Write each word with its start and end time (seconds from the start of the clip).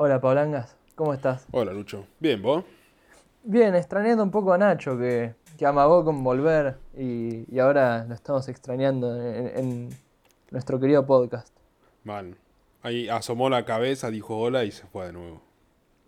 Hola, 0.00 0.20
Paulangas, 0.20 0.76
¿cómo 0.94 1.12
estás? 1.12 1.44
Hola, 1.50 1.72
Lucho. 1.72 2.06
Bien, 2.20 2.40
¿vos? 2.40 2.64
Bien, 3.42 3.74
extrañando 3.74 4.22
un 4.22 4.30
poco 4.30 4.52
a 4.52 4.58
Nacho, 4.58 4.96
que, 4.96 5.34
que 5.58 5.66
amagó 5.66 6.04
con 6.04 6.22
volver 6.22 6.76
y, 6.96 7.52
y 7.52 7.58
ahora 7.58 8.04
lo 8.04 8.14
estamos 8.14 8.48
extrañando 8.48 9.20
en, 9.20 9.58
en 9.58 9.88
nuestro 10.52 10.78
querido 10.78 11.04
podcast. 11.04 11.52
Mal. 12.04 12.36
Ahí 12.80 13.08
asomó 13.08 13.50
la 13.50 13.64
cabeza, 13.64 14.08
dijo 14.12 14.38
hola 14.38 14.62
y 14.62 14.70
se 14.70 14.86
fue 14.86 15.06
de 15.06 15.14
nuevo. 15.14 15.42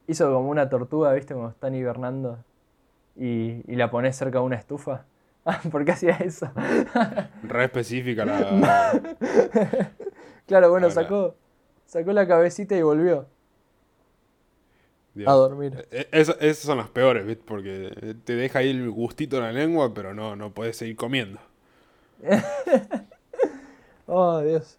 Hizo 0.07 0.32
como 0.32 0.50
una 0.50 0.68
tortuga, 0.68 1.12
¿viste? 1.12 1.34
Cuando 1.34 1.50
están 1.50 1.75
hibernando 1.75 2.38
y, 3.16 3.61
y 3.66 3.75
la 3.75 3.91
pones 3.91 4.14
cerca 4.14 4.38
de 4.38 4.45
una 4.45 4.57
estufa. 4.57 5.04
Ah, 5.45 5.59
¿Por 5.72 5.86
qué 5.86 5.93
hacía 5.93 6.12
eso? 6.18 6.52
Re 7.43 7.64
específica 7.64 8.27
la. 8.27 9.00
claro, 10.46 10.70
bueno, 10.70 10.91
sacó, 10.91 11.34
sacó 11.86 12.12
la 12.12 12.29
cabecita 12.29 12.77
y 12.77 12.82
volvió 12.82 13.27
A 15.29 15.32
dormir. 15.32 15.87
Eh, 15.91 16.09
esa- 16.12 16.33
esas 16.41 16.59
son 16.65 16.79
las 16.79 16.88
peores, 16.91 17.27
¿viste? 17.27 17.42
Porque 17.47 18.16
te 18.24 18.34
deja 18.37 18.61
ahí 18.61 18.70
el 18.70 18.91
gustito 18.91 19.37
en 19.38 19.42
la 19.45 19.52
lengua, 19.52 19.92
pero 19.95 20.15
no, 20.15 20.37
no 20.37 20.52
puedes 20.52 20.77
seguir 20.77 20.97
comiendo. 20.97 21.38
Oh, 24.06 24.41
Dios. 24.41 24.77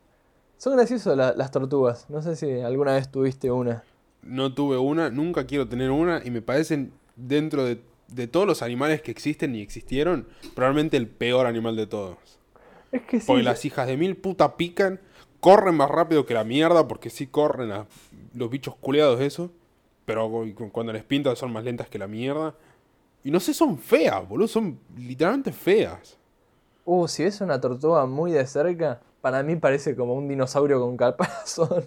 Son 0.58 0.76
graciosas 0.76 1.16
la- 1.16 1.34
las 1.34 1.52
tortugas. 1.52 2.10
No 2.10 2.22
sé 2.22 2.36
si 2.36 2.60
alguna 2.62 2.94
vez 2.94 3.10
tuviste 3.10 3.50
una. 3.50 3.84
No 4.22 4.54
tuve 4.54 4.78
una, 4.78 5.10
nunca 5.10 5.46
quiero 5.46 5.68
tener 5.68 5.90
una 5.90 6.22
y 6.24 6.30
me 6.32 6.42
parecen 6.42 6.92
dentro 7.16 7.64
de, 7.64 7.82
de 8.10 8.28
todos 8.28 8.46
los 8.46 8.62
animales 8.62 9.02
que 9.02 9.10
existen 9.10 9.56
y 9.56 9.62
existieron, 9.62 10.28
probablemente 10.54 10.98
el 10.98 11.08
peor 11.08 11.48
animal 11.48 11.76
de 11.76 11.88
todos. 11.88 12.18
Es 12.92 13.02
que 13.04 13.20
sí. 13.22 13.26
Porque 13.26 13.42
las 13.44 13.64
hijas 13.66 13.88
de 13.88 13.98
mil 13.98 14.18
puta 14.18 14.58
pican, 14.58 15.00
corren 15.40 15.76
más 15.76 15.90
rápido 15.90 16.26
que 16.26 16.34
la 16.34 16.44
mierda, 16.44 16.88
porque 16.88 17.10
sí 17.10 17.26
corren 17.26 17.72
los 18.36 18.50
bichos 18.50 18.76
culeados 18.76 19.22
eso, 19.22 19.52
pero 20.06 20.30
cu- 20.30 20.70
cuando 20.72 20.94
les 20.94 21.04
pintan 21.04 21.36
son 21.36 21.52
más 21.54 21.64
lentas 21.64 21.90
que 21.90 22.00
la 22.00 22.08
mierda. 22.08 22.56
Y 23.24 23.32
no 23.32 23.40
sé, 23.40 23.54
son 23.54 23.78
feas, 23.78 24.28
boludo, 24.28 24.48
son 24.48 24.80
literalmente 24.98 25.52
feas. 25.54 26.18
Uh, 26.86 27.08
si 27.08 27.24
ves 27.24 27.42
una 27.42 27.60
tortuga 27.62 28.06
muy 28.06 28.32
de 28.32 28.46
cerca, 28.48 29.02
para 29.22 29.44
mí 29.44 29.56
parece 29.56 29.96
como 29.96 30.14
un 30.16 30.28
dinosaurio 30.28 30.80
con 30.82 30.98
caparazón. 30.98 31.86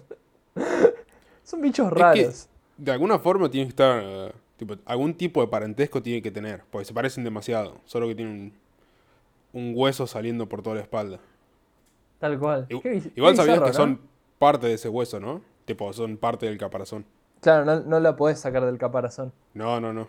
Son 1.43 1.61
bichos 1.61 1.91
Es 1.93 2.07
que 2.07 2.33
raros. 2.33 2.49
de 2.77 2.91
alguna 2.91 3.19
forma 3.19 3.49
tiene 3.49 3.65
que 3.67 3.69
estar, 3.69 4.01
eh, 4.03 4.31
tipo, 4.57 4.75
algún 4.85 5.13
tipo 5.15 5.41
de 5.41 5.47
parentesco 5.47 6.01
tiene 6.01 6.21
que 6.21 6.31
tener, 6.31 6.63
porque 6.71 6.85
se 6.85 6.93
parecen 6.93 7.23
demasiado, 7.23 7.77
solo 7.85 8.07
que 8.07 8.15
tienen 8.15 8.53
un, 9.53 9.61
un 9.61 9.73
hueso 9.75 10.07
saliendo 10.07 10.47
por 10.47 10.61
toda 10.61 10.75
la 10.77 10.81
espalda. 10.81 11.19
Tal 12.19 12.39
cual. 12.39 12.67
Igual 13.15 13.35
sabías 13.35 13.59
que 13.61 13.67
¿no? 13.67 13.73
son 13.73 13.99
parte 14.39 14.67
de 14.67 14.73
ese 14.73 14.89
hueso, 14.89 15.19
¿no? 15.19 15.41
Tipo, 15.65 15.91
son 15.93 16.17
parte 16.17 16.45
del 16.45 16.57
caparazón. 16.57 17.05
Claro, 17.45 17.63
no, 17.63 17.79
no 17.81 17.99
la 17.99 18.15
podés 18.15 18.39
sacar 18.39 18.65
del 18.65 18.79
caparazón. 18.79 19.31
No, 19.53 19.79
no, 19.79 19.93
no. 19.93 20.07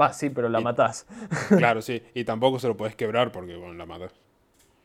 Va, 0.00 0.10
sí, 0.14 0.30
pero 0.30 0.48
la 0.48 0.60
Y- 0.60 0.64
matás. 0.64 1.06
Claro, 1.58 1.82
sí. 1.82 2.02
Y 2.14 2.24
tampoco 2.24 2.58
se 2.58 2.66
lo 2.66 2.78
podés 2.78 2.96
quebrar 2.96 3.30
porque, 3.30 3.56
bueno, 3.56 3.74
la 3.74 3.84
matas. 3.84 4.10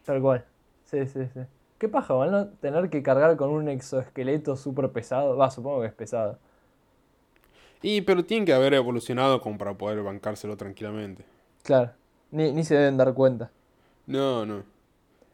Tal 0.03 0.21
cual. 0.21 0.43
Sí, 0.83 1.07
sí, 1.07 1.21
sí. 1.33 1.39
Qué 1.77 1.87
paja, 1.87 2.13
¿vale? 2.13 2.31
¿no? 2.33 2.47
Tener 2.59 2.89
que 2.89 3.01
cargar 3.01 3.37
con 3.37 3.51
un 3.51 3.69
exoesqueleto 3.69 4.57
súper 4.57 4.89
pesado. 4.91 5.37
Va, 5.37 5.49
supongo 5.49 5.79
que 5.79 5.87
es 5.87 5.93
pesado. 5.93 6.37
Y, 7.81 8.01
pero 8.01 8.25
tienen 8.25 8.45
que 8.45 8.53
haber 8.53 8.73
evolucionado 8.73 9.39
como 9.39 9.57
para 9.57 9.73
poder 9.73 10.03
bancárselo 10.03 10.57
tranquilamente. 10.57 11.23
Claro. 11.63 11.91
Ni, 12.31 12.51
ni 12.51 12.65
se 12.65 12.75
deben 12.75 12.97
dar 12.97 13.13
cuenta. 13.13 13.49
No, 14.07 14.45
no. 14.45 14.63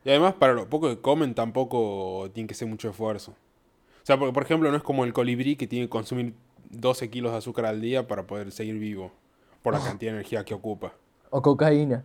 Y 0.06 0.10
además, 0.12 0.36
para 0.36 0.54
lo 0.54 0.70
poco 0.70 0.88
que 0.88 1.02
comen, 1.02 1.34
tampoco 1.34 2.30
tiene 2.32 2.46
que 2.48 2.54
ser 2.54 2.68
mucho 2.68 2.90
esfuerzo. 2.92 3.32
O 3.32 4.06
sea, 4.06 4.20
porque, 4.20 4.34
por 4.34 4.44
ejemplo, 4.44 4.70
no 4.70 4.78
es 4.78 4.84
como 4.84 5.04
el 5.04 5.14
colibrí 5.14 5.56
que 5.56 5.66
tiene 5.66 5.86
que 5.86 5.90
consumir 5.90 6.36
12 6.70 7.10
kilos 7.10 7.32
de 7.32 7.38
azúcar 7.40 7.66
al 7.66 7.82
día 7.82 8.08
para 8.08 8.28
poder 8.28 8.52
seguir 8.52 8.80
vivo. 8.80 9.12
Por 9.64 9.74
la 9.74 9.82
cantidad 9.82 10.12
de 10.12 10.18
energía 10.18 10.46
que 10.46 10.54
ocupa. 10.54 10.94
O 11.32 11.42
cocaína. 11.42 12.04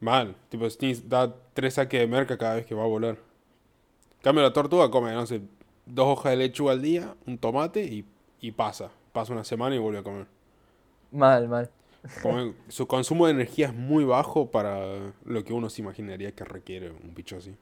Mal. 0.00 0.34
Tipo, 0.48 0.66
da 1.08 1.34
tres 1.54 1.74
saques 1.74 2.00
de 2.00 2.06
merca 2.06 2.38
cada 2.38 2.56
vez 2.56 2.66
que 2.66 2.74
va 2.74 2.84
a 2.84 2.86
volar. 2.86 3.16
En 3.16 4.22
cambio, 4.22 4.42
la 4.42 4.52
tortuga 4.52 4.90
come, 4.90 5.12
no 5.12 5.26
sé, 5.26 5.42
dos 5.86 6.06
hojas 6.08 6.32
de 6.32 6.36
lechuga 6.38 6.72
al 6.72 6.82
día, 6.82 7.16
un 7.26 7.38
tomate 7.38 7.84
y, 7.84 8.04
y 8.40 8.52
pasa. 8.52 8.90
Pasa 9.12 9.32
una 9.32 9.44
semana 9.44 9.76
y 9.76 9.78
vuelve 9.78 9.98
a 10.00 10.02
comer. 10.02 10.26
Mal, 11.10 11.48
mal. 11.48 11.70
Come- 12.20 12.54
su 12.68 12.86
consumo 12.86 13.26
de 13.26 13.32
energía 13.32 13.66
es 13.68 13.74
muy 13.74 14.04
bajo 14.04 14.50
para 14.52 15.12
lo 15.24 15.44
que 15.44 15.52
uno 15.52 15.68
se 15.70 15.82
imaginaría 15.82 16.32
que 16.34 16.44
requiere 16.44 16.90
un 16.90 17.14
bicho 17.14 17.36
así. 17.36 17.56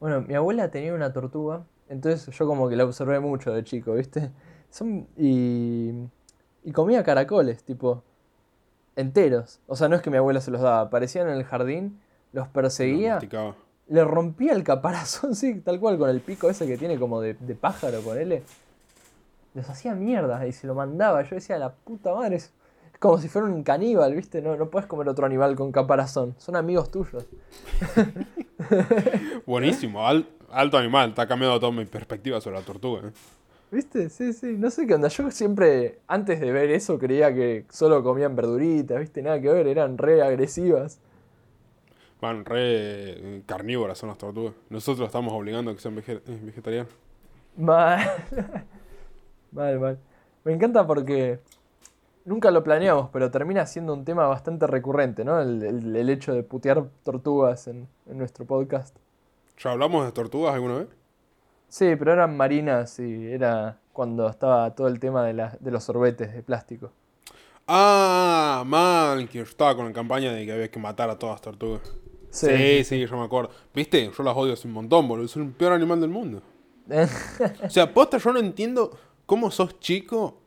Bueno, 0.00 0.20
mi 0.22 0.34
abuela 0.34 0.70
tenía 0.70 0.92
una 0.94 1.12
tortuga, 1.12 1.66
entonces 1.88 2.34
yo 2.36 2.46
como 2.46 2.68
que 2.68 2.76
la 2.76 2.84
observé 2.84 3.20
mucho 3.20 3.52
de 3.52 3.64
chico, 3.64 3.94
¿viste? 3.94 4.30
Son, 4.72 5.06
y, 5.18 5.90
y 6.64 6.72
comía 6.72 7.04
caracoles, 7.04 7.62
tipo, 7.62 8.02
enteros. 8.96 9.60
O 9.66 9.76
sea, 9.76 9.88
no 9.88 9.96
es 9.96 10.02
que 10.02 10.10
mi 10.10 10.16
abuela 10.16 10.40
se 10.40 10.50
los 10.50 10.62
daba, 10.62 10.80
aparecían 10.80 11.28
en 11.28 11.36
el 11.36 11.44
jardín, 11.44 12.00
los 12.32 12.46
Lo 12.46 12.52
perseguía, 12.52 13.20
le 13.88 14.04
rompía 14.04 14.54
el 14.54 14.64
caparazón, 14.64 15.34
sí, 15.36 15.60
tal 15.60 15.78
cual, 15.78 15.98
con 15.98 16.08
el 16.08 16.20
pico 16.22 16.48
ese 16.48 16.66
que 16.66 16.78
tiene 16.78 16.98
como 16.98 17.20
de, 17.20 17.34
de 17.34 17.54
pájaro, 17.54 18.00
ponele. 18.00 18.42
Los 19.54 19.68
hacía 19.68 19.94
mierda 19.94 20.46
y 20.46 20.52
se 20.52 20.66
lo 20.66 20.74
mandaba. 20.74 21.20
Yo 21.22 21.34
decía, 21.34 21.58
la 21.58 21.74
puta 21.74 22.14
madre, 22.14 22.36
es, 22.36 22.54
es 22.94 22.98
como 22.98 23.18
si 23.18 23.28
fuera 23.28 23.46
un 23.48 23.62
caníbal, 23.62 24.14
¿viste? 24.14 24.40
No, 24.40 24.56
no 24.56 24.70
puedes 24.70 24.86
comer 24.88 25.06
otro 25.10 25.26
animal 25.26 25.54
con 25.54 25.70
caparazón, 25.70 26.34
son 26.38 26.56
amigos 26.56 26.90
tuyos. 26.90 27.26
Buenísimo, 29.46 30.06
al- 30.06 30.26
alto 30.50 30.78
animal. 30.78 31.10
Está 31.10 31.26
cambiando 31.26 31.60
toda 31.60 31.72
mi 31.72 31.84
perspectiva 31.84 32.40
sobre 32.40 32.58
la 32.58 32.64
tortuga. 32.64 33.08
¿eh? 33.08 33.12
¿Viste? 33.72 34.10
Sí, 34.10 34.32
sí, 34.34 34.54
no 34.58 34.70
sé 34.70 34.86
qué 34.86 34.94
onda. 34.94 35.08
Yo 35.08 35.30
siempre, 35.30 35.98
antes 36.06 36.38
de 36.40 36.52
ver 36.52 36.70
eso, 36.70 36.98
creía 36.98 37.34
que 37.34 37.64
solo 37.70 38.02
comían 38.04 38.36
verduritas, 38.36 39.00
¿viste? 39.00 39.22
Nada 39.22 39.40
que 39.40 39.48
ver, 39.48 39.66
eran 39.66 39.96
re 39.98 40.22
agresivas. 40.22 41.00
Van 42.20 42.44
re 42.44 42.60
eh, 42.60 43.42
carnívoras 43.46 43.96
son 43.98 44.10
las 44.10 44.18
tortugas. 44.18 44.52
Nosotros 44.70 45.06
estamos 45.06 45.32
obligando 45.32 45.70
a 45.70 45.74
que 45.74 45.80
sean 45.80 45.96
vege- 45.96 46.20
eh, 46.26 46.40
vegetarianos. 46.42 46.92
Mal. 47.56 48.00
mal, 49.52 49.80
mal. 49.80 49.98
Me 50.44 50.52
encanta 50.52 50.86
porque 50.86 51.40
nunca 52.26 52.50
lo 52.50 52.62
planeamos, 52.62 53.08
pero 53.10 53.30
termina 53.30 53.64
siendo 53.66 53.94
un 53.94 54.04
tema 54.04 54.26
bastante 54.26 54.66
recurrente, 54.66 55.24
¿no? 55.24 55.40
El, 55.40 55.62
el- 55.62 55.96
el 55.96 56.10
hecho 56.10 56.34
de 56.34 56.42
putear 56.42 56.84
tortugas 57.04 57.66
en, 57.68 57.88
en 58.06 58.18
nuestro 58.18 58.44
podcast. 58.44 58.94
¿Ya 59.58 59.72
hablamos 59.72 60.04
de 60.04 60.12
tortugas 60.12 60.54
alguna 60.54 60.78
vez? 60.80 60.88
Sí, 61.72 61.96
pero 61.96 62.12
eran 62.12 62.36
marinas 62.36 62.98
y 62.98 63.32
era 63.32 63.78
cuando 63.94 64.28
estaba 64.28 64.74
todo 64.74 64.88
el 64.88 65.00
tema 65.00 65.24
de, 65.24 65.32
la- 65.32 65.56
de 65.58 65.70
los 65.70 65.82
sorbetes 65.82 66.34
de 66.34 66.42
plástico. 66.42 66.92
Ah, 67.66 68.62
mal, 68.66 69.26
que 69.26 69.38
yo 69.38 69.44
estaba 69.44 69.74
con 69.74 69.86
la 69.86 69.92
campaña 69.94 70.34
de 70.34 70.44
que 70.44 70.52
había 70.52 70.70
que 70.70 70.78
matar 70.78 71.08
a 71.08 71.18
todas 71.18 71.36
las 71.36 71.40
tortugas. 71.40 71.80
Sí, 72.28 72.84
sí, 72.84 73.06
yo 73.06 73.16
me 73.16 73.24
acuerdo. 73.24 73.50
¿Viste? 73.74 74.10
Yo 74.14 74.22
las 74.22 74.36
odio 74.36 74.52
hace 74.52 74.68
un 74.68 74.74
montón, 74.74 75.08
boludo. 75.08 75.26
Son 75.28 75.44
el 75.44 75.52
peor 75.52 75.72
animal 75.72 75.98
del 75.98 76.10
mundo. 76.10 76.42
O 77.64 77.70
sea, 77.70 77.94
posta, 77.94 78.18
yo 78.18 78.32
no 78.34 78.38
entiendo 78.38 78.90
cómo 79.24 79.50
sos 79.50 79.80
chico 79.80 80.42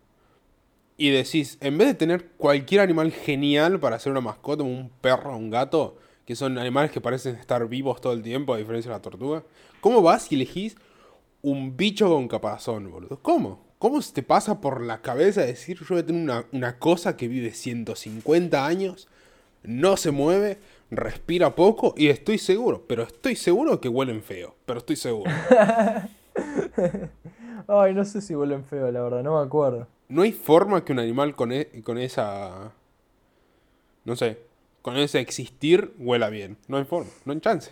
y 0.96 1.10
decís, 1.10 1.58
en 1.60 1.76
vez 1.80 1.88
de 1.88 1.94
tener 1.96 2.28
cualquier 2.38 2.82
animal 2.82 3.12
genial 3.12 3.80
para 3.80 3.96
hacer 3.96 4.12
una 4.12 4.22
mascota, 4.22 4.62
como 4.62 4.78
un 4.78 4.90
perro 5.02 5.34
o 5.34 5.38
un 5.38 5.50
gato, 5.50 5.98
que 6.24 6.36
son 6.36 6.60
animales 6.60 6.92
que 6.92 7.02
parecen 7.02 7.36
estar 7.36 7.68
vivos 7.68 8.00
todo 8.00 8.14
el 8.14 8.22
tiempo, 8.22 8.54
a 8.54 8.58
diferencia 8.58 8.92
de 8.92 8.98
la 8.98 9.02
tortuga, 9.02 9.42
¿cómo 9.82 10.04
vas 10.04 10.32
y 10.32 10.36
elegís 10.36 10.78
un 11.46 11.78
bicho 11.78 12.10
con 12.10 12.28
caparazón, 12.28 12.92
boludo? 12.92 13.20
¿Cómo? 13.22 13.64
¿Cómo 13.78 14.02
se 14.02 14.14
te 14.14 14.24
pasa 14.24 14.62
por 14.62 14.82
la 14.82 15.02
cabeza 15.02 15.42
decir, 15.42 15.78
yo 15.80 15.86
voy 15.90 16.00
a 16.00 16.06
tener 16.06 16.24
una, 16.24 16.46
una 16.52 16.80
cosa 16.80 17.16
que 17.16 17.28
vive 17.28 17.52
150 17.52 18.66
años, 18.66 19.08
no 19.64 19.96
se 19.96 20.12
mueve, 20.12 20.58
respira 20.90 21.56
poco 21.56 21.94
y 21.96 22.08
estoy 22.08 22.40
seguro, 22.40 22.86
pero 22.88 23.04
estoy 23.04 23.36
seguro 23.36 23.80
que 23.80 23.90
huelen 23.90 24.24
feo, 24.24 24.56
pero 24.66 24.80
estoy 24.80 24.96
seguro. 24.96 25.32
Ay, 27.68 27.94
no 27.94 28.06
sé 28.06 28.22
si 28.22 28.36
huelen 28.36 28.66
feo, 28.66 28.92
la 28.92 29.02
verdad, 29.02 29.24
no 29.24 29.40
me 29.40 29.46
acuerdo. 29.46 29.88
No 30.08 30.24
hay 30.24 30.32
forma 30.32 30.84
que 30.84 30.94
un 30.94 31.00
animal 31.00 31.36
con, 31.36 31.52
e- 31.52 31.82
con 31.84 31.98
esa. 31.98 32.74
No 34.04 34.16
sé. 34.16 34.40
Con 34.82 34.98
ese 34.98 35.20
existir 35.20 35.94
huela 35.98 36.30
bien. 36.30 36.58
No 36.68 36.78
hay 36.78 36.86
forma. 36.86 37.10
No 37.26 37.34
hay 37.34 37.40
chance. 37.40 37.72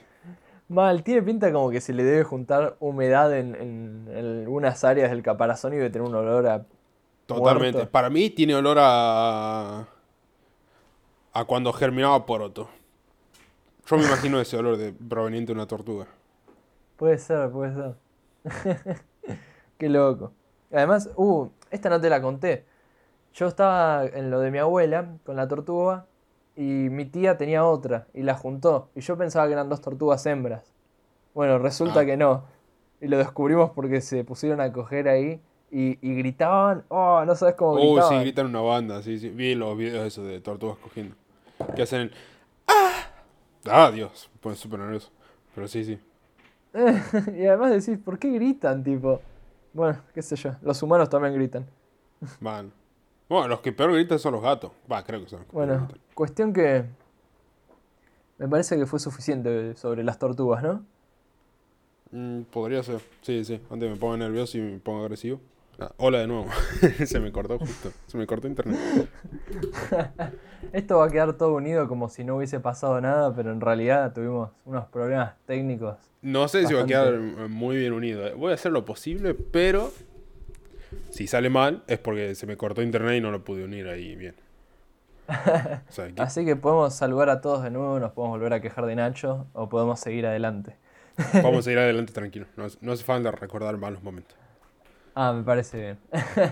Mal, 0.74 1.04
tiene 1.04 1.22
pinta 1.22 1.52
como 1.52 1.70
que 1.70 1.81
se 1.81 1.94
le 1.94 2.04
debe 2.04 2.24
juntar 2.24 2.75
humedad 2.80 3.36
en, 3.38 3.56
en- 3.56 4.08
en 4.10 4.40
algunas 4.42 4.84
áreas 4.84 5.12
del 5.12 5.22
caparazón 5.24 5.74
y 5.74 5.78
debe 5.78 5.90
tener 5.90 6.08
un 6.08 6.16
olor 6.16 6.48
a. 6.48 6.66
Totalmente. 7.25 7.78
Muerto. 7.78 7.92
Para 7.92 8.10
mí 8.10 8.30
tiene 8.30 8.56
olor 8.56 8.78
a. 8.80 9.88
a 11.34 11.46
cuando 11.46 11.74
germinaba 11.74 12.25
poroto. 12.25 12.70
Yo 13.86 13.98
me 13.98 14.04
imagino 14.06 14.40
ese 14.40 14.58
olor 14.58 14.78
de 14.78 14.94
proveniente 14.94 15.48
de 15.54 15.54
una 15.54 15.68
tortuga. 15.68 16.08
Puede 16.98 17.18
ser, 17.18 17.50
puede 17.52 17.74
ser. 17.74 17.96
Qué 19.78 19.90
loco. 19.90 20.34
Además, 20.72 21.10
uh, 21.16 21.48
esta 21.72 21.90
no 21.90 22.00
te 22.02 22.10
la 22.10 22.22
conté. 22.22 22.66
Yo 23.34 23.48
estaba 23.48 24.06
en 24.06 24.31
lo 24.31 24.40
de 24.40 24.52
mi 24.52 24.60
abuela 24.60 25.18
con 25.25 25.36
la 25.36 25.48
tortuga 25.48 26.08
y 26.55 26.61
mi 26.89 27.05
tía 27.05 27.38
tenía 27.38 27.65
otra 27.65 28.07
y 28.13 28.23
la 28.23 28.35
juntó. 28.35 28.89
Y 28.95 29.01
yo 29.01 29.17
pensaba 29.17 29.47
que 29.47 29.53
eran 29.53 29.69
dos 29.69 29.81
tortugas 29.81 30.25
hembras. 30.25 30.73
Bueno, 31.33 31.57
resulta 31.59 32.01
Ah. 32.01 32.05
que 32.05 32.17
no. 32.17 32.44
Y 33.01 33.07
lo 33.07 33.17
descubrimos 33.17 33.71
porque 33.71 34.01
se 34.01 34.23
pusieron 34.23 34.61
a 34.61 34.71
coger 34.71 35.07
ahí 35.09 35.41
y, 35.71 35.95
gritaban, 36.15 36.83
oh, 36.89 37.23
no 37.25 37.33
sabes 37.35 37.55
cómo 37.55 37.73
gritaban. 37.75 38.03
Oh, 38.03 38.09
sí, 38.09 38.15
gritan 38.19 38.45
una 38.45 38.61
banda, 38.61 39.01
sí, 39.01 39.17
sí. 39.17 39.29
Vi 39.29 39.55
los 39.55 39.75
videos 39.75 40.05
esos 40.05 40.25
de 40.27 40.39
tortugas 40.39 40.77
cogiendo. 40.77 41.15
Que 41.75 41.81
hacen 41.81 42.11
¡Ah! 42.67 43.07
¡Ah, 43.65 43.91
Dios! 43.91 44.29
Ponen 44.39 44.55
súper 44.55 44.79
nervioso. 44.79 45.09
Pero 45.55 45.67
sí, 45.67 45.83
sí. 45.83 46.00
y 47.35 47.45
además 47.45 47.71
decís, 47.71 47.97
¿por 48.03 48.19
qué 48.19 48.29
gritan, 48.31 48.83
tipo? 48.83 49.19
Bueno, 49.73 49.97
qué 50.13 50.21
sé 50.21 50.35
yo, 50.35 50.51
los 50.61 50.81
humanos 50.83 51.09
también 51.09 51.33
gritan. 51.33 51.65
Van. 52.39 52.71
Bueno, 53.30 53.48
los 53.48 53.62
que 53.62 53.72
peor 53.72 53.94
gritan 53.94 54.20
son 54.20 54.34
los 54.34 54.42
gatos. 54.42 54.72
Va, 54.92 55.04
creo 55.04 55.24
que 55.24 55.30
son. 55.30 55.46
bueno, 55.52 55.88
cuestión 56.14 56.54
que 56.54 56.86
me 58.38 58.48
parece 58.48 58.78
que 58.78 58.86
fue 58.86 59.00
suficiente 59.00 59.75
sobre 59.75 60.04
las 60.04 60.20
tortugas, 60.20 60.64
¿no? 60.64 60.86
Mm, 62.12 62.44
podría 62.44 62.84
ser. 62.84 63.02
Sí, 63.22 63.44
sí. 63.44 63.62
Antes 63.70 63.90
me 63.90 63.96
pongo 63.96 64.18
nervioso 64.18 64.58
y 64.58 64.62
me 64.62 64.80
pongo 64.80 65.02
agresivo. 65.02 65.40
Ah, 65.80 65.92
hola 65.98 66.20
de 66.20 66.28
nuevo. 66.28 66.46
Se 67.06 67.20
me 67.20 67.31
cortó 67.31 67.58
justo. 67.58 67.92
Se 68.08 68.18
me 68.18 68.28
cortó 68.28 68.48
internet. 68.48 68.80
Esto 70.74 70.98
va 70.98 71.06
a 71.06 71.10
quedar 71.10 71.34
todo 71.34 71.56
unido 71.56 71.88
como 71.88 72.10
si 72.10 72.24
no 72.24 72.38
hubiese 72.38 72.60
pasado 72.60 73.02
nada, 73.02 73.36
pero 73.36 73.52
en 73.52 73.62
realidad 73.62 74.14
tuvimos 74.14 74.52
unos 74.66 74.86
problemas 74.86 75.34
técnicos. 75.46 75.98
No 76.22 76.48
sé 76.48 76.68
si 76.68 76.74
va 76.74 76.84
a 76.84 76.86
quedar 76.86 77.18
muy 77.50 77.78
bien 77.78 77.94
unido. 77.94 78.25
Eh. 78.28 78.34
Voy 78.34 78.52
a 78.52 78.56
hacer 78.56 78.72
lo 78.72 78.86
posible, 78.86 79.34
pero 79.34 79.92
si 81.13 81.27
sale 81.27 81.51
mal 81.51 81.83
es 81.86 82.00
porque 82.00 82.33
se 82.33 82.48
me 82.48 82.57
cortó 82.57 82.81
internet 82.81 83.18
y 83.18 83.21
no 83.21 83.30
lo 83.30 83.44
pude 83.44 83.63
unir 83.63 83.88
ahí 83.88 84.15
bien. 84.15 84.36
Así 86.18 86.44
que 86.44 86.56
podemos 86.56 86.95
saludar 86.95 87.30
a 87.30 87.39
todos 87.39 87.63
de 87.63 87.69
nuevo, 87.69 88.00
nos 88.00 88.13
podemos 88.13 88.39
volver 88.39 88.54
a 88.54 88.62
quejar 88.62 88.88
de 88.88 88.95
Nacho 88.95 89.45
o 89.54 89.69
podemos 89.69 90.00
seguir 90.00 90.25
adelante. 90.25 90.75
A 91.18 91.62
seguir 91.62 91.77
adelante 91.77 92.12
tranquilo. 92.13 92.48
No, 92.57 92.65
no 92.81 92.92
hace 92.92 93.04
falta 93.04 93.30
recordar 93.30 93.77
malos 93.77 94.01
momentos. 94.01 94.36
Ah, 95.13 95.31
me 95.31 95.44
parece 95.44 95.80
bien. 95.80 96.00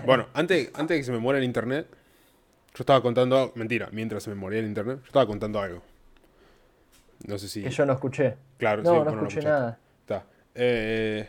bueno, 0.06 0.28
antes, 0.32 0.70
antes 0.74 0.94
de 0.94 0.98
que 0.98 1.04
se 1.04 1.10
me 1.10 1.18
muera 1.18 1.40
el 1.40 1.44
internet, 1.44 1.88
yo 1.90 2.82
estaba 2.82 3.02
contando. 3.02 3.50
Mentira, 3.56 3.88
mientras 3.90 4.22
se 4.22 4.30
me 4.30 4.36
moría 4.36 4.60
el 4.60 4.66
internet, 4.66 5.00
yo 5.00 5.06
estaba 5.06 5.26
contando 5.26 5.60
algo. 5.60 5.82
No 7.26 7.36
sé 7.38 7.48
si. 7.48 7.64
Que 7.64 7.70
yo 7.70 7.84
no 7.84 7.94
escuché. 7.94 8.36
Claro, 8.58 8.84
no, 8.84 9.04
no 9.04 9.10
escuché 9.10 9.42
nada. 9.42 9.76
Está. 10.02 10.24
Eh, 10.54 11.28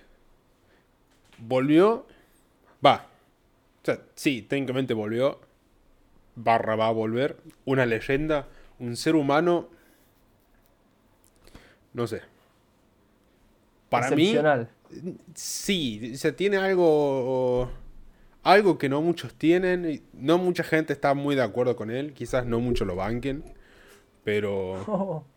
volvió. 1.39 2.06
Va. 2.85 3.07
O 3.83 3.85
sea, 3.85 4.00
sí, 4.15 4.41
técnicamente 4.41 4.94
volvió. 4.94 5.41
Barra 6.35 6.75
va 6.75 6.88
a 6.88 6.91
volver. 6.91 7.38
Una 7.65 7.85
leyenda. 7.85 8.47
Un 8.80 8.95
ser 8.95 9.15
humano. 9.15 9.69
No 11.91 12.07
sé. 12.07 12.21
Para 13.89 14.12
mí. 14.12 14.35
Sí, 15.33 16.13
o 16.13 16.18
sea, 16.18 16.33
tiene 16.33 16.57
algo. 16.57 17.69
Algo 18.41 18.77
que 18.77 18.88
no 18.88 19.01
muchos 19.01 19.33
tienen. 19.33 20.01
No 20.13 20.38
mucha 20.38 20.63
gente 20.63 20.94
está 20.94 21.13
muy 21.13 21.35
de 21.35 21.44
acuerdo 21.44 21.75
con 21.75 21.91
él. 21.91 22.13
Quizás 22.13 22.45
no 22.45 22.62
muchos 22.62 22.88
lo 22.88 22.95
banquen. 22.95 23.44
Pero. 24.24 25.25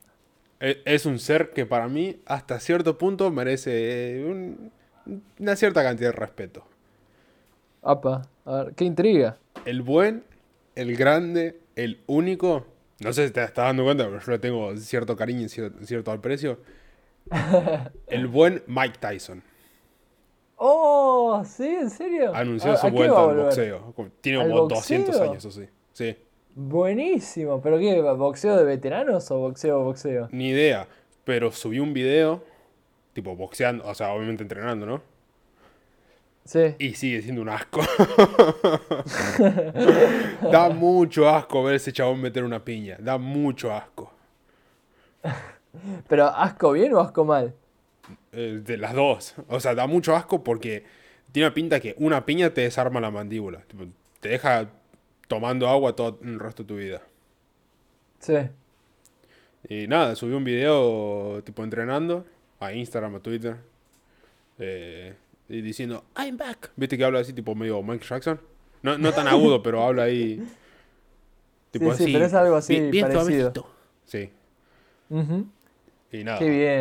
E, 0.58 0.80
es 0.86 1.04
un 1.04 1.18
ser 1.18 1.50
que 1.50 1.66
para 1.66 1.86
mí, 1.86 2.22
hasta 2.24 2.58
cierto 2.60 2.96
punto, 2.96 3.30
merece 3.30 4.24
una 5.38 5.54
cierta 5.54 5.82
cantidad 5.82 6.12
de 6.14 6.16
respeto. 6.18 6.66
Apa, 7.82 8.22
a 8.46 8.62
ver, 8.62 8.74
qué 8.74 8.84
intriga. 8.84 9.36
El 9.64 9.82
buen, 9.82 10.24
el 10.74 10.96
grande, 10.96 11.60
el 11.74 12.00
único. 12.06 12.66
No 13.00 13.12
sé 13.12 13.26
si 13.26 13.32
te 13.32 13.42
estás 13.42 13.66
dando 13.66 13.84
cuenta, 13.84 14.04
pero 14.04 14.20
yo 14.20 14.32
le 14.32 14.38
tengo 14.38 14.76
cierto 14.76 15.16
cariño 15.16 15.42
y 15.42 15.48
cierto, 15.48 15.84
cierto 15.84 16.12
aprecio. 16.12 16.58
El 18.06 18.28
buen 18.28 18.62
Mike 18.68 18.98
Tyson. 19.00 19.42
Oh, 20.56 21.42
¿sí? 21.44 21.66
¿En 21.66 21.90
serio? 21.90 22.34
Anunció 22.34 22.76
su 22.76 22.88
vuelta 22.88 23.28
al 23.28 23.36
boxeo. 23.36 23.94
Tiene 24.20 24.48
como 24.48 24.68
200 24.68 25.20
años, 25.20 25.36
eso 25.38 25.50
sí. 25.50 25.68
Sí. 25.92 26.16
Buenísimo. 26.54 27.60
¿Pero 27.60 27.78
qué? 27.78 28.00
¿Boxeo 28.00 28.56
de 28.56 28.64
veteranos 28.64 29.30
o 29.30 29.38
boxeo 29.38 29.82
boxeo? 29.82 30.28
Ni 30.30 30.48
idea. 30.48 30.88
Pero 31.24 31.50
subió 31.50 31.82
un 31.82 31.92
video, 31.92 32.42
tipo 33.12 33.34
boxeando, 33.36 33.84
o 33.84 33.94
sea, 33.94 34.12
obviamente 34.12 34.44
entrenando, 34.44 34.86
¿no? 34.86 35.02
Sí. 36.46 36.76
Y 36.78 36.94
sigue 36.94 37.22
siendo 37.22 37.42
un 37.42 37.48
asco. 37.48 37.80
da 40.52 40.70
mucho 40.70 41.28
asco 41.28 41.64
ver 41.64 41.74
ese 41.74 41.92
chabón 41.92 42.20
meter 42.20 42.44
una 42.44 42.64
piña. 42.64 42.96
Da 43.00 43.18
mucho 43.18 43.72
asco. 43.72 44.12
¿Pero 46.08 46.26
asco 46.26 46.70
bien 46.70 46.94
o 46.94 47.00
asco 47.00 47.24
mal? 47.24 47.52
Eh, 48.30 48.60
de 48.64 48.76
las 48.76 48.94
dos. 48.94 49.34
O 49.48 49.58
sea, 49.58 49.74
da 49.74 49.88
mucho 49.88 50.14
asco 50.14 50.44
porque 50.44 50.84
tiene 51.32 51.48
una 51.48 51.54
pinta 51.54 51.80
que 51.80 51.96
una 51.98 52.24
piña 52.24 52.50
te 52.50 52.60
desarma 52.60 53.00
la 53.00 53.10
mandíbula. 53.10 53.64
te 54.20 54.28
deja 54.28 54.70
tomando 55.26 55.68
agua 55.68 55.96
todo 55.96 56.20
el 56.22 56.38
resto 56.38 56.62
de 56.62 56.68
tu 56.68 56.76
vida. 56.76 57.02
Sí. 58.20 58.36
Y 59.68 59.88
nada, 59.88 60.14
subí 60.14 60.32
un 60.32 60.44
video 60.44 61.42
tipo 61.42 61.64
entrenando 61.64 62.24
a 62.60 62.72
Instagram, 62.72 63.16
a 63.16 63.20
Twitter. 63.20 63.56
Eh, 64.60 65.12
y 65.48 65.60
diciendo, 65.60 66.04
I'm 66.16 66.36
back. 66.36 66.70
¿Viste 66.76 66.98
que 66.98 67.04
habla 67.04 67.20
así 67.20 67.32
tipo 67.32 67.54
medio 67.54 67.82
Michael 67.82 68.08
Jackson? 68.08 68.40
No, 68.82 68.98
no 68.98 69.12
tan 69.12 69.28
agudo, 69.28 69.62
pero 69.62 69.82
habla 69.84 70.04
ahí. 70.04 70.42
Tipo 71.70 71.86
sí, 71.86 71.90
así. 71.90 72.04
Sí, 72.06 72.12
pero 72.12 72.24
es 72.24 72.34
algo 72.34 72.56
así 72.56 72.80
bien, 72.90 73.08
parecido. 73.08 73.52
Sí. 74.04 74.30
Y 76.12 76.24
nada, 76.24 76.38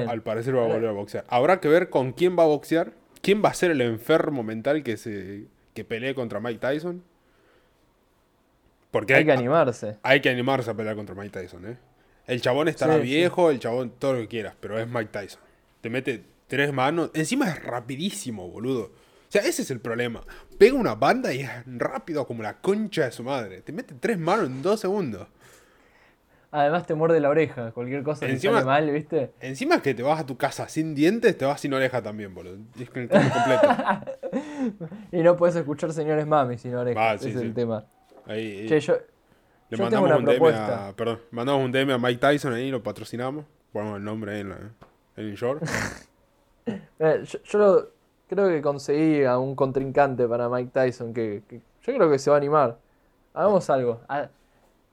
al 0.09 0.21
parecer 0.21 0.55
va 0.55 0.65
a 0.65 0.67
volver 0.67 0.89
a 0.89 0.91
boxear. 0.91 1.25
Habrá 1.27 1.59
que 1.59 1.67
ver 1.67 1.89
con 1.89 2.13
quién 2.13 2.37
va 2.37 2.43
a 2.43 2.47
boxear, 2.47 2.93
quién 3.21 3.43
va 3.43 3.49
a 3.49 3.53
ser 3.53 3.71
el 3.71 3.81
enfermo 3.81 4.43
mental 4.43 4.83
que 4.83 4.97
se 4.97 5.45
que 5.73 5.83
pelee 5.83 6.15
contra 6.15 6.39
Mike 6.39 6.59
Tyson. 6.59 7.03
Porque 8.91 9.13
hay, 9.13 9.25
que 9.25 9.33
animarse. 9.33 9.97
Hay 10.03 10.21
que 10.21 10.29
animarse 10.29 10.71
a 10.71 10.73
pelear 10.73 10.95
contra 10.95 11.15
Mike 11.15 11.41
Tyson, 11.41 11.67
¿eh? 11.67 11.77
El 12.27 12.41
chabón 12.41 12.69
estará 12.69 12.97
viejo, 12.97 13.51
el 13.51 13.59
chabón 13.59 13.91
todo 13.99 14.13
lo 14.13 14.19
que 14.21 14.27
quieras, 14.27 14.55
pero 14.59 14.79
es 14.79 14.87
Mike 14.87 15.09
Tyson. 15.11 15.41
Te 15.81 15.89
mete 15.89 16.23
tres 16.47 16.73
manos. 16.73 17.11
Encima 17.13 17.49
es 17.49 17.63
rapidísimo, 17.63 18.49
boludo. 18.49 18.91
O 19.27 19.31
sea, 19.31 19.41
ese 19.41 19.63
es 19.63 19.71
el 19.71 19.79
problema. 19.79 20.21
Pega 20.57 20.75
una 20.75 20.95
banda 20.95 21.33
y 21.33 21.41
es 21.41 21.49
rápido 21.65 22.25
como 22.25 22.43
la 22.43 22.61
concha 22.61 23.05
de 23.05 23.11
su 23.11 23.23
madre. 23.23 23.61
Te 23.61 23.71
mete 23.71 23.95
tres 23.99 24.17
manos 24.17 24.47
en 24.47 24.61
dos 24.61 24.79
segundos. 24.79 25.27
Además 26.51 26.85
te 26.85 26.95
muerde 26.95 27.19
la 27.19 27.29
oreja, 27.29 27.71
cualquier 27.73 28.01
cosa 28.01 28.25
encima, 28.27 28.53
sale 28.53 28.65
mal, 28.65 28.89
¿viste? 28.89 29.33
Encima 29.41 29.81
que 29.81 29.93
te 29.93 30.01
vas 30.01 30.21
a 30.21 30.25
tu 30.25 30.37
casa 30.37 30.69
sin 30.69 30.95
dientes, 30.95 31.37
te 31.37 31.43
vas 31.43 31.59
sin 31.59 31.73
oreja 31.73 32.01
también, 32.01 32.33
boludo. 32.33 32.59
Es 32.75 32.87
el 32.93 33.09
completo. 33.09 33.67
y 35.11 35.21
no 35.21 35.35
puedes 35.35 35.57
escuchar 35.57 35.91
señores 35.91 36.25
mami 36.25 36.57
sin 36.57 36.73
oreja, 36.73 37.15
ese 37.15 37.31
es 37.31 37.35
el 37.35 37.53
tema. 37.53 37.85
Ahí, 38.25 38.67
che, 38.69 38.79
yo, 38.79 38.95
le 39.69 39.77
mandamos 39.77 40.09
un 40.17 40.23
DM 40.23 40.45
a, 40.45 40.93
perdón, 40.95 41.19
mandamos 41.31 41.65
un 41.65 41.73
DM 41.73 41.91
a 41.91 41.97
Mike 41.97 42.21
Tyson 42.21 42.53
ahí, 42.53 42.71
lo 42.71 42.81
patrocinamos. 42.81 43.43
Ponemos 43.73 43.97
el 43.97 44.05
nombre 44.05 44.35
ahí 44.35 44.39
en, 44.39 44.49
la, 44.49 44.57
en 45.17 45.25
el 45.25 45.35
short. 45.35 45.61
Eh, 46.65 47.23
yo, 47.43 47.89
creo 48.27 48.49
que 48.49 48.61
conseguí 48.61 49.23
a 49.23 49.37
un 49.37 49.55
contrincante 49.55 50.27
para 50.27 50.49
Mike 50.49 50.71
Tyson 50.73 51.13
que, 51.13 51.43
que, 51.47 51.57
yo 51.57 51.93
creo 51.93 52.09
que 52.09 52.19
se 52.19 52.29
va 52.29 52.37
a 52.37 52.39
animar. 52.39 52.77
Hagamos 53.33 53.69
algo 53.69 54.01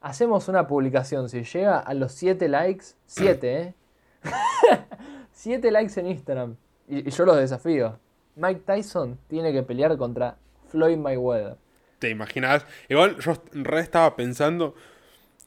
hacemos 0.03 0.49
una 0.49 0.67
publicación, 0.67 1.29
si 1.29 1.43
llega 1.43 1.79
a 1.79 1.93
los 1.95 2.11
7 2.11 2.47
likes, 2.49 2.87
7, 3.07 3.61
¿eh? 3.61 3.73
7 5.31 5.71
likes 5.71 5.99
en 5.99 6.07
Instagram. 6.07 6.55
Y, 6.87 7.09
yo 7.09 7.25
los 7.25 7.37
desafío. 7.37 7.97
Mike 8.35 8.61
Tyson 8.65 9.17
tiene 9.27 9.51
que 9.53 9.63
pelear 9.63 9.97
contra 9.97 10.37
Floyd 10.67 10.97
Mayweather. 10.97 11.55
¿Te 11.99 12.09
imaginas? 12.09 12.65
Igual 12.89 13.17
yo 13.19 13.33
re 13.53 13.79
estaba 13.79 14.15
pensando 14.15 14.75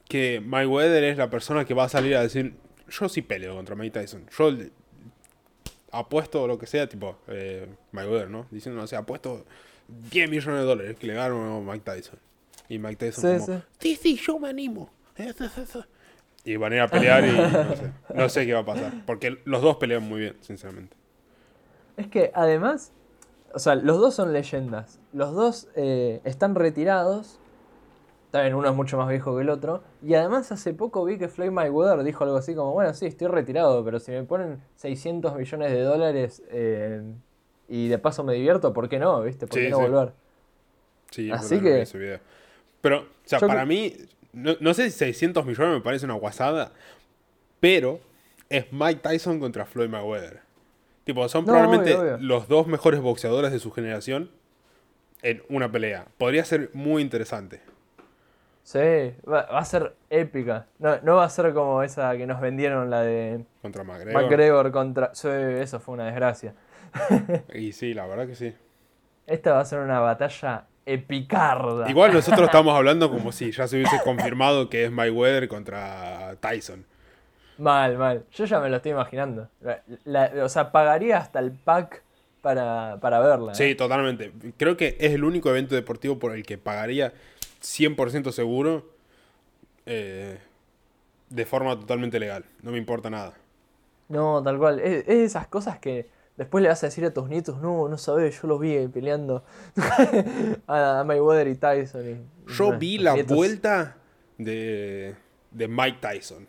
que 0.09 0.41
Mayweather 0.41 1.03
es 1.03 1.17
la 1.17 1.29
persona 1.29 1.63
que 1.63 1.75
va 1.75 1.83
a 1.83 1.89
salir 1.89 2.15
a 2.15 2.21
decir, 2.21 2.55
yo 2.89 3.09
sí 3.09 3.21
peleo 3.21 3.55
contra 3.55 3.75
Mike 3.75 3.99
Tyson. 3.99 4.25
Yo 4.35 4.51
apuesto 5.91 6.47
lo 6.47 6.57
que 6.57 6.67
sea, 6.67 6.87
tipo, 6.87 7.17
eh, 7.27 7.67
Mayweather, 7.91 8.29
¿no? 8.29 8.45
Diciendo, 8.51 8.79
no 8.79 8.87
sé, 8.87 8.95
apuesto 8.95 9.45
10 10.11 10.29
millones 10.29 10.61
de 10.61 10.65
dólares 10.65 10.95
que 10.97 11.07
le 11.07 11.13
gano 11.13 11.57
a 11.57 11.61
Mike 11.61 11.83
Tyson. 11.91 12.19
Y 12.69 12.79
Mike 12.79 12.97
Tyson 12.97 13.39
como, 13.39 13.61
sí. 13.79 13.95
sí, 13.95 14.15
yo 14.17 14.39
me 14.39 14.49
animo. 14.49 14.89
Y 16.43 16.55
van 16.55 16.73
a 16.73 16.75
ir 16.75 16.81
a 16.81 16.87
pelear 16.87 17.25
y 17.25 17.31
no 17.31 17.75
sé, 17.75 17.91
no 18.13 18.29
sé 18.29 18.45
qué 18.45 18.53
va 18.53 18.59
a 18.59 18.65
pasar. 18.65 18.93
Porque 19.05 19.37
los 19.45 19.61
dos 19.61 19.77
pelean 19.77 20.03
muy 20.03 20.21
bien, 20.21 20.35
sinceramente. 20.41 20.95
Es 21.97 22.07
que 22.07 22.31
además, 22.33 22.91
o 23.53 23.59
sea, 23.59 23.75
los 23.75 23.99
dos 23.99 24.15
son 24.15 24.33
leyendas. 24.33 24.99
Los 25.13 25.33
dos 25.33 25.67
eh, 25.75 26.21
están 26.23 26.55
retirados. 26.55 27.39
También 28.31 28.55
uno 28.55 28.69
es 28.69 28.75
mucho 28.75 28.97
más 28.97 29.07
viejo 29.07 29.35
que 29.35 29.41
el 29.41 29.49
otro. 29.49 29.83
Y 30.03 30.13
además 30.13 30.51
hace 30.51 30.73
poco 30.73 31.05
vi 31.05 31.17
que 31.17 31.29
Floyd 31.29 31.51
Mayweather 31.51 32.03
dijo 32.03 32.23
algo 32.23 32.37
así 32.37 32.55
como, 32.55 32.73
bueno, 32.73 32.93
sí, 32.93 33.05
estoy 33.05 33.27
retirado, 33.27 33.83
pero 33.85 33.99
si 33.99 34.11
me 34.11 34.23
ponen 34.23 34.61
600 34.75 35.35
millones 35.35 35.71
de 35.71 35.81
dólares 35.81 36.43
eh, 36.49 37.01
y 37.69 37.87
de 37.87 37.97
paso 37.97 38.23
me 38.23 38.33
divierto, 38.33 38.73
¿por 38.73 38.89
qué 38.89 38.99
no? 38.99 39.21
¿Viste? 39.21 39.47
¿Por 39.47 39.59
qué 39.59 39.69
no 39.69 39.79
volver? 39.79 40.13
Sí, 41.11 41.31
así 41.31 41.61
que... 41.61 42.19
Pero, 42.81 42.99
o 42.99 43.05
sea, 43.23 43.39
para 43.39 43.65
mí, 43.65 43.95
no, 44.33 44.73
sé 44.73 44.89
si 44.91 44.97
600 44.97 45.45
millones 45.45 45.73
me 45.73 45.81
parece 45.81 46.05
una 46.05 46.13
guasada, 46.15 46.71
pero 47.59 47.99
es 48.49 48.71
Mike 48.71 49.01
Tyson 49.01 49.39
contra 49.39 49.65
Floyd 49.65 49.89
Mayweather. 49.89 50.41
Tipo, 51.05 51.27
son 51.29 51.45
probablemente 51.45 52.17
los 52.19 52.49
dos 52.49 52.67
mejores 52.67 52.99
boxeadores 52.99 53.51
de 53.51 53.59
su 53.59 53.71
generación. 53.71 54.29
en 55.23 55.41
una 55.49 55.71
pelea. 55.71 56.05
Podría 56.17 56.45
ser 56.45 56.69
muy 56.73 57.01
interesante. 57.01 57.61
Sí, 58.67 58.79
va, 59.25 59.39
a 59.43 59.63
ser 59.63 59.95
épica. 60.09 60.65
No, 60.79 60.99
no 61.01 61.15
va 61.15 61.23
a 61.23 61.29
ser 61.29 61.53
como 61.53 61.83
esa 61.83 62.17
que 62.17 62.27
nos 62.27 62.41
vendieron, 62.41 62.89
la 62.89 63.01
de 63.01 63.45
Contra 63.61 63.85
McGregor. 63.85 64.21
McGregor 64.21 64.71
contra... 64.73 65.15
Sí, 65.15 65.29
eso 65.29 65.79
fue 65.79 65.93
una 65.93 66.07
desgracia. 66.07 66.53
Y 67.53 67.71
sí, 67.71 67.93
la 67.93 68.05
verdad 68.07 68.27
que 68.27 68.35
sí. 68.35 68.53
Esta 69.25 69.53
va 69.53 69.61
a 69.61 69.65
ser 69.65 69.79
una 69.79 70.01
batalla 70.01 70.65
epicarda. 70.85 71.89
Igual 71.89 72.11
nosotros 72.11 72.45
estamos 72.47 72.75
hablando 72.75 73.09
como 73.09 73.31
si 73.31 73.53
ya 73.53 73.69
se 73.69 73.77
hubiese 73.77 74.01
confirmado 74.03 74.69
que 74.69 74.83
es 74.83 74.91
Mayweather 74.91 75.47
contra 75.47 76.35
Tyson. 76.41 76.83
Mal, 77.59 77.97
mal. 77.97 78.25
Yo 78.33 78.43
ya 78.43 78.59
me 78.59 78.67
lo 78.67 78.75
estoy 78.75 78.91
imaginando. 78.91 79.47
La- 79.61 79.81
la- 80.03 80.43
o 80.43 80.49
sea, 80.49 80.73
pagaría 80.73 81.19
hasta 81.19 81.39
el 81.39 81.53
pack 81.53 82.03
para, 82.41 82.97
para 82.99 83.21
verla. 83.21 83.53
¿eh? 83.53 83.55
Sí, 83.55 83.75
totalmente. 83.75 84.33
Creo 84.57 84.75
que 84.75 84.97
es 84.99 85.13
el 85.13 85.23
único 85.23 85.49
evento 85.51 85.73
deportivo 85.73 86.19
por 86.19 86.35
el 86.35 86.45
que 86.45 86.57
pagaría 86.57 87.13
100% 87.61 88.31
seguro 88.31 88.91
eh, 89.85 90.37
de 91.29 91.45
forma 91.45 91.79
totalmente 91.79 92.19
legal. 92.19 92.45
No 92.61 92.71
me 92.71 92.77
importa 92.77 93.09
nada. 93.09 93.33
No, 94.09 94.41
tal 94.43 94.57
cual. 94.57 94.79
Es, 94.79 95.03
es 95.07 95.15
esas 95.31 95.47
cosas 95.47 95.79
que 95.79 96.09
después 96.37 96.61
le 96.61 96.69
vas 96.69 96.83
a 96.83 96.87
decir 96.87 97.03
a 97.05 97.13
tus 97.13 97.27
nietos, 97.27 97.59
no, 97.61 97.89
no 97.89 97.97
sabes, 97.97 98.39
yo 98.41 98.47
los 98.47 98.59
vi 98.59 98.87
peleando 98.87 99.43
a, 100.67 101.03
Mayweather 101.05 101.47
y 101.47 101.55
Tyson. 101.55 102.09
y- 102.09 102.51
Yo 102.53 102.77
vi 102.77 102.97
la 102.99 103.13
nietos- 103.15 103.35
vuelta 103.35 103.97
de, 104.37 105.15
de 105.51 105.67
Mike 105.67 105.97
Tyson. 106.01 106.47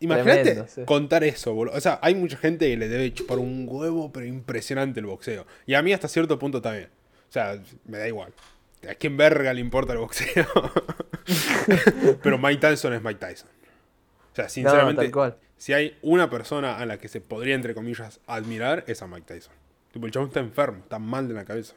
Imagínate 0.00 0.66
sí. 0.66 0.84
contar 0.84 1.22
eso, 1.22 1.54
boludo. 1.54 1.76
O 1.76 1.80
sea, 1.80 2.00
hay 2.02 2.16
mucha 2.16 2.36
gente 2.36 2.68
que 2.68 2.76
le 2.76 2.88
debe 2.88 3.12
chupar 3.14 3.38
un 3.38 3.66
huevo, 3.68 4.10
pero 4.12 4.26
impresionante 4.26 4.98
el 4.98 5.06
boxeo. 5.06 5.46
Y 5.64 5.74
a 5.74 5.82
mí 5.82 5.92
hasta 5.92 6.08
cierto 6.08 6.38
punto 6.40 6.60
también. 6.60 6.88
O 7.28 7.32
sea, 7.32 7.60
me 7.84 7.98
da 7.98 8.08
igual. 8.08 8.32
¿A 8.88 8.94
quién 8.94 9.16
verga 9.16 9.52
le 9.54 9.60
importa 9.60 9.92
el 9.92 9.98
boxeo? 9.98 10.46
pero 12.22 12.38
Mike 12.38 12.60
Tyson 12.60 12.92
es 12.94 13.02
Mike 13.02 13.20
Tyson. 13.20 13.48
O 14.32 14.34
sea, 14.34 14.48
sinceramente, 14.48 15.12
si 15.56 15.72
hay 15.72 15.96
una 16.02 16.30
persona 16.30 16.78
a 16.78 16.86
la 16.86 16.98
que 16.98 17.08
se 17.08 17.20
podría, 17.20 17.54
entre 17.54 17.74
comillas, 17.74 18.20
admirar, 18.26 18.84
es 18.86 19.02
a 19.02 19.06
Mike 19.06 19.34
Tyson. 19.34 19.54
Tipo, 19.92 20.06
el 20.06 20.12
chabón 20.12 20.28
está 20.28 20.40
enfermo, 20.40 20.78
está 20.82 20.98
mal 20.98 21.28
de 21.28 21.34
la 21.34 21.44
cabeza. 21.44 21.74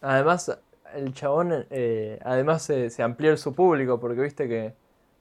Además, 0.00 0.56
el 0.94 1.12
chabón, 1.12 1.66
eh, 1.70 2.18
además 2.24 2.62
se, 2.62 2.90
se 2.90 3.02
amplió 3.02 3.36
su 3.36 3.54
público, 3.54 3.98
porque 3.98 4.20
viste 4.20 4.48
que 4.48 4.72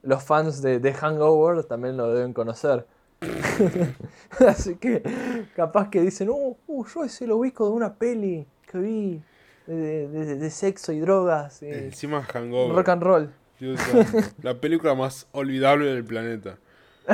los 0.03 0.23
fans 0.23 0.61
de, 0.61 0.79
de 0.79 0.93
Hangover 0.93 1.63
también 1.63 1.97
lo 1.97 2.13
deben 2.13 2.33
conocer. 2.33 2.85
Así 4.47 4.75
que 4.75 5.01
capaz 5.55 5.89
que 5.89 6.01
dicen, 6.01 6.29
uh, 6.29 6.57
uh, 6.67 6.85
yo 6.85 7.03
ese 7.03 7.25
lo 7.25 7.37
ubico 7.37 7.65
de 7.65 7.71
una 7.71 7.95
peli 7.95 8.45
que 8.69 8.77
vi 8.77 9.21
de, 9.67 10.07
de- 10.07 10.35
de 10.35 10.49
sexo 10.49 10.91
y 10.91 10.99
drogas 10.99 11.61
y 11.63 11.67
Encima 11.67 12.23
Hangover. 12.23 12.75
rock 12.75 12.89
and 12.89 13.03
roll. 13.03 13.33
Dios 13.59 13.79
la 14.41 14.55
película 14.55 14.93
más 14.95 15.27
olvidable 15.31 15.85
del 15.85 16.03
planeta. 16.03 16.57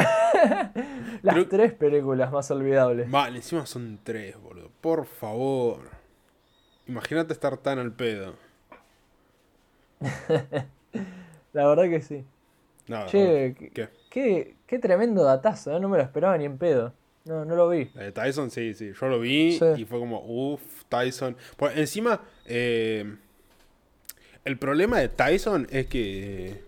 Las 1.21 1.35
Creo- 1.35 1.47
tres 1.49 1.73
películas 1.73 2.31
más 2.31 2.49
olvidables. 2.51 3.07
Mal, 3.09 3.35
encima 3.35 3.65
son 3.65 3.99
tres, 4.03 4.39
boludo. 4.41 4.69
Por 4.81 5.05
favor. 5.05 5.79
Imagínate 6.87 7.33
estar 7.33 7.57
tan 7.57 7.77
al 7.79 7.91
pedo. 7.91 8.35
La 11.53 11.67
verdad 11.67 11.83
que 11.89 12.01
sí. 12.01 12.25
Nada. 12.87 13.05
Che, 13.07 13.55
¿Qué? 13.73 13.89
Qué, 14.09 14.55
qué 14.65 14.79
tremendo 14.79 15.23
datazo, 15.23 15.75
¿eh? 15.75 15.79
no 15.79 15.89
me 15.89 15.97
lo 15.97 16.03
esperaba 16.03 16.37
ni 16.37 16.45
en 16.45 16.57
pedo. 16.57 16.93
No, 17.29 17.45
no 17.45 17.55
lo 17.55 17.69
vi. 17.69 17.91
La 17.93 18.03
de 18.03 18.11
Tyson, 18.11 18.49
sí, 18.49 18.73
sí. 18.73 18.91
Yo 18.99 19.07
lo 19.07 19.19
vi 19.19 19.51
Sí. 19.59 19.65
y 19.77 19.85
fue 19.85 19.99
como, 19.99 20.23
uff, 20.25 20.83
Tyson. 20.89 21.37
Por 21.57 21.77
encima, 21.77 22.21
eh, 22.47 23.05
el 24.45 24.57
problema 24.57 24.99
de 24.99 25.09
Tyson 25.09 25.67
es 25.69 25.85
que. 25.87 26.63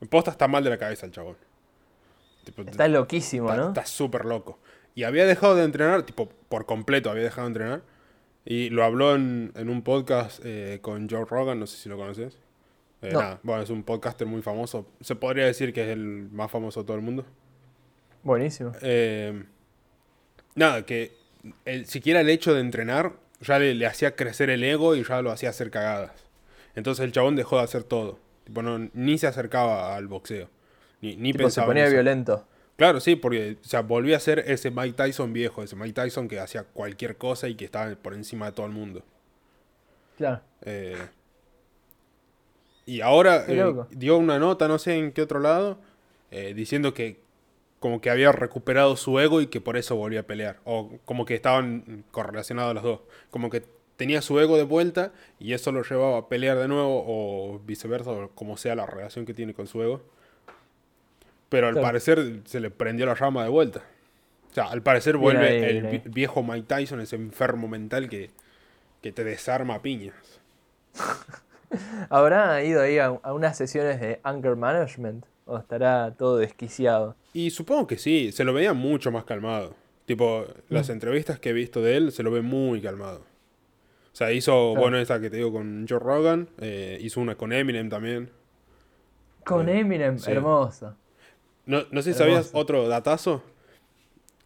En 0.00 0.08
posta 0.08 0.30
está 0.30 0.48
mal 0.48 0.64
de 0.64 0.70
la 0.70 0.78
cabeza 0.78 1.04
el 1.04 1.12
chabón. 1.12 1.36
Tipo, 2.44 2.62
Está 2.62 2.88
loquísimo, 2.88 3.50
Está- 3.50 3.60
¿no? 3.60 3.68
Está 3.68 3.84
súper 3.84 4.24
loco. 4.24 4.58
Y 4.94 5.04
había 5.04 5.26
dejado 5.26 5.54
de 5.54 5.64
entrenar, 5.64 6.04
tipo, 6.04 6.30
por 6.48 6.64
completo 6.64 7.10
había 7.10 7.24
dejado 7.24 7.42
de 7.46 7.52
entrenar. 7.52 7.82
Y 8.46 8.70
lo 8.70 8.82
habló 8.84 9.14
en, 9.14 9.52
en 9.54 9.68
un 9.68 9.82
podcast 9.82 10.40
eh, 10.44 10.78
con 10.80 11.10
Joe 11.10 11.26
Rogan, 11.26 11.60
no 11.60 11.66
sé 11.66 11.76
si 11.76 11.90
lo 11.90 11.98
conoces. 11.98 12.38
Eh, 13.02 13.10
No. 13.12 13.20
nada, 13.20 13.40
bueno, 13.42 13.62
es 13.62 13.68
un 13.68 13.82
podcaster 13.82 14.26
muy 14.26 14.40
famoso. 14.40 14.86
Se 15.02 15.14
podría 15.14 15.44
decir 15.44 15.74
que 15.74 15.82
es 15.82 15.88
el 15.90 16.30
más 16.32 16.50
famoso 16.50 16.80
de 16.80 16.86
todo 16.86 16.96
el 16.96 17.02
mundo. 17.02 17.26
Buenísimo. 18.22 18.72
Eh, 18.80 19.44
nada, 20.54 20.84
que 20.84 21.12
el, 21.64 21.86
siquiera 21.86 22.20
el 22.20 22.28
hecho 22.28 22.54
de 22.54 22.60
entrenar 22.60 23.12
ya 23.40 23.58
le, 23.58 23.74
le 23.74 23.86
hacía 23.86 24.16
crecer 24.16 24.50
el 24.50 24.62
ego 24.64 24.94
y 24.94 25.04
ya 25.04 25.22
lo 25.22 25.30
hacía 25.30 25.50
hacer 25.50 25.70
cagadas. 25.70 26.12
Entonces 26.74 27.04
el 27.04 27.12
chabón 27.12 27.36
dejó 27.36 27.56
de 27.56 27.64
hacer 27.64 27.84
todo. 27.84 28.18
Tipo, 28.44 28.62
no, 28.62 28.90
ni 28.94 29.18
se 29.18 29.26
acercaba 29.26 29.96
al 29.96 30.06
boxeo. 30.08 30.48
Ni, 31.00 31.16
ni 31.16 31.32
Tipo, 31.32 31.38
se 31.38 31.44
pensaba 31.44 31.66
en 31.66 31.70
ponía 31.70 31.88
violento. 31.88 32.46
Claro, 32.76 33.00
sí, 33.00 33.14
porque 33.14 33.58
o 33.62 33.68
sea, 33.68 33.82
volvió 33.82 34.16
a 34.16 34.20
ser 34.20 34.38
ese 34.46 34.70
Mike 34.70 34.94
Tyson 34.94 35.32
viejo, 35.32 35.62
ese 35.62 35.76
Mike 35.76 35.92
Tyson 35.92 36.28
que 36.28 36.40
hacía 36.40 36.64
cualquier 36.64 37.16
cosa 37.16 37.48
y 37.48 37.54
que 37.54 37.66
estaba 37.66 37.94
por 37.94 38.14
encima 38.14 38.46
de 38.46 38.52
todo 38.52 38.66
el 38.66 38.72
mundo. 38.72 39.02
Claro. 40.16 40.40
Eh, 40.62 40.96
y 42.86 43.02
ahora 43.02 43.44
eh, 43.46 43.74
dio 43.90 44.16
una 44.16 44.38
nota, 44.38 44.66
no 44.66 44.78
sé 44.78 44.96
en 44.96 45.12
qué 45.12 45.22
otro 45.22 45.40
lado, 45.40 45.78
eh, 46.30 46.54
diciendo 46.54 46.94
que 46.94 47.20
como 47.80 48.00
que 48.00 48.10
había 48.10 48.30
recuperado 48.30 48.96
su 48.96 49.18
ego 49.18 49.40
y 49.40 49.48
que 49.48 49.60
por 49.60 49.76
eso 49.76 49.96
volvía 49.96 50.20
a 50.20 50.24
pelear. 50.24 50.58
O 50.64 50.90
como 51.04 51.24
que 51.24 51.34
estaban 51.34 52.04
correlacionados 52.12 52.74
los 52.74 52.82
dos. 52.84 53.00
Como 53.30 53.50
que 53.50 53.64
tenía 53.96 54.22
su 54.22 54.38
ego 54.38 54.56
de 54.56 54.62
vuelta 54.64 55.12
y 55.38 55.52
eso 55.54 55.72
lo 55.72 55.82
llevaba 55.82 56.18
a 56.18 56.28
pelear 56.28 56.58
de 56.58 56.68
nuevo 56.68 57.04
o 57.06 57.58
viceversa, 57.60 58.10
o 58.12 58.28
como 58.30 58.56
sea 58.56 58.74
la 58.74 58.86
relación 58.86 59.26
que 59.26 59.34
tiene 59.34 59.54
con 59.54 59.66
su 59.66 59.82
ego. 59.82 60.02
Pero 61.48 61.66
al 61.66 61.72
Claro. 61.74 61.86
parecer 61.88 62.40
se 62.44 62.60
le 62.60 62.70
prendió 62.70 63.06
la 63.06 63.14
llama 63.14 63.42
de 63.42 63.48
vuelta. 63.50 63.80
O 64.50 64.54
sea, 64.54 64.64
al 64.64 64.82
parecer 64.82 65.16
vuelve 65.16 65.48
ahí, 65.48 65.76
el 65.78 66.02
viejo 66.06 66.42
Mike 66.42 66.66
Tyson, 66.66 67.00
ese 67.00 67.16
enfermo 67.16 67.66
mental 67.68 68.08
que, 68.08 68.30
que 69.02 69.10
te 69.12 69.24
desarma 69.24 69.76
a 69.76 69.82
piñas. 69.82 70.14
¿Habrá 72.10 72.62
ido 72.64 72.82
ahí 72.82 72.98
a, 72.98 73.06
a 73.22 73.32
unas 73.32 73.56
sesiones 73.56 74.00
de 74.00 74.20
anger 74.24 74.56
management? 74.56 75.24
¿O 75.50 75.58
estará 75.58 76.14
todo 76.16 76.36
desquiciado? 76.38 77.16
Y 77.32 77.50
supongo 77.50 77.86
que 77.86 77.98
sí, 77.98 78.30
se 78.32 78.44
lo 78.44 78.52
veía 78.52 78.72
mucho 78.72 79.10
más 79.10 79.24
calmado. 79.24 79.74
Tipo, 80.06 80.46
las 80.68 80.88
Mm. 80.88 80.92
entrevistas 80.92 81.38
que 81.40 81.50
he 81.50 81.52
visto 81.52 81.82
de 81.82 81.96
él 81.96 82.12
se 82.12 82.22
lo 82.22 82.30
ve 82.30 82.40
muy 82.40 82.80
calmado. 82.80 83.18
O 84.12 84.16
sea, 84.16 84.32
hizo, 84.32 84.52
Claro. 84.72 84.80
bueno, 84.80 84.98
esa 84.98 85.20
que 85.20 85.28
te 85.30 85.36
digo 85.38 85.52
con 85.52 85.86
Joe 85.88 85.98
Rogan, 85.98 86.48
eh, 86.58 86.98
hizo 87.00 87.20
una 87.20 87.34
con 87.36 87.52
Eminem 87.52 87.88
también. 87.88 88.30
Con 89.44 89.68
Eh, 89.68 89.80
Eminem, 89.80 90.18
sí. 90.18 90.30
hermoso. 90.30 90.94
No, 91.66 91.82
no 91.90 92.02
sé 92.02 92.12
si 92.12 92.18
sabías 92.18 92.50
otro 92.52 92.88
datazo. 92.88 93.42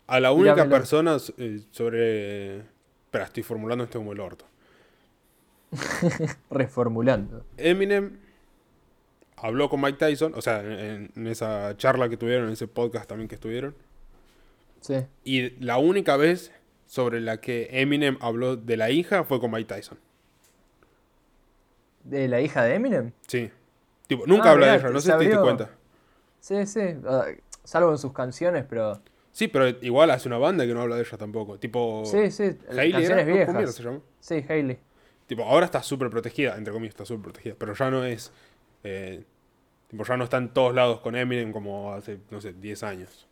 A 0.07 0.21
la 0.21 0.33
única 0.33 0.53
Dígamelo. 0.55 0.77
persona 0.77 1.17
eh, 1.39 1.61
sobre... 1.71 2.57
Espera, 2.59 3.25
estoy 3.25 3.43
formulando 3.43 3.85
esto 3.85 3.99
como 3.99 4.13
el 4.13 4.21
orto. 4.21 4.45
Reformulando. 6.51 7.45
Eminem 7.57 8.19
habló 9.47 9.69
con 9.69 9.81
Mike 9.81 9.99
Tyson, 9.99 10.33
o 10.35 10.43
sea, 10.43 10.61
en, 10.61 11.11
en 11.15 11.27
esa 11.27 11.77
charla 11.77 12.09
que 12.09 12.17
tuvieron, 12.17 12.47
en 12.47 12.53
ese 12.53 12.67
podcast 12.67 13.09
también 13.09 13.29
que 13.29 13.35
estuvieron. 13.35 13.75
Sí. 14.81 14.97
Y 15.25 15.51
la 15.65 15.79
única 15.79 16.17
vez 16.17 16.53
sobre 16.87 17.21
la 17.21 17.41
que 17.41 17.69
Eminem 17.73 18.17
habló 18.21 18.57
de 18.57 18.77
la 18.77 18.91
hija 18.91 19.25
fue 19.25 19.41
con 19.41 19.51
Mike 19.51 19.75
Tyson. 19.75 19.99
¿De 22.05 22.29
la 22.29 22.41
hija 22.41 22.63
de 22.65 22.75
Eminem? 22.75 23.13
Sí. 23.27 23.51
Tipo, 24.07 24.27
nunca 24.27 24.51
Ah, 24.51 24.53
habla 24.53 24.67
de 24.73 24.77
ella, 24.79 24.91
no 24.91 25.01
sé 25.01 25.11
si 25.13 25.19
te 25.19 25.25
diste 25.25 25.41
cuenta. 25.41 25.71
Sí, 26.41 26.67
sí. 26.67 26.81
ah, 27.07 27.25
salvo 27.65 27.91
en 27.93 27.99
sus 27.99 28.13
canciones, 28.13 28.65
pero. 28.69 29.01
Sí, 29.33 29.49
pero 29.49 29.67
igual 29.81 30.11
hace 30.11 30.29
una 30.29 30.39
banda 30.39 30.67
que 30.67 30.75
no 30.75 30.83
habla 30.83 30.97
de 30.97 31.03
ella 31.03 31.17
tampoco. 31.17 31.59
Tipo. 31.59 32.03
Sí, 32.05 32.31
sí. 32.31 32.57
Hailey 32.69 32.93
canciones 32.93 33.27
era? 33.27 33.47
¿Cómo 33.47 33.59
mierda 33.59 33.59
viejas. 33.59 33.75
se 33.75 33.83
llama? 33.83 34.01
Sí, 34.21 34.45
Hailey. 34.49 34.79
Tipo, 35.27 35.43
ahora 35.45 35.65
está 35.65 35.83
súper 35.83 36.11
protegida, 36.11 36.57
entre 36.57 36.73
comillas, 36.73 36.93
está 36.95 37.07
súper 37.07 37.23
protegida. 37.23 37.55
Pero 37.59 37.73
ya 37.75 37.91
no 37.91 38.05
es. 38.05 38.31
eh, 38.85 39.25
tipo, 39.89 40.05
ya 40.05 40.17
no 40.17 40.25
está 40.25 40.39
en 40.39 40.51
todos 40.51 40.75
lados 40.75 41.01
con 41.01 41.17
Eminem 41.17 41.53
como 41.53 41.93
hace, 41.93 42.19
no 42.31 42.41
sé, 42.41 42.53
10 42.53 42.83
años. 42.83 43.27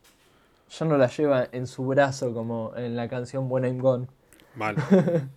Ya 0.71 0.87
no 0.87 0.97
la 0.97 1.09
lleva 1.09 1.49
en 1.53 1.67
su 1.67 1.85
brazo 1.87 2.33
como 2.33 2.73
en 2.77 2.97
la 2.97 3.09
canción 3.09 3.47
When 3.51 3.65
I'm 3.65 3.79
Gone. 3.79 4.09
Mal. 4.55 4.77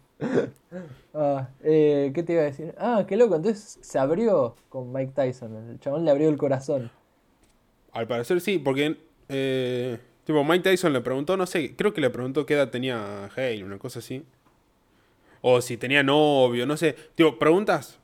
Ah, 1.14 1.50
eh, 1.64 2.12
¿Qué 2.14 2.24
te 2.24 2.34
iba 2.34 2.42
a 2.42 2.46
decir? 2.46 2.76
Ah, 2.78 3.06
qué 3.08 3.16
loco. 3.18 3.36
Entonces 3.36 3.80
se 3.82 3.98
abrió 4.00 4.56
con 4.70 4.92
Mike 4.92 5.14
Tyson. 5.16 5.56
El 5.72 5.80
chabón 5.80 6.04
le 6.06 6.12
abrió 6.12 6.30
el 6.30 6.38
corazón. 6.38 6.92
Al 7.92 8.08
parecer 8.08 8.42
sí, 8.42 8.60
porque. 8.60 8.98
eh, 9.30 10.00
tipo, 10.26 10.44
Mike 10.44 10.64
Tyson 10.70 10.94
le 10.94 11.02
preguntó, 11.02 11.38
no 11.38 11.46
sé, 11.46 11.76
creo 11.76 11.94
que 11.94 12.02
le 12.02 12.10
preguntó 12.10 12.46
qué 12.46 12.56
edad 12.56 12.70
tenía 12.70 13.26
Hale, 13.36 13.64
una 13.64 13.78
cosa 13.80 14.00
así. 14.00 14.26
O 15.42 15.62
si 15.62 15.78
tenía 15.78 16.04
novio, 16.04 16.66
no 16.66 16.76
sé. 16.78 16.96
Tipo, 17.16 17.38
preguntas. 17.40 18.00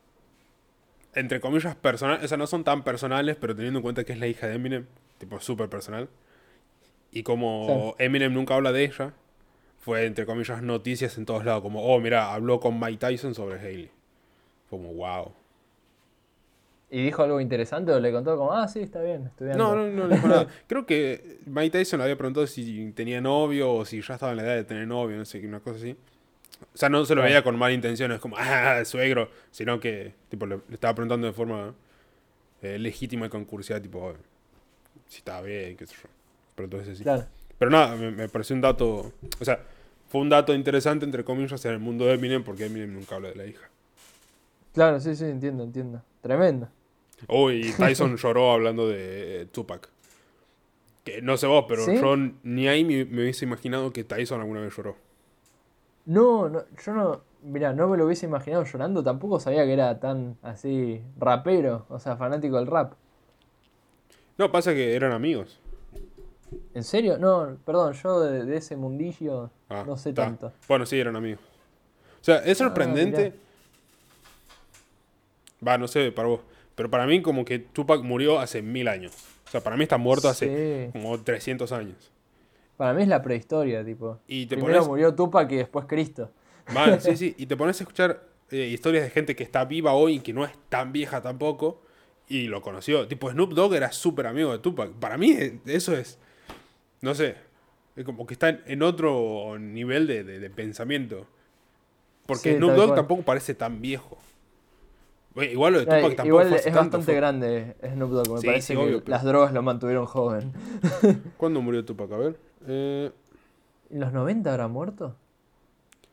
Entre 1.13 1.39
comillas, 1.41 1.75
personales. 1.75 2.24
O 2.24 2.27
sea, 2.27 2.38
no 2.38 2.48
son 2.48 2.63
tan 2.63 2.84
personales, 2.84 3.36
pero 3.39 3.56
teniendo 3.56 3.80
en 3.80 3.84
cuenta 3.84 4.03
que 4.03 4.13
es 4.13 4.20
la 4.20 4.27
hija 4.27 4.48
de 4.48 4.56
Eminem. 4.56 4.86
Tipo, 5.18 5.39
súper 5.39 5.70
personal. 5.70 6.10
Y 7.12 7.24
como 7.24 7.96
Eminem 8.00 8.34
nunca 8.34 8.56
habla 8.56 8.72
de 8.72 8.86
ella, 8.86 9.13
fue, 9.80 10.06
entre 10.06 10.25
comillas, 10.25 10.62
noticias 10.62 11.18
en 11.18 11.25
todos 11.25 11.44
lados. 11.44 11.62
Como, 11.62 11.84
oh, 11.84 12.00
mira, 12.00 12.34
habló 12.34 12.60
con 12.60 12.80
Mike 12.80 12.98
Tyson 12.98 13.36
sobre 13.36 13.60
Haley. 13.60 13.91
Como, 14.70 14.94
wow. 14.94 15.34
¿Y 16.94 17.01
dijo 17.03 17.24
algo 17.24 17.39
interesante 17.39 17.91
o 17.94 18.00
le 18.00 18.12
contó 18.12 18.36
como, 18.38 18.51
ah, 18.51 18.68
sí, 18.68 18.82
está 18.82 19.01
bien, 19.01 19.32
No, 19.39 19.75
no, 19.75 19.88
no 19.88 20.08
le 20.08 20.15
dijo 20.15 20.27
nada. 20.27 20.48
Creo 20.68 20.86
que 20.86 21.39
Mike 21.46 21.77
Tyson 21.77 22.00
le 22.00 22.03
había 22.03 22.18
preguntado 22.18 22.46
si 22.48 22.91
tenía 22.91 23.22
novio 23.22 23.74
o 23.74 23.86
si 23.86 24.01
ya 24.01 24.15
estaba 24.15 24.34
en 24.34 24.38
la 24.38 24.44
edad 24.44 24.56
de 24.56 24.65
tener 24.65 24.88
novio, 24.88 25.15
no 25.15 25.24
sé, 25.24 25.46
una 25.46 25.62
cosa 25.62 25.77
así. 25.77 25.96
O 26.74 26.77
sea, 26.77 26.89
no 26.89 27.03
se 27.06 27.15
lo 27.15 27.22
veía 27.22 27.44
con 27.44 27.58
malas 27.58 27.75
intenciones, 27.75 28.20
como, 28.20 28.36
ah, 28.39 28.84
suegro, 28.86 29.30
sino 29.51 29.80
que, 29.80 30.13
tipo, 30.30 30.46
le, 30.46 30.60
estaba 30.72 30.96
preguntando 30.96 31.27
de 31.27 31.34
forma 31.34 31.74
eh, 32.62 32.77
legítima 32.80 33.25
y 33.25 33.30
con 33.30 33.46
curiosidad, 33.46 33.82
tipo, 33.82 34.13
si 35.08 35.18
estaba 35.18 35.41
bien, 35.41 35.75
qué 35.75 35.86
sé 35.86 35.96
yo. 35.96 36.10
Pero 36.56 36.65
entonces 36.65 36.98
sí. 36.98 37.03
Claro. 37.03 37.25
Pero 37.58 37.72
nada, 37.72 37.96
me, 37.96 38.27
pareció 38.27 38.56
un 38.56 38.62
dato. 38.62 39.13
O 39.39 39.46
sea, 39.46 39.60
fue 40.08 40.22
un 40.22 40.30
dato 40.30 40.53
interesante, 40.53 41.06
entre 41.06 41.24
comillas, 41.24 41.63
en 41.65 41.74
el 41.74 41.80
mundo 41.80 42.06
de 42.06 42.13
Eminem, 42.13 42.44
porque 42.44 42.65
Eminem 42.65 42.94
nunca 42.94 43.15
habla 43.15 43.30
de 43.30 43.36
la 43.36 43.46
hija. 43.46 43.70
Claro, 44.74 45.00
sí, 45.00 45.15
sí, 45.15 45.25
entiendo, 45.25 45.63
entiendo. 45.63 46.01
Tremendo. 46.22 46.70
Uy, 47.27 47.74
Tyson 47.77 48.18
lloró 48.18 48.51
hablando 48.51 48.88
de 48.88 49.48
Tupac. 49.51 49.89
Que 51.03 51.22
no 51.22 51.36
sé 51.38 51.48
vos, 51.48 51.65
pero 51.68 51.86
yo 51.91 52.15
ni 52.44 52.68
ahí 52.68 52.84
me, 52.84 53.03
hubiese 53.03 53.46
imaginado 53.46 53.91
que 53.91 54.03
Tyson 54.03 54.39
alguna 54.39 54.62
vez 54.62 54.75
lloró. 54.75 54.96
No, 56.05 56.50
no, 56.50 56.63
yo 56.84 56.93
no. 56.93 57.22
Mira, 57.43 57.74
no 57.74 57.88
me 57.88 57.98
lo 57.98 58.05
hubiese 58.05 58.25
imaginado 58.25 58.63
llorando. 58.63 59.03
Tampoco 59.03 59.39
sabía 59.39 59.65
que 59.65 59.74
era 59.74 60.00
tan 60.00 60.38
así 60.43 61.01
rapero, 61.17 61.86
o 61.89 62.00
sea, 62.00 62.15
fanático 62.15 62.58
del 62.58 62.67
rap. 62.67 62.93
No, 64.38 64.51
pasa 64.51 64.74
que 64.74 64.96
eran 64.96 65.12
amigos. 65.12 65.60
¿En 66.74 66.84
serio? 66.84 67.17
No, 67.17 67.58
perdón, 67.65 67.93
yo 67.93 68.20
de, 68.20 68.58
ese 68.58 68.75
mundillo 68.75 69.50
ah, 69.70 69.84
no 69.86 69.98
sé 69.98 70.13
tanto. 70.13 70.51
Bueno, 70.67 70.86
sí, 70.86 71.00
eran 71.00 71.15
amigos. 71.15 71.41
O 72.22 72.24
sea, 72.24 72.38
es 72.38 72.62
ah, 72.62 72.65
sorprendente. 72.65 73.34
Va, 75.65 75.77
no 75.77 75.88
sé, 75.88 76.12
para 76.12 76.27
vos. 76.27 76.41
Pero 76.75 76.89
para 76.89 77.05
mí, 77.05 77.22
como 77.22 77.46
que 77.46 77.60
Tupac 77.60 78.01
murió 78.01 78.39
hace 78.39 78.62
mil 78.62 78.88
años. 78.88 79.13
O 79.48 79.50
sea, 79.51 79.62
para 79.62 79.77
mí 79.77 79.84
está 79.84 79.98
muerto 79.98 80.29
hace 80.29 80.89
como 80.93 81.20
300 81.20 81.72
años. 81.72 82.12
Para 82.78 82.94
mí 82.94 83.04
es 83.04 83.08
la 83.08 83.22
prehistoria, 83.22 83.84
tipo. 83.86 84.20
Y 84.28 84.46
Primero 84.46 84.86
murió 84.86 85.13
Tupac 85.13 85.51
y 85.51 85.58
después 85.58 85.86
Cristo. 85.88 86.32
Vale, 86.74 87.00
sí, 87.00 87.16
sí. 87.18 87.36
Y 87.38 87.46
te 87.46 87.56
pones 87.56 87.80
a 87.80 87.84
escuchar 87.84 88.24
eh, 88.50 88.68
historias 88.68 89.04
de 89.04 89.10
gente 89.10 89.36
que 89.36 89.44
está 89.44 89.66
viva 89.66 89.94
hoy 89.94 90.16
y 90.16 90.20
que 90.20 90.34
no 90.34 90.46
es 90.46 90.51
tan 90.70 90.92
vieja 90.92 91.22
tampoco. 91.22 91.82
Y 92.28 92.48
lo 92.48 92.62
conoció. 92.62 93.08
Tipo, 93.08 93.30
Snoop 93.30 93.54
Dogg 93.54 93.75
era 93.75 93.92
súper 93.92 94.28
amigo 94.28 94.51
de 94.51 94.60
Tupac. 94.60 94.92
Para 94.94 95.18
mí, 95.18 95.32
eh, 95.32 95.60
eso 95.66 95.96
es 95.96 96.18
no 97.01 97.16
sé, 97.16 97.36
es 97.96 98.06
como 98.06 98.25
que 98.25 98.34
está 98.34 98.50
en 98.50 98.84
otro 98.84 99.58
nivel 99.60 100.08
de, 100.08 100.50
pensamiento. 100.56 101.25
Porque 102.28 102.58
Snoop 102.58 102.74
Dogg 102.74 102.96
tampoco 102.96 103.24
parece 103.24 103.56
tan 103.56 103.82
viejo. 103.82 104.18
Igual 105.36 105.74
lo 105.74 105.80
de 105.80 105.86
Tupac 105.86 106.01
tampoco 106.01 106.28
Igual 106.28 106.54
es 106.54 106.74
bastante 106.74 107.16
grande 107.16 107.75
Snoop 107.82 108.12
Dogg, 108.12 108.34
me 108.36 108.42
parece 108.42 108.75
que 108.75 109.01
las 109.06 109.24
drogas 109.24 109.54
lo 109.54 109.63
mantuvieron 109.63 110.06
joven. 110.06 110.54
¿Cuándo 111.38 111.62
murió 111.62 111.84
Tupac? 111.84 112.12
A 112.12 112.18
ver. 112.18 112.50
Eh... 112.68 113.12
¿En 113.89 114.00
los 114.00 114.13
90 114.13 114.51
habrá 114.51 114.68
muerto? 114.68 115.15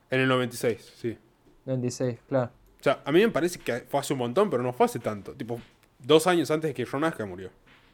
En 0.09 0.21
el 0.21 0.27
96, 0.27 0.93
sí. 0.97 1.17
96, 1.65 2.19
claro. 2.27 2.51
O 2.79 2.83
sea, 2.83 3.01
a 3.05 3.11
mí 3.11 3.19
me 3.19 3.29
parece 3.29 3.59
que 3.59 3.79
fue 3.81 3.99
hace 3.99 4.13
un 4.13 4.19
montón, 4.19 4.49
pero 4.49 4.63
no 4.63 4.73
fue 4.73 4.85
hace 4.85 4.99
tanto. 4.99 5.33
Tipo, 5.33 5.59
dos 5.99 6.27
años 6.27 6.49
antes 6.51 6.69
de 6.69 6.73
que 6.73 6.85
yo 6.85 6.99
nazca 6.99 7.25
murió. 7.25 7.49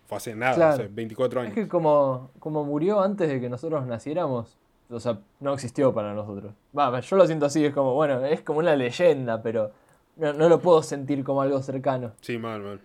Fue 0.05 0.17
hace 0.17 0.35
nada, 0.35 0.71
hace 0.71 0.87
24 0.87 1.41
años. 1.41 1.57
Es 1.57 1.63
que 1.63 1.67
como, 1.67 2.31
como 2.39 2.63
murió 2.63 3.01
antes 3.01 3.27
de 3.27 3.41
que 3.41 3.49
nosotros 3.49 3.85
naciéramos, 3.87 4.57
o 4.89 4.99
sea, 4.99 5.19
no 5.39 5.53
existió 5.53 5.93
para 5.93 6.13
nosotros. 6.13 6.53
Va, 6.77 6.99
yo 6.99 7.15
lo 7.17 7.25
siento 7.25 7.47
así, 7.47 7.65
es 7.65 7.73
como, 7.73 7.95
bueno, 7.95 8.23
es 8.23 8.41
como 8.41 8.59
una 8.59 8.75
leyenda, 8.75 9.41
pero 9.41 9.71
no, 10.15 10.33
lo 10.33 10.59
puedo 10.59 10.83
sentir 10.83 11.23
como 11.23 11.41
algo 11.41 11.61
cercano. 11.61 12.13
Sí, 12.21 12.37
mal, 12.37 12.61
mal. 12.61 12.81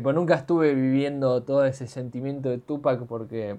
Pues 0.00 0.14
nunca 0.14 0.34
estuve 0.34 0.74
viviendo 0.74 1.42
todo 1.42 1.64
ese 1.64 1.86
sentimiento 1.86 2.50
de 2.50 2.58
Tupac 2.58 3.06
porque, 3.06 3.56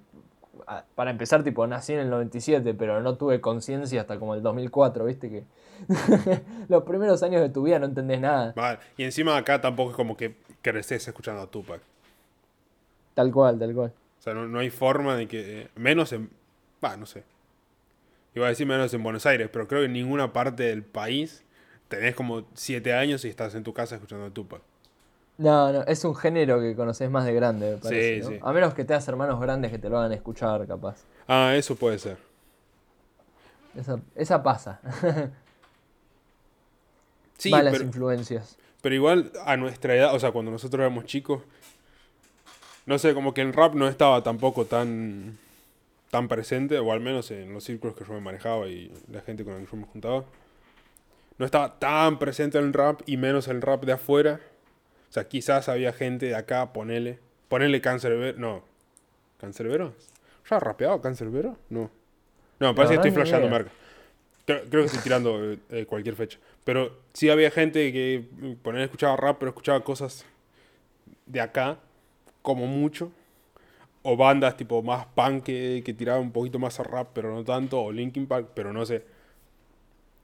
para 0.95 1.11
empezar, 1.11 1.43
tipo, 1.43 1.65
nací 1.67 1.93
en 1.93 1.99
el 1.99 2.09
97, 2.09 2.73
pero 2.73 3.01
no 3.01 3.15
tuve 3.15 3.41
conciencia 3.41 4.01
hasta 4.01 4.19
como 4.19 4.35
el 4.35 4.41
2004, 4.41 5.05
¿viste? 5.05 5.29
Que 5.29 5.43
los 6.69 6.83
primeros 6.83 7.23
años 7.23 7.41
de 7.41 7.49
tu 7.49 7.63
vida 7.63 7.79
no 7.79 7.85
entendés 7.85 8.19
nada. 8.19 8.53
Vale, 8.55 8.79
y 8.97 9.03
encima 9.03 9.37
acá 9.37 9.61
tampoco 9.61 9.91
es 9.91 9.95
como 9.95 10.17
que 10.17 10.35
creces 10.61 11.07
escuchando 11.07 11.41
a 11.41 11.47
Tupac. 11.47 11.81
Tal 13.13 13.31
cual, 13.31 13.57
tal 13.57 13.73
cual. 13.73 13.93
O 14.19 14.21
sea, 14.21 14.33
no, 14.33 14.59
hay 14.59 14.69
forma 14.69 15.15
de 15.15 15.27
que. 15.27 15.69
Menos 15.75 16.13
en. 16.13 16.29
Va, 16.83 16.97
no 16.97 17.05
sé. 17.05 17.23
Iba 18.35 18.45
a 18.45 18.49
decir 18.49 18.67
menos 18.67 18.93
en 18.93 19.01
Buenos 19.01 19.25
Aires, 19.25 19.49
pero 19.51 19.67
creo 19.67 19.81
que 19.81 19.85
en 19.87 19.93
ninguna 19.93 20.33
parte 20.33 20.63
del 20.63 20.83
país 20.83 21.43
tenés 21.87 22.13
como 22.13 22.45
siete 22.53 22.93
años 22.93 23.25
y 23.25 23.29
estás 23.29 23.55
en 23.55 23.63
tu 23.63 23.73
casa 23.73 23.95
escuchando 23.95 24.25
a 24.25 24.29
Tupac. 24.29 24.61
No, 25.37 25.71
no, 25.71 25.83
es 25.83 26.03
un 26.03 26.15
género 26.15 26.59
que 26.59 26.75
conoces 26.75 27.09
más 27.11 27.25
de 27.25 27.33
grande, 27.33 27.71
me 27.71 27.77
parece. 27.77 28.23
Sí, 28.23 28.27
sí. 28.27 28.39
A 28.41 28.51
menos 28.51 28.73
que 28.73 28.83
tengas 28.83 29.07
hermanos 29.07 29.39
grandes 29.39 29.71
que 29.71 29.77
te 29.77 29.87
lo 29.89 29.99
hagan 29.99 30.11
escuchar, 30.11 30.65
capaz. 30.65 31.03
Ah, 31.27 31.53
eso 31.55 31.75
puede 31.75 31.99
ser. 31.99 32.17
Esa, 33.75 33.99
esa 34.15 34.41
pasa. 34.41 34.79
sí, 37.37 37.51
Malas 37.51 37.79
influencias. 37.79 38.57
Pero 38.81 38.95
igual 38.95 39.31
a 39.45 39.57
nuestra 39.57 39.95
edad, 39.95 40.15
o 40.15 40.19
sea, 40.19 40.31
cuando 40.31 40.49
nosotros 40.49 40.79
éramos 40.79 41.05
chicos, 41.05 41.43
no 42.87 42.97
sé, 42.97 43.13
como 43.13 43.33
que 43.33 43.41
el 43.41 43.53
rap 43.53 43.75
no 43.75 43.87
estaba 43.87 44.23
tampoco 44.23 44.65
tan, 44.65 45.37
tan 46.09 46.27
presente, 46.27 46.79
o 46.79 46.91
al 46.91 46.99
menos 46.99 47.29
en 47.29 47.53
los 47.53 47.63
círculos 47.63 47.95
que 47.95 48.05
yo 48.05 48.13
me 48.13 48.21
manejaba 48.21 48.67
y 48.69 48.91
la 49.11 49.21
gente 49.21 49.43
con 49.43 49.53
la 49.53 49.59
que 49.59 49.67
yo 49.71 49.77
me 49.77 49.85
juntaba. 49.85 50.23
No 51.37 51.45
estaba 51.45 51.77
tan 51.77 52.17
presente 52.17 52.57
el 52.57 52.73
rap 52.73 53.01
y 53.05 53.17
menos 53.17 53.47
el 53.47 53.61
rap 53.61 53.83
de 53.83 53.91
afuera. 53.91 54.39
O 55.09 55.13
sea, 55.13 55.27
quizás 55.27 55.69
había 55.69 55.93
gente 55.93 56.27
de 56.27 56.35
acá, 56.35 56.73
ponele. 56.73 57.19
Ponele 57.47 57.81
Cancerbero. 57.81 58.37
No. 58.37 58.63
¿Cancerbero? 59.39 59.93
¿Ya 60.49 60.59
rapeado 60.59 61.01
Cancerbero? 61.01 61.57
No. 61.69 61.89
No, 62.59 62.69
me 62.69 62.73
parece 62.73 62.93
que 62.93 63.07
estoy 63.07 63.11
flasheando 63.11 63.49
marca. 63.49 63.71
Creo, 64.45 64.63
que 64.69 64.85
estoy 64.85 65.01
tirando 65.01 65.51
eh, 65.51 65.59
eh, 65.69 65.85
cualquier 65.85 66.15
fecha. 66.15 66.39
Pero 66.63 66.97
sí 67.13 67.29
había 67.29 67.51
gente 67.51 67.91
que, 67.91 68.23
ponele, 68.61 68.85
escuchaba 68.85 69.17
rap, 69.17 69.37
pero 69.39 69.49
escuchaba 69.49 69.83
cosas 69.83 70.25
de 71.25 71.41
acá 71.41 71.77
como 72.41 72.65
mucho. 72.65 73.11
O 74.03 74.15
bandas 74.15 74.55
tipo 74.55 74.81
más 74.81 75.05
punk 75.07 75.43
que, 75.43 75.81
que 75.83 75.93
tiraban 75.93 76.21
un 76.23 76.31
poquito 76.31 76.59
más 76.59 76.79
a 76.79 76.83
rap, 76.83 77.09
pero 77.13 77.33
no 77.33 77.43
tanto. 77.43 77.81
O 77.81 77.91
Linkin 77.91 78.25
Park, 78.25 78.51
pero 78.53 78.71
no 78.71 78.85
sé. 78.85 79.03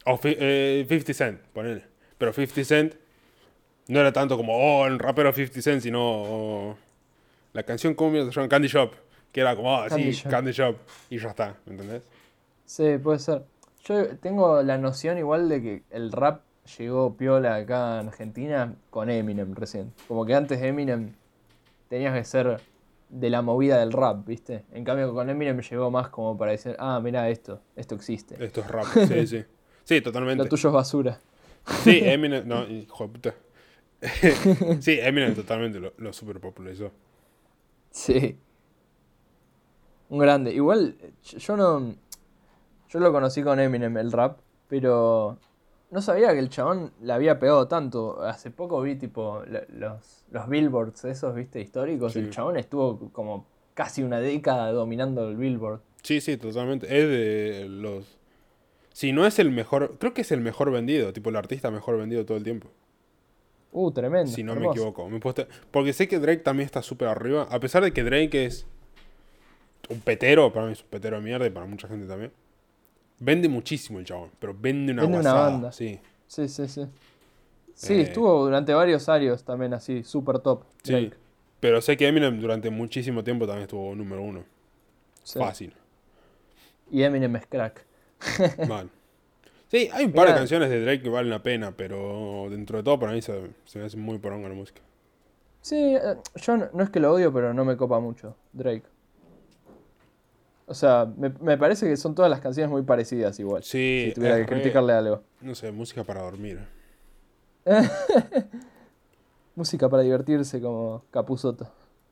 O 0.05 0.17
50 0.17 0.37
eh, 0.39 1.13
Cent, 1.13 1.39
ponele. 1.53 1.83
Pero 2.17 2.31
50 2.31 2.63
Cent 2.63 2.95
no 3.87 3.99
era 3.99 4.11
tanto 4.13 4.37
como, 4.37 4.55
oh, 4.55 4.85
el 4.87 4.99
rapero 4.99 5.31
50 5.31 5.61
Cent, 5.61 5.81
sino 5.81 6.77
la 7.53 7.63
canción 7.63 7.93
como 7.93 8.15
se 8.15 8.31
llama 8.31 8.49
Candy 8.49 8.67
Shop, 8.67 8.91
que 9.31 9.41
era 9.41 9.55
como, 9.55 9.75
ah, 9.75 9.89
sí, 9.89 10.21
Candy 10.29 10.51
Shop, 10.51 10.75
y 11.09 11.17
ya 11.17 11.29
está, 11.29 11.55
¿me 11.65 11.73
entendés? 11.73 12.03
Sí, 12.65 12.97
puede 12.97 13.19
ser. 13.19 13.43
Yo 13.85 14.17
tengo 14.17 14.63
la 14.63 14.77
noción 14.77 15.17
igual 15.17 15.49
de 15.49 15.61
que 15.61 15.83
el 15.89 16.11
rap 16.11 16.41
llegó 16.77 17.15
piola 17.17 17.55
acá 17.55 17.99
en 17.99 18.07
Argentina 18.07 18.73
con 18.89 19.09
Eminem 19.09 19.53
recién. 19.53 19.93
Como 20.07 20.25
que 20.25 20.33
antes 20.33 20.61
Eminem 20.61 21.13
tenías 21.89 22.13
que 22.13 22.23
ser 22.23 22.61
de 23.09 23.29
la 23.29 23.41
movida 23.41 23.77
del 23.79 23.91
rap, 23.91 24.25
¿viste? 24.25 24.63
En 24.71 24.83
cambio 24.83 25.13
con 25.13 25.29
Eminem 25.29 25.59
llegó 25.59 25.91
más 25.91 26.07
como 26.09 26.37
para 26.37 26.51
decir, 26.51 26.75
ah, 26.79 26.99
mira 27.03 27.29
esto, 27.29 27.61
esto 27.75 27.95
existe. 27.95 28.43
Esto 28.43 28.61
es 28.61 28.67
rap, 28.67 28.85
sí, 29.07 29.27
sí. 29.27 29.43
Sí, 29.83 29.99
totalmente. 29.99 30.41
Lo 30.41 30.49
tuyo 30.49 30.69
es 30.69 30.73
basura. 30.73 31.19
Sí, 31.83 31.99
Eminem, 32.01 32.47
no, 32.47 32.65
hijo 32.65 33.05
de 33.05 33.09
puta. 33.09 33.35
sí, 34.81 34.99
Eminem 34.99 35.33
totalmente 35.33 35.79
lo, 35.79 35.93
lo 35.97 36.13
super 36.13 36.39
popularizó. 36.39 36.91
Sí. 37.91 38.37
Un 40.09 40.19
grande. 40.19 40.53
Igual, 40.53 40.97
yo 41.23 41.57
no. 41.57 41.95
Yo 42.89 42.99
lo 42.99 43.11
conocí 43.11 43.41
con 43.41 43.59
Eminem, 43.59 43.97
el 43.97 44.11
rap, 44.11 44.39
pero 44.67 45.39
no 45.89 46.01
sabía 46.01 46.33
que 46.33 46.39
el 46.39 46.49
chabón 46.49 46.91
la 47.01 47.15
había 47.15 47.39
pegado 47.39 47.67
tanto. 47.67 48.21
Hace 48.21 48.51
poco 48.51 48.81
vi 48.81 48.95
tipo 48.95 49.43
los, 49.69 50.23
los 50.31 50.49
billboards 50.49 51.05
esos, 51.05 51.33
viste, 51.33 51.61
históricos. 51.61 52.15
El 52.15 52.29
chabón 52.29 52.57
estuvo 52.57 53.11
como 53.11 53.47
casi 53.73 54.03
una 54.03 54.19
década 54.19 54.71
dominando 54.71 55.29
el 55.29 55.37
billboard. 55.37 55.81
Sí, 56.03 56.21
sí, 56.21 56.37
totalmente. 56.37 56.85
Es 56.85 57.07
de 57.07 57.67
los... 57.69 58.17
Si 58.91 59.11
no 59.11 59.25
es 59.25 59.39
el 59.39 59.49
mejor, 59.51 59.97
creo 59.99 60.13
que 60.13 60.21
es 60.21 60.31
el 60.31 60.41
mejor 60.41 60.71
vendido, 60.71 61.13
tipo 61.13 61.31
el 61.31 61.35
artista 61.35 61.71
mejor 61.71 61.97
vendido 61.97 62.25
todo 62.25 62.37
el 62.37 62.43
tiempo. 62.43 62.69
Uh, 63.73 63.91
tremendo. 63.91 64.31
Si 64.31 64.43
no 64.43 64.55
me 64.55 64.67
equivoco. 64.67 65.09
Porque 65.71 65.93
sé 65.93 66.07
que 66.07 66.19
Drake 66.19 66.41
también 66.41 66.65
está 66.65 66.81
súper 66.81 67.07
arriba. 67.07 67.47
A 67.49 67.59
pesar 67.59 67.83
de 67.83 67.91
que 67.91 68.03
Drake 68.03 68.45
es 68.45 68.65
un 69.89 69.99
petero, 69.99 70.53
para 70.53 70.67
mí 70.67 70.73
es 70.73 70.81
un 70.81 70.89
petero 70.89 71.17
de 71.17 71.23
mierda 71.23 71.45
y 71.45 71.49
para 71.49 71.65
mucha 71.65 71.87
gente 71.87 72.07
también. 72.07 72.31
Vende 73.19 73.49
muchísimo 73.49 73.99
el 73.99 74.05
chabón, 74.05 74.29
pero 74.39 74.55
vende 74.57 74.93
una 74.93 75.03
vende 75.03 75.19
una 75.19 75.33
banda. 75.33 75.71
Sí. 75.71 75.99
Sí, 76.27 76.47
sí, 76.47 76.67
sí. 76.67 76.85
Sí, 77.73 77.93
eh, 77.93 78.01
estuvo 78.01 78.43
durante 78.43 78.73
varios 78.73 79.09
años 79.09 79.43
también 79.43 79.73
así, 79.73 80.03
super 80.03 80.39
top. 80.39 80.63
Sí. 80.83 81.11
Pero 81.59 81.81
sé 81.81 81.97
que 81.97 82.07
Eminem 82.07 82.39
durante 82.39 82.69
muchísimo 82.69 83.23
tiempo 83.23 83.45
también 83.45 83.63
estuvo 83.63 83.95
número 83.95 84.21
uno. 84.21 84.43
Fácil. 85.25 85.73
Y 86.91 87.01
Eminem 87.01 87.35
es 87.37 87.47
crack. 87.47 87.85
Mal. 88.67 88.89
Sí, 89.73 89.89
hay 89.91 90.05
un 90.05 90.13
par 90.13 90.27
de 90.27 90.35
canciones 90.35 90.69
de 90.69 90.81
Drake 90.81 91.01
que 91.01 91.09
valen 91.09 91.31
la 91.31 91.41
pena, 91.41 91.71
pero 91.75 92.45
dentro 92.51 92.77
de 92.77 92.83
todo 92.83 92.99
para 92.99 93.11
mí 93.11 93.23
se, 93.23 93.49
se 93.65 93.79
me 93.79 93.85
hace 93.85 93.97
muy 93.97 94.19
poronga 94.19 94.47
la 94.47 94.53
música. 94.53 94.83
Sí, 95.61 95.95
eh, 95.95 96.15
yo 96.35 96.57
no, 96.57 96.83
es 96.83 96.91
que 96.91 96.99
lo 96.99 97.11
odio, 97.11 97.33
pero 97.33 97.55
no 97.55 97.65
me 97.65 97.75
copa 97.75 97.99
mucho, 97.99 98.35
Drake. 98.51 98.83
O 100.67 100.75
sea, 100.75 101.11
me, 101.17 101.57
parece 101.57 101.87
que 101.87 101.97
son 101.97 102.13
todas 102.13 102.29
las 102.29 102.39
canciones 102.39 102.69
muy 102.69 102.83
parecidas 102.83 103.39
igual. 103.39 103.63
Sí. 103.63 104.09
Si 104.09 104.13
tuviera 104.13 104.37
que 104.37 104.45
criticarle 104.45 104.93
algo. 104.93 105.23
No 105.41 105.55
sé, 105.55 105.71
música 105.71 106.03
para 106.03 106.21
dormir. 106.21 106.59
música 109.55 109.89
para 109.89 110.03
divertirse 110.03 110.61
como 110.61 111.03
Capuzoto. 111.09 111.67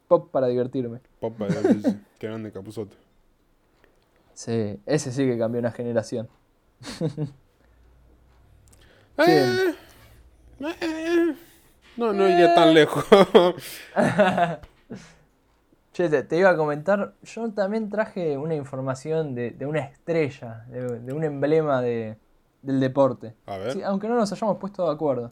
Pop 0.07 0.31
para 0.31 0.47
divertirme. 0.47 0.99
Pop 1.19 1.37
para 1.37 1.53
divertirse. 1.53 1.99
Qué 2.17 2.25
grande 2.25 2.51
Capuzoto. 2.51 2.95
Sí, 4.33 4.79
ese 4.87 5.11
sí 5.11 5.27
que 5.27 5.37
cambió 5.37 5.59
una 5.59 5.71
generación. 5.71 6.27
Eh, 9.17 9.75
eh, 10.81 11.35
no, 11.97 12.13
no 12.13 12.29
iría 12.29 12.55
tan 12.55 12.73
lejos. 12.73 13.05
che, 15.93 16.09
te, 16.23 16.37
iba 16.37 16.49
a 16.49 16.57
comentar, 16.57 17.13
yo 17.23 17.51
también 17.51 17.89
traje 17.89 18.37
una 18.37 18.55
información 18.55 19.35
de, 19.35 19.55
una 19.65 19.79
estrella, 19.79 20.65
de, 20.69 21.13
un 21.13 21.23
emblema 21.23 21.81
del 21.81 22.17
deporte. 22.61 23.35
A 23.45 23.57
ver. 23.57 23.83
aunque 23.83 24.07
no 24.07 24.15
nos 24.15 24.31
hayamos 24.31 24.57
puesto 24.57 24.85
de 24.85 24.93
acuerdo. 24.93 25.31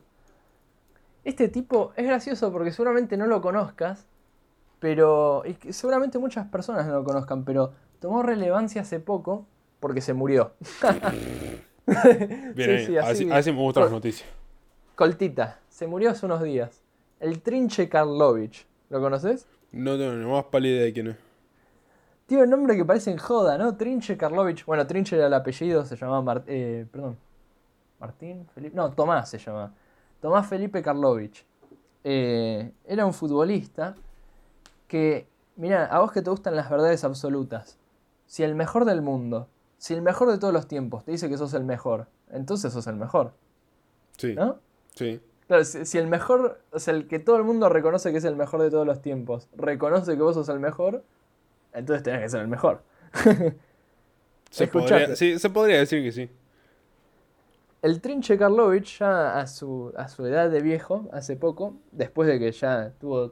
Este 1.23 1.47
tipo 1.47 1.91
es 1.95 2.05
gracioso 2.05 2.51
porque 2.51 2.71
seguramente 2.71 3.17
no 3.17 3.27
lo 3.27 3.41
conozcas, 3.41 4.05
pero 4.79 5.43
y 5.45 5.73
seguramente 5.73 6.17
muchas 6.17 6.47
personas 6.47 6.87
no 6.87 6.93
lo 6.93 7.03
conozcan, 7.03 7.43
pero 7.43 7.73
tomó 7.99 8.23
relevancia 8.23 8.81
hace 8.81 8.99
poco 8.99 9.45
porque 9.79 10.01
se 10.01 10.13
murió. 10.13 10.53
Bien, 12.55 12.85
sí, 12.85 12.97
así, 12.97 13.31
así, 13.31 13.51
me 13.51 13.59
gustan 13.59 13.83
las 13.83 13.91
noticias. 13.91 14.27
Coltita, 14.95 15.59
se 15.69 15.87
murió 15.87 16.11
hace 16.11 16.25
unos 16.25 16.41
días. 16.43 16.81
El 17.19 17.41
Trinche 17.41 17.89
Karlovich. 17.89 18.65
¿Lo 18.89 18.99
conoces? 19.01 19.47
No 19.71 19.97
tengo 19.97 20.13
ni 20.13 20.25
más 20.25 20.45
pálida 20.45 20.81
de 20.81 20.93
quién 20.93 21.07
es. 21.07 21.15
Tiene 22.25 22.43
un 22.43 22.49
nombre 22.49 22.75
que 22.75 22.85
parece 22.85 23.11
en 23.11 23.17
joda, 23.17 23.57
¿no? 23.57 23.75
Trinche 23.75 24.17
Karlovich. 24.17 24.65
Bueno, 24.65 24.85
Trinche 24.85 25.15
era 25.15 25.27
el 25.27 25.33
apellido, 25.33 25.85
se 25.85 25.95
llamaba 25.95 26.43
eh, 26.47 26.85
perdón. 26.91 27.17
Martín, 27.99 28.47
Felipe. 28.53 28.75
No, 28.75 28.91
Tomás 28.91 29.29
se 29.29 29.37
llama. 29.37 29.73
Tomás 30.21 30.47
Felipe 30.47 30.81
Karlovich. 30.81 31.45
Eh, 32.03 32.71
era 32.85 33.05
un 33.05 33.13
futbolista 33.13 33.95
que, 34.87 35.27
mira, 35.55 35.85
a 35.85 35.99
vos 35.99 36.11
que 36.11 36.21
te 36.21 36.29
gustan 36.29 36.55
las 36.55 36.69
verdades 36.69 37.03
absolutas. 37.03 37.77
Si 38.25 38.43
el 38.43 38.55
mejor 38.55 38.85
del 38.85 39.01
mundo 39.01 39.47
si 39.79 39.93
el 39.93 40.01
mejor 40.01 40.29
de 40.29 40.37
todos 40.37 40.53
los 40.53 40.67
tiempos 40.67 41.05
te 41.05 41.11
dice 41.11 41.29
que 41.29 41.37
sos 41.37 41.53
el 41.53 41.63
mejor, 41.63 42.07
entonces 42.31 42.71
sos 42.71 42.85
el 42.87 42.97
mejor. 42.97 43.31
Sí. 44.17 44.35
¿No? 44.35 44.59
Sí. 44.93 45.21
Claro, 45.47 45.63
si, 45.63 45.97
el 45.97 46.07
mejor, 46.07 46.61
o 46.71 46.79
sea, 46.79 46.93
el 46.93 47.07
que 47.07 47.17
todo 47.17 47.37
el 47.37 47.43
mundo 47.43 47.69
reconoce 47.69 48.11
que 48.11 48.17
es 48.17 48.25
el 48.25 48.35
mejor 48.35 48.61
de 48.61 48.69
todos 48.69 48.85
los 48.85 49.01
tiempos, 49.01 49.47
reconoce 49.55 50.15
que 50.15 50.21
vos 50.21 50.35
sos 50.35 50.49
el 50.49 50.59
mejor, 50.59 51.03
entonces 51.73 52.03
tenés 52.03 52.21
que 52.21 52.29
ser 52.29 52.41
el 52.41 52.49
mejor. 52.49 52.83
se 54.51 54.67
podría, 54.67 55.15
sí, 55.15 55.39
se 55.39 55.49
podría 55.49 55.79
decir 55.79 56.03
que 56.03 56.11
sí. 56.11 56.29
El 57.81 58.01
Trinche 58.01 58.37
Karlovich, 58.37 58.99
ya 58.99 59.39
a 59.39 59.47
su, 59.47 59.93
a 59.95 60.09
su 60.09 60.25
edad 60.25 60.49
de 60.49 60.61
viejo, 60.61 61.07
hace 61.13 61.37
poco, 61.37 61.77
después 61.93 62.27
de 62.27 62.37
que 62.37 62.51
ya 62.51 62.91
tuvo 62.99 63.31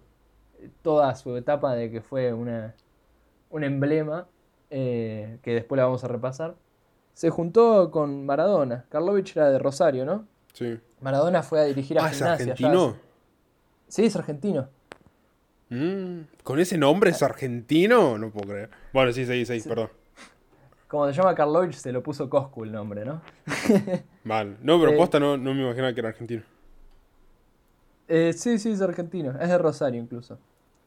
toda 0.82 1.14
su 1.14 1.36
etapa 1.36 1.76
de 1.76 1.92
que 1.92 2.02
fue 2.02 2.32
una, 2.32 2.74
un 3.50 3.66
emblema 3.66 4.28
eh, 4.70 5.40
que 5.42 5.54
después 5.54 5.78
la 5.78 5.86
vamos 5.86 6.04
a 6.04 6.08
repasar, 6.08 6.56
se 7.14 7.30
juntó 7.30 7.90
con 7.92 8.26
Maradona. 8.26 8.86
Karlovich 8.90 9.36
era 9.36 9.50
de 9.50 9.60
Rosario, 9.60 10.06
¿no? 10.06 10.28
Sí. 10.54 10.80
Maradona 11.02 11.44
fue 11.44 11.60
a 11.60 11.64
dirigir 11.64 12.00
a 12.00 12.06
ah, 12.06 12.12
¿es 12.12 12.22
argentino? 12.22 12.96
Sí, 13.88 14.06
es 14.06 14.16
argentino. 14.16 14.70
Mm, 15.70 16.22
¿Con 16.44 16.60
ese 16.60 16.78
nombre 16.78 17.12
es 17.12 17.22
argentino? 17.24 18.18
No 18.18 18.30
puedo 18.32 18.50
creer. 18.50 18.70
Bueno, 18.94 19.12
sí, 19.12 19.26
sí, 19.26 19.46
sí, 19.46 19.68
perdón. 19.68 19.90
Como 20.88 21.06
se 21.08 21.14
llama 21.14 21.36
Karlovich, 21.36 21.76
se 21.76 21.92
lo 21.92 22.02
puso 22.02 22.30
Coscu 22.30 22.64
el 22.64 22.72
nombre, 22.72 23.04
¿no? 23.04 23.22
Mal. 24.24 24.58
No, 24.62 24.80
pero 24.80 24.94
eh, 24.94 24.98
posta 24.98 25.20
no, 25.20 25.38
no 25.38 25.54
me 25.54 25.64
imaginaba 25.64 25.94
que 25.94 26.00
era 26.00 26.10
argentino. 26.10 26.44
Eh, 28.08 28.32
sí, 28.34 28.58
sí, 28.58 28.72
es 28.72 28.82
argentino. 28.82 29.32
Es 29.40 29.50
de 29.50 29.58
Rosario 29.58 30.02
incluso. 30.02 30.40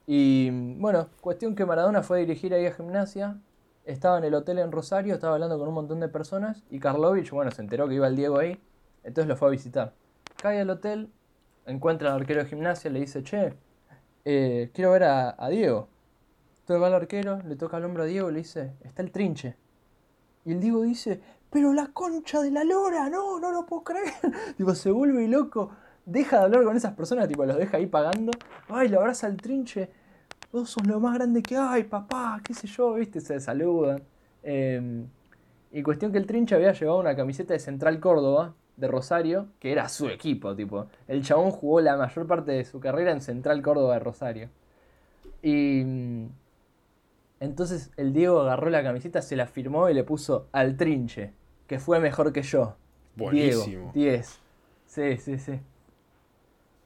Y 0.06 0.50
bueno, 0.78 1.08
cuestión 1.20 1.54
que 1.54 1.66
Maradona 1.66 2.02
fue 2.02 2.18
a 2.18 2.20
dirigir 2.20 2.54
ahí 2.54 2.66
a 2.66 2.72
gimnasia 2.72 3.36
estaba 3.90 4.18
en 4.18 4.24
el 4.24 4.34
hotel 4.34 4.58
en 4.58 4.72
Rosario, 4.72 5.14
estaba 5.14 5.34
hablando 5.34 5.58
con 5.58 5.68
un 5.68 5.74
montón 5.74 6.00
de 6.00 6.08
personas 6.08 6.62
y 6.70 6.78
Karlovich, 6.78 7.30
bueno, 7.30 7.50
se 7.50 7.62
enteró 7.62 7.88
que 7.88 7.94
iba 7.94 8.06
el 8.06 8.16
Diego 8.16 8.38
ahí, 8.38 8.60
entonces 9.02 9.28
lo 9.28 9.36
fue 9.36 9.48
a 9.48 9.50
visitar. 9.50 9.94
Cae 10.36 10.60
al 10.60 10.70
hotel, 10.70 11.10
encuentra 11.66 12.14
al 12.14 12.20
arquero 12.20 12.42
de 12.42 12.48
gimnasia, 12.48 12.90
le 12.90 13.00
dice, 13.00 13.22
che, 13.22 13.54
eh, 14.24 14.70
quiero 14.72 14.92
ver 14.92 15.04
a, 15.04 15.48
Diego. 15.50 15.88
Entonces 16.60 16.82
va 16.82 16.86
al 16.86 16.94
arquero, 16.94 17.40
le 17.42 17.56
toca 17.56 17.78
el 17.78 17.84
hombro 17.84 18.04
a 18.04 18.06
Diego 18.06 18.30
y 18.30 18.34
le 18.34 18.38
dice, 18.38 18.74
está 18.84 19.02
el 19.02 19.10
trinche. 19.10 19.56
Y 20.44 20.52
el 20.52 20.60
Diego 20.60 20.82
dice, 20.82 21.20
pero 21.50 21.72
la 21.72 21.88
concha 21.88 22.40
de 22.40 22.50
la 22.50 22.64
lora, 22.64 23.08
no, 23.10 23.40
no 23.40 23.50
lo 23.50 23.66
puedo 23.66 23.82
creer. 23.82 24.14
tipo, 24.56 24.74
se 24.74 24.90
vuelve 24.90 25.26
loco, 25.26 25.72
deja 26.06 26.38
de 26.38 26.44
hablar 26.44 26.62
con 26.64 26.76
esas 26.76 26.94
personas, 26.94 27.28
tipo, 27.28 27.44
los 27.44 27.56
deja 27.56 27.76
ahí 27.76 27.86
pagando. 27.86 28.30
Ay, 28.68 28.88
le 28.88 28.96
abraza 28.96 29.26
al 29.26 29.36
trinche 29.36 29.90
vos 30.52 30.70
sos 30.70 30.86
lo 30.86 31.00
más 31.00 31.14
grande 31.14 31.42
que 31.42 31.56
hay, 31.56 31.84
papá, 31.84 32.40
qué 32.44 32.54
sé 32.54 32.66
yo, 32.66 32.94
viste, 32.94 33.20
se 33.20 33.40
saludan. 33.40 34.02
Em, 34.42 35.06
y 35.72 35.82
cuestión 35.82 36.12
que 36.12 36.18
el 36.18 36.26
Trinche 36.26 36.54
había 36.54 36.72
llevado 36.72 36.98
una 36.98 37.14
camiseta 37.14 37.52
de 37.52 37.60
Central 37.60 38.00
Córdoba, 38.00 38.54
de 38.76 38.88
Rosario, 38.88 39.48
que 39.60 39.72
era 39.72 39.88
su 39.88 40.08
equipo, 40.08 40.54
tipo. 40.56 40.86
El 41.06 41.22
chabón 41.22 41.50
jugó 41.50 41.80
la 41.80 41.96
mayor 41.96 42.26
parte 42.26 42.52
de 42.52 42.64
su 42.64 42.80
carrera 42.80 43.12
en 43.12 43.20
Central 43.20 43.62
Córdoba 43.62 43.94
de 43.94 44.00
Rosario. 44.00 44.48
Y 45.42 45.82
mm, 45.84 46.28
entonces 47.40 47.90
el 47.96 48.12
Diego 48.12 48.40
agarró 48.40 48.70
la 48.70 48.82
camiseta, 48.82 49.22
se 49.22 49.36
la 49.36 49.46
firmó 49.46 49.88
y 49.88 49.94
le 49.94 50.02
puso 50.02 50.48
al 50.52 50.76
Trinche, 50.76 51.32
que 51.66 51.78
fue 51.78 52.00
mejor 52.00 52.32
que 52.32 52.42
yo. 52.42 52.76
Buenísimo. 53.16 53.92
Diego, 53.92 54.12
10. 54.16 54.40
Sí, 54.86 55.16
sí, 55.18 55.38
sí. 55.38 55.60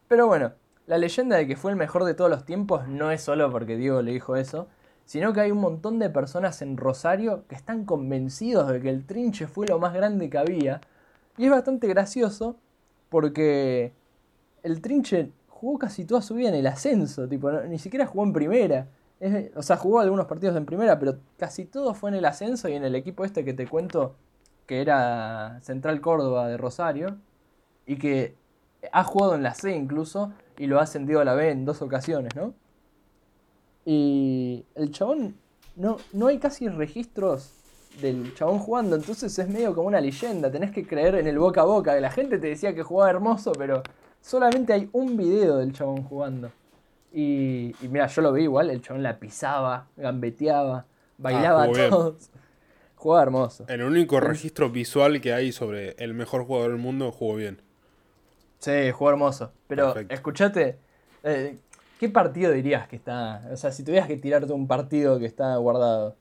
Pero 0.08 0.26
bueno, 0.26 0.52
la 0.86 0.98
leyenda 0.98 1.36
de 1.36 1.46
que 1.46 1.56
fue 1.56 1.70
el 1.70 1.76
mejor 1.76 2.04
de 2.04 2.14
todos 2.14 2.30
los 2.30 2.44
tiempos 2.44 2.88
no 2.88 3.10
es 3.10 3.22
solo 3.22 3.50
porque 3.50 3.76
Diego 3.76 4.02
le 4.02 4.12
dijo 4.12 4.36
eso, 4.36 4.68
sino 5.04 5.32
que 5.32 5.40
hay 5.40 5.50
un 5.50 5.58
montón 5.58 5.98
de 5.98 6.10
personas 6.10 6.62
en 6.62 6.76
Rosario 6.76 7.44
que 7.48 7.54
están 7.54 7.84
convencidos 7.84 8.68
de 8.68 8.80
que 8.80 8.90
el 8.90 9.04
Trinche 9.04 9.46
fue 9.46 9.66
lo 9.66 9.78
más 9.78 9.94
grande 9.94 10.30
que 10.30 10.38
había. 10.38 10.80
Y 11.36 11.44
es 11.44 11.50
bastante 11.50 11.86
gracioso 11.88 12.56
porque 13.08 13.92
el 14.62 14.80
Trinche 14.80 15.30
jugó 15.48 15.78
casi 15.78 16.04
toda 16.04 16.22
su 16.22 16.34
vida 16.34 16.48
en 16.48 16.54
el 16.54 16.66
ascenso, 16.66 17.28
tipo, 17.28 17.50
ni 17.50 17.78
siquiera 17.78 18.06
jugó 18.06 18.24
en 18.24 18.32
primera. 18.32 18.88
o 19.56 19.62
sea, 19.62 19.76
jugó 19.76 20.00
algunos 20.00 20.26
partidos 20.26 20.56
en 20.56 20.66
primera, 20.66 20.98
pero 20.98 21.18
casi 21.38 21.64
todo 21.64 21.94
fue 21.94 22.10
en 22.10 22.16
el 22.16 22.24
ascenso 22.24 22.68
y 22.68 22.74
en 22.74 22.84
el 22.84 22.94
equipo 22.94 23.24
este 23.24 23.44
que 23.44 23.54
te 23.54 23.66
cuento, 23.66 24.14
que 24.66 24.80
era 24.80 25.60
Central 25.62 26.00
Córdoba 26.00 26.48
de 26.48 26.56
Rosario, 26.56 27.18
y 27.86 27.96
que 27.96 28.34
ha 28.92 29.04
jugado 29.04 29.34
en 29.34 29.42
la 29.42 29.54
C 29.54 29.74
incluso, 29.74 30.32
y 30.58 30.66
lo 30.66 30.78
ha 30.78 30.82
ascendido 30.82 31.20
a 31.20 31.24
la 31.24 31.34
B 31.34 31.50
en 31.50 31.64
dos 31.64 31.82
ocasiones, 31.82 32.34
¿no? 32.34 32.54
Y 33.84 34.64
el 34.74 34.90
chabón, 34.90 35.36
no, 35.76 35.98
no 36.12 36.28
hay 36.28 36.38
casi 36.38 36.68
registros 36.68 37.52
del 38.00 38.34
chabón 38.34 38.58
jugando, 38.58 38.96
entonces 38.96 39.38
es 39.38 39.48
medio 39.48 39.74
como 39.74 39.88
una 39.88 40.00
leyenda, 40.00 40.50
tenés 40.50 40.70
que 40.70 40.86
creer 40.86 41.16
en 41.16 41.26
el 41.26 41.38
boca 41.38 41.62
a 41.62 41.64
boca, 41.64 41.94
que 41.94 42.00
la 42.00 42.10
gente 42.10 42.38
te 42.38 42.48
decía 42.48 42.74
que 42.74 42.82
jugaba 42.82 43.10
hermoso, 43.10 43.52
pero 43.52 43.82
solamente 44.20 44.72
hay 44.72 44.88
un 44.92 45.16
video 45.16 45.58
del 45.58 45.72
chabón 45.72 46.02
jugando. 46.02 46.50
Y, 47.12 47.74
mira, 47.82 48.08
yo 48.08 48.22
lo 48.22 48.32
vi 48.32 48.42
igual, 48.42 48.70
el 48.70 48.82
chabón 48.82 49.04
la 49.04 49.20
pisaba, 49.20 49.86
gambeteaba, 49.96 50.86
bailaba 51.16 51.64
ah, 51.64 51.88
todos. 51.88 52.30
Jugaba 52.96 53.22
hermoso. 53.22 53.66
El 53.68 53.82
único 53.82 54.18
registro 54.18 54.70
visual 54.70 55.20
que 55.20 55.32
hay 55.32 55.52
sobre 55.52 55.90
el 55.98 56.14
mejor 56.14 56.44
jugador 56.44 56.72
del 56.72 56.80
mundo, 56.80 57.12
jugó 57.12 57.36
bien. 57.36 57.60
Sí, 58.64 58.90
jugó 58.92 59.10
hermoso. 59.10 59.52
Pero 59.68 59.94
escuchate, 60.08 60.78
eh, 61.22 61.58
¿qué 62.00 62.08
partido 62.08 62.50
dirías 62.50 62.88
que 62.88 62.96
está? 62.96 63.46
O 63.52 63.58
sea, 63.58 63.70
si 63.72 63.84
tuvieras 63.84 64.08
que 64.08 64.16
tirarte 64.16 64.54
un 64.54 64.66
partido 64.66 65.18
que 65.18 65.26
está 65.26 65.54
guardado, 65.56 66.16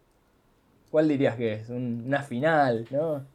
¿cuál 0.92 1.08
dirías 1.08 1.38
que 1.38 1.54
es? 1.54 1.70
una 1.70 2.22
final, 2.22 2.86
¿no? 2.92 3.26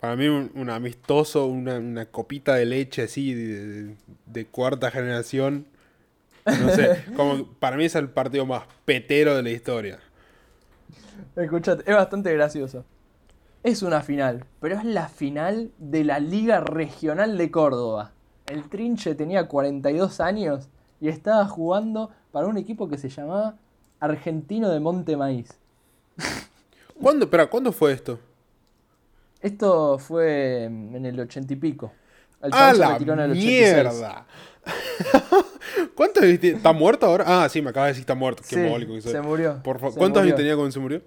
Para 0.00 0.16
mí 0.16 0.26
un, 0.26 0.70
amistoso, 0.70 1.46
una, 1.46 2.06
copita 2.06 2.56
de 2.56 2.66
leche 2.66 3.02
así 3.02 3.32
de, 3.32 4.46
cuarta 4.46 4.90
generación. 4.90 5.64
No 6.46 6.70
sé, 6.70 7.04
como 7.16 7.46
para 7.60 7.76
mí 7.76 7.84
es 7.84 7.94
el 7.94 8.08
partido 8.08 8.44
más 8.44 8.64
petero 8.84 9.36
de 9.36 9.44
la 9.44 9.50
historia. 9.50 10.00
Escuchate, 11.36 11.88
es 11.88 11.96
bastante 11.96 12.32
gracioso 12.32 12.84
es 13.68 13.82
una 13.82 14.00
final, 14.00 14.46
pero 14.60 14.76
es 14.76 14.84
la 14.84 15.08
final 15.08 15.70
de 15.78 16.02
la 16.02 16.20
Liga 16.20 16.60
Regional 16.60 17.36
de 17.36 17.50
Córdoba. 17.50 18.12
El 18.46 18.68
Trinche 18.70 19.14
tenía 19.14 19.46
42 19.46 20.20
años 20.20 20.68
y 21.02 21.08
estaba 21.08 21.46
jugando 21.46 22.10
para 22.32 22.46
un 22.46 22.56
equipo 22.56 22.88
que 22.88 22.96
se 22.96 23.10
llamaba 23.10 23.56
Argentino 24.00 24.70
de 24.70 24.80
Monte 24.80 25.18
Maíz. 25.18 25.50
¿Cuándo, 27.00 27.26
espera, 27.26 27.46
¿cuándo 27.46 27.70
fue 27.70 27.92
esto? 27.92 28.18
Esto 29.42 29.98
fue 29.98 30.64
en 30.64 31.04
el 31.04 31.20
ochenta 31.20 31.52
y 31.52 31.56
pico. 31.56 31.92
El 32.42 32.54
¡A 32.54 32.72
la 32.72 32.98
mierda! 33.28 34.26
¿Cuántos 35.94 36.24
¿Está 36.24 36.72
muerto 36.72 37.04
ahora? 37.04 37.24
Ah, 37.26 37.48
sí, 37.48 37.60
me 37.60 37.70
acaba 37.70 37.86
de 37.86 37.90
decir 37.90 38.00
que 38.00 38.12
está 38.12 38.14
muerto. 38.14 38.42
Qué 38.48 39.00
sí, 39.02 39.10
Se 39.10 39.20
murió. 39.20 39.60
¿Cuántos 39.62 40.22
años 40.22 40.36
tenía 40.36 40.54
cuando 40.54 40.72
se 40.72 40.80
murió? 40.80 41.02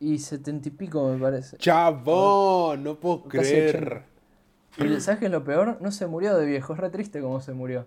Y 0.00 0.18
setenta 0.18 0.68
y 0.68 0.72
pico, 0.72 1.08
me 1.08 1.18
parece. 1.18 1.56
Chabón, 1.56 2.84
no 2.84 3.00
puedo 3.00 3.24
creer. 3.24 4.04
Y 4.76 5.00
¿sabes 5.00 5.18
qué 5.18 5.26
es 5.26 5.32
lo 5.32 5.42
peor? 5.42 5.78
No 5.80 5.90
se 5.90 6.06
murió 6.06 6.36
de 6.36 6.46
viejo, 6.46 6.72
es 6.72 6.78
re 6.78 6.90
triste 6.90 7.20
cómo 7.20 7.40
se 7.40 7.52
murió. 7.52 7.86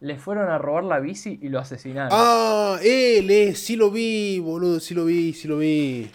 Le 0.00 0.18
fueron 0.18 0.48
a 0.48 0.58
robar 0.58 0.82
la 0.84 0.98
bici 0.98 1.38
y 1.40 1.48
lo 1.48 1.60
asesinaron. 1.60 2.10
Ah, 2.12 2.78
él 2.82 3.30
es, 3.30 3.60
sí 3.60 3.76
lo 3.76 3.90
vi, 3.90 4.40
boludo, 4.40 4.80
sí 4.80 4.94
lo 4.94 5.04
vi, 5.04 5.32
sí 5.32 5.46
lo 5.46 5.58
vi. 5.58 6.10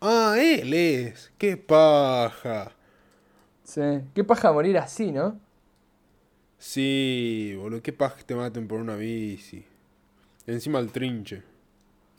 Ah, 0.00 0.36
él 0.38 0.74
es, 0.74 1.32
qué 1.38 1.56
paja. 1.56 2.72
Sí, 3.64 3.80
qué 4.14 4.24
paja 4.24 4.52
morir 4.52 4.76
así, 4.76 5.12
¿no? 5.12 5.38
Sí, 6.58 7.54
boludo, 7.56 7.80
qué 7.80 7.92
paja 7.92 8.18
que 8.18 8.24
te 8.24 8.34
maten 8.34 8.68
por 8.68 8.80
una 8.80 8.96
bici. 8.96 9.64
Encima 10.46 10.78
el 10.78 10.90
trinche. 10.90 11.42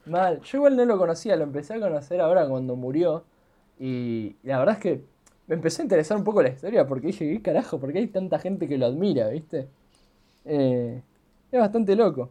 Mal, 0.06 0.42
yo 0.42 0.58
igual 0.58 0.76
no 0.76 0.86
lo 0.86 0.98
conocía, 0.98 1.36
lo 1.36 1.44
empecé 1.44 1.76
a 1.76 1.80
conocer 1.80 2.22
ahora 2.22 2.48
cuando 2.48 2.76
murió. 2.76 3.24
Y 3.80 4.36
la 4.44 4.60
verdad 4.60 4.76
es 4.76 4.82
que 4.82 5.04
me 5.48 5.56
empecé 5.56 5.82
a 5.82 5.86
interesar 5.86 6.18
un 6.18 6.24
poco 6.24 6.42
la 6.42 6.50
historia 6.50 6.88
porque 6.88 7.08
dije, 7.08 7.32
¿qué 7.32 7.42
carajo? 7.42 7.80
¿Por 7.80 7.92
qué 7.92 8.00
hay 8.00 8.08
tanta 8.08 8.40
gente 8.40 8.68
que 8.68 8.78
lo 8.78 8.86
admira, 8.86 9.30
viste? 9.30 9.68
Eh, 10.46 11.02
es 11.52 11.60
bastante 11.60 11.96
loco. 11.96 12.30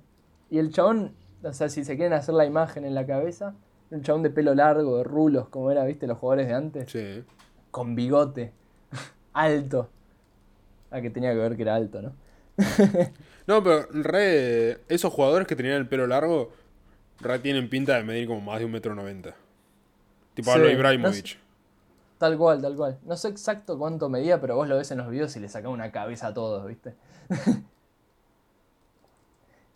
Y 0.49 0.59
el 0.59 0.73
chabón, 0.73 1.13
o 1.43 1.53
sea, 1.53 1.69
si 1.69 1.85
se 1.85 1.97
quieren 1.97 2.13
hacer 2.13 2.35
la 2.35 2.45
imagen 2.45 2.85
en 2.85 2.95
la 2.95 3.07
cabeza, 3.07 3.55
un 3.91 4.03
chabón 4.03 4.23
de 4.23 4.31
pelo 4.31 4.55
largo, 4.55 4.99
de 4.99 5.05
rulos, 5.05 5.49
como 5.49 5.71
era, 5.71 5.85
viste, 5.85 6.07
los 6.07 6.19
jugadores 6.19 6.49
de 6.49 6.55
antes. 6.55 6.91
Sí. 6.91 7.25
Con 7.71 7.95
bigote, 7.95 8.53
alto. 9.33 9.89
Ah, 10.91 11.01
que 11.01 11.11
tenía 11.11 11.33
que 11.33 11.39
ver 11.39 11.57
que 11.57 11.63
era 11.63 11.77
alto, 11.77 12.03
¿no? 12.03 12.13
no, 13.47 13.63
pero 13.63 13.87
re. 13.91 14.79
Esos 14.89 15.13
jugadores 15.13 15.47
que 15.47 15.57
tenían 15.57 15.77
el 15.77 15.89
pelo 15.89 16.07
largo, 16.07 16.51
re 17.21 17.39
tienen 17.39 17.69
pinta 17.69 17.97
de 17.97 18.05
medir 18.05 18.27
como 18.27 18.41
más 18.41 18.59
de 18.59 18.65
un 18.65 18.73
metro 18.73 18.95
noventa. 18.95 19.35
Tipo 20.35 20.53
sí, 20.53 20.61
Ibrahimovic. 20.61 21.39
tal 22.19 22.39
cual, 22.39 22.63
tal 22.63 22.77
cual. 22.77 22.99
No 23.05 23.17
sé 23.17 23.29
exacto 23.29 23.79
cuánto 23.79 24.09
medía, 24.09 24.41
pero 24.41 24.57
vos 24.57 24.69
lo 24.69 24.77
ves 24.77 24.91
en 24.91 24.99
los 24.99 25.11
videos 25.11 25.35
y 25.37 25.41
le 25.41 25.49
sacaba 25.49 25.73
una 25.75 25.91
cabeza 25.93 26.29
a 26.29 26.35
todos, 26.35 26.67
¿viste? 26.67 26.95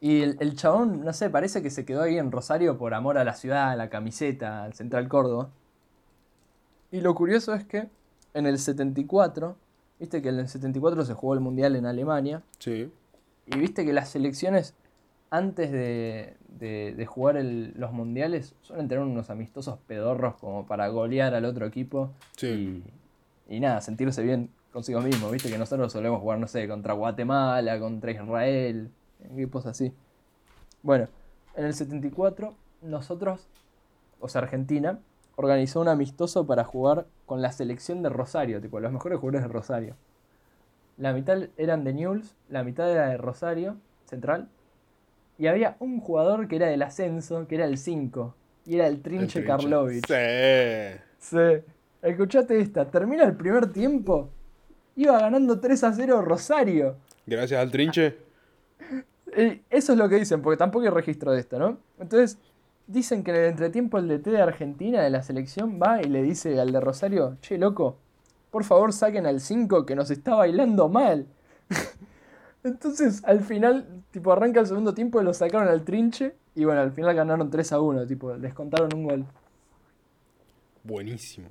y 0.01 0.23
el, 0.23 0.37
el, 0.41 0.57
chabón, 0.57 1.05
no 1.05 1.13
sé, 1.13 1.31
parece 1.31 1.63
que 1.63 1.71
se 1.71 1.85
quedó 1.85 2.03
ahí 2.03 2.19
en 2.19 2.33
Rosario 2.33 2.79
por 2.79 2.95
amor 2.95 3.19
a 3.19 3.25
la 3.25 3.35
ciudad, 3.35 3.71
a 3.71 3.77
la 3.77 3.91
camiseta, 3.91 4.65
al 4.65 4.75
Central 4.75 5.09
Córdoba. 5.09 5.51
Y 6.91 7.01
lo 7.01 7.15
curioso 7.15 7.55
es 7.55 7.65
que 7.65 7.89
en 8.35 8.47
el 8.47 8.59
74 8.59 9.57
Viste 9.99 10.21
que 10.23 10.29
en 10.29 10.39
el 10.39 10.49
74 10.49 11.05
se 11.05 11.15
jugó 11.15 11.35
el 11.35 11.41
Mundial 11.41 11.77
en 11.77 11.87
Alemania. 11.87 12.43
Sí. 12.59 12.91
Y 13.47 13.59
viste 13.59 13.85
que 13.85 13.93
las 13.93 14.09
selecciones, 14.09 14.75
antes 15.35 15.73
de, 15.73 16.37
de, 16.49 17.07
jugar 17.07 17.35
los 17.43 17.93
Mundiales, 17.93 18.55
suelen 18.61 18.87
tener 18.87 19.03
unos 19.03 19.31
amistosos 19.31 19.81
pedorros 19.89 20.37
como 20.37 20.65
para 20.65 20.87
golear 20.87 21.35
al 21.35 21.45
otro 21.45 21.67
equipo. 21.67 22.13
Sí. 22.37 22.85
Y, 23.49 23.57
y 23.57 23.61
nada, 23.61 23.81
sentirse 23.81 24.23
bien 24.23 24.51
consigo 24.73 25.01
mismo. 25.01 25.29
Viste 25.31 25.51
que 25.51 25.59
nosotros 25.59 25.93
solemos 25.93 26.21
jugar, 26.21 26.39
no 26.39 26.47
sé, 26.47 26.69
contra 26.69 26.95
Guatemala, 26.95 27.81
contra 27.81 28.13
Israel, 28.13 28.93
equipos 29.29 29.67
así. 29.67 29.93
Bueno, 30.83 31.09
en 31.57 31.65
el 31.65 31.75
74 31.75 32.55
nosotros, 32.83 33.49
o 34.21 34.29
sea, 34.29 34.43
Argentina, 34.43 35.01
organizó 35.35 35.81
un 35.81 35.89
amistoso 35.89 36.47
para 36.47 36.63
jugar 36.63 37.07
con 37.27 37.43
la 37.43 37.51
selección 37.51 38.05
de 38.05 38.09
Rosario, 38.09 38.61
tipo 38.61 38.79
los 38.79 38.93
mejores 38.93 39.19
jugadores 39.19 39.43
de 39.43 39.53
Rosario. 39.53 39.97
La 40.97 41.13
mitad 41.13 41.49
eran 41.57 41.83
de 41.83 41.93
Newell's, 41.93 42.37
la 42.49 42.63
mitad 42.63 42.89
era 42.89 43.09
de 43.09 43.17
Rosario, 43.17 43.79
central. 44.05 44.49
Y 45.39 45.47
había 45.47 45.77
un 45.81 46.01
jugador 46.01 46.49
que 46.49 46.57
era 46.57 46.67
del 46.67 46.83
ascenso, 46.83 47.47
que 47.47 47.57
era 47.57 47.65
el 47.65 47.79
5. 47.79 48.35
Y 48.67 48.77
era 48.77 48.87
el 48.87 49.03
Trinche, 49.03 49.45
Karlovich. 49.45 50.07
Sí. 50.07 51.01
Sí. 51.19 51.63
Escuchate 52.03 52.61
esta. 52.61 52.91
Termina 52.91 53.25
el 53.25 53.37
primer 53.37 53.73
tiempo. 53.73 54.31
Iba 54.97 55.19
ganando 55.19 55.59
3 55.59 55.85
a 55.85 55.93
0 55.93 56.23
Rosario. 56.23 56.97
Gracias 57.27 57.61
al 57.61 57.71
Trinche. 57.71 58.17
Eso 59.71 59.93
es 59.93 59.99
lo 59.99 60.09
que 60.09 60.17
dicen, 60.17 60.41
porque 60.41 60.57
tampoco 60.57 60.85
hay 60.85 60.91
registro 60.91 61.33
de 61.33 61.41
esto, 61.41 61.59
¿no? 61.59 61.79
Entonces, 61.99 62.39
Dicen 62.87 63.25
que 63.25 63.31
en 63.31 63.37
el 63.39 63.45
entretiempo 63.47 63.97
el 63.97 64.09
DT 64.09 64.31
de 64.31 64.43
Argentina 64.43 65.03
de 65.03 65.09
la 65.09 65.23
selección 65.23 65.81
va 65.83 66.03
y 66.03 66.05
le 66.05 66.23
dice 66.23 66.61
al 66.61 66.71
de 66.71 66.81
Rosario, 66.81 67.39
che, 67.41 67.57
loco, 67.57 67.97
por 68.51 68.65
favor 68.65 68.93
saquen 68.93 69.25
al 69.25 69.41
5 69.41 69.87
que 69.87 69.95
nos 69.95 70.11
está 70.11 70.35
bailando 70.35 70.89
mal. 70.89 71.27
Entonces, 72.65 73.23
al 73.25 73.41
final, 73.41 74.03
tipo, 74.11 74.33
arranca 74.33 74.61
el 74.61 74.67
segundo 74.67 74.95
tiempo 74.95 75.21
y 75.21 75.25
lo 75.25 75.35
sacaron 75.35 75.69
al 75.69 75.85
trinche. 75.85 76.35
Y 76.55 76.65
bueno, 76.65 76.81
al 76.81 76.93
final 76.93 77.15
ganaron 77.15 77.51
3 77.51 77.73
a 77.73 77.81
1, 77.81 78.07
tipo, 78.07 78.35
les 78.37 78.55
contaron 78.55 78.89
un 78.95 79.05
gol. 79.05 79.25
Buenísimo. 80.83 81.49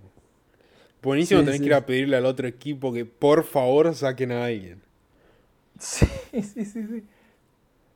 Buenísimo 1.01 1.43
tenés 1.43 1.59
que 1.59 1.67
ir 1.67 1.73
a 1.73 1.85
pedirle 1.85 2.15
al 2.15 2.25
otro 2.25 2.47
equipo 2.47 2.93
que 2.93 3.05
por 3.05 3.43
favor 3.43 3.93
saquen 3.93 4.31
a 4.31 4.45
alguien. 4.45 4.81
Sí, 5.77 6.05
sí, 6.31 6.65
sí, 6.65 6.65
sí. 6.65 7.03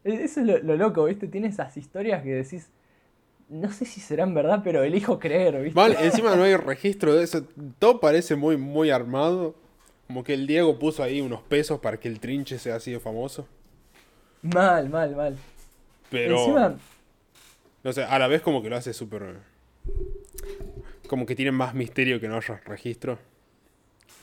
E-, 0.03 0.23
eso 0.23 0.41
es 0.41 0.45
lo, 0.47 0.59
lo 0.59 0.75
loco, 0.75 1.05
¿viste? 1.05 1.27
Tiene 1.27 1.47
esas 1.47 1.75
historias 1.77 2.21
que 2.21 2.35
decís, 2.35 2.69
no 3.49 3.71
sé 3.71 3.85
si 3.85 4.01
serán 4.01 4.33
verdad, 4.33 4.61
pero 4.63 4.83
elijo 4.83 5.19
creer, 5.19 5.61
¿viste? 5.63 5.79
Mal, 5.79 5.95
encima 6.01 6.35
no 6.35 6.43
hay 6.43 6.55
registro 6.55 7.15
de 7.15 7.23
eso. 7.23 7.47
Todo 7.79 7.99
parece 7.99 8.35
muy, 8.35 8.57
muy 8.57 8.89
armado. 8.89 9.55
Como 10.07 10.23
que 10.23 10.33
el 10.33 10.47
Diego 10.47 10.79
puso 10.79 11.03
ahí 11.03 11.21
unos 11.21 11.41
pesos 11.41 11.79
para 11.79 11.97
que 11.97 12.07
el 12.07 12.19
trinche 12.19 12.57
sea 12.57 12.75
así 12.75 12.91
de 12.91 12.99
famoso. 12.99 13.47
Mal, 14.41 14.89
mal, 14.89 15.15
mal. 15.15 15.37
Pero. 16.09 16.39
Encima. 16.39 16.77
No 17.83 17.93
sé, 17.93 18.03
a 18.03 18.17
la 18.17 18.27
vez 18.27 18.41
como 18.41 18.61
que 18.61 18.69
lo 18.69 18.77
hace 18.77 18.93
súper. 18.93 19.35
Como 21.07 21.25
que 21.25 21.35
tiene 21.35 21.51
más 21.51 21.73
misterio 21.73 22.19
que 22.19 22.27
no 22.27 22.37
haya 22.37 22.61
registro. 22.65 23.19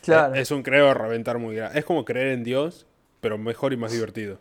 Claro. 0.02 0.34
Es, 0.34 0.50
un 0.50 0.62
creo 0.62 0.90
a 0.90 0.94
reventar 0.94 1.38
muy 1.38 1.56
grande. 1.56 1.78
Es 1.78 1.84
como 1.84 2.04
creer 2.04 2.28
en 2.28 2.44
Dios, 2.44 2.86
pero 3.20 3.38
mejor 3.38 3.72
y 3.72 3.76
más 3.76 3.92
divertido. 3.92 4.38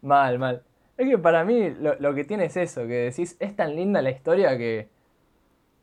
Mal, 0.00 0.38
mal. 0.38 0.62
Es 0.96 1.08
que 1.08 1.18
para 1.18 1.44
mí 1.44 1.70
lo, 1.70 2.14
que 2.14 2.24
tiene 2.24 2.46
es 2.46 2.56
eso, 2.56 2.86
que 2.86 3.10
decís, 3.10 3.36
es 3.40 3.56
tan 3.56 3.74
linda 3.74 4.02
la 4.02 4.10
historia 4.10 4.56
que, 4.56 4.88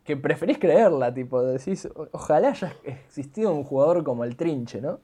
que 0.09 0.17
preferís 0.17 0.57
creerla, 0.57 1.13
tipo, 1.13 1.43
decís, 1.43 1.87
ojalá 1.93 2.49
haya 2.49 2.75
existido 2.83 3.53
un 3.53 3.63
jugador 3.63 4.03
como 4.03 4.23
el 4.23 4.35
Trinche, 4.35 4.81
¿no? 4.81 4.99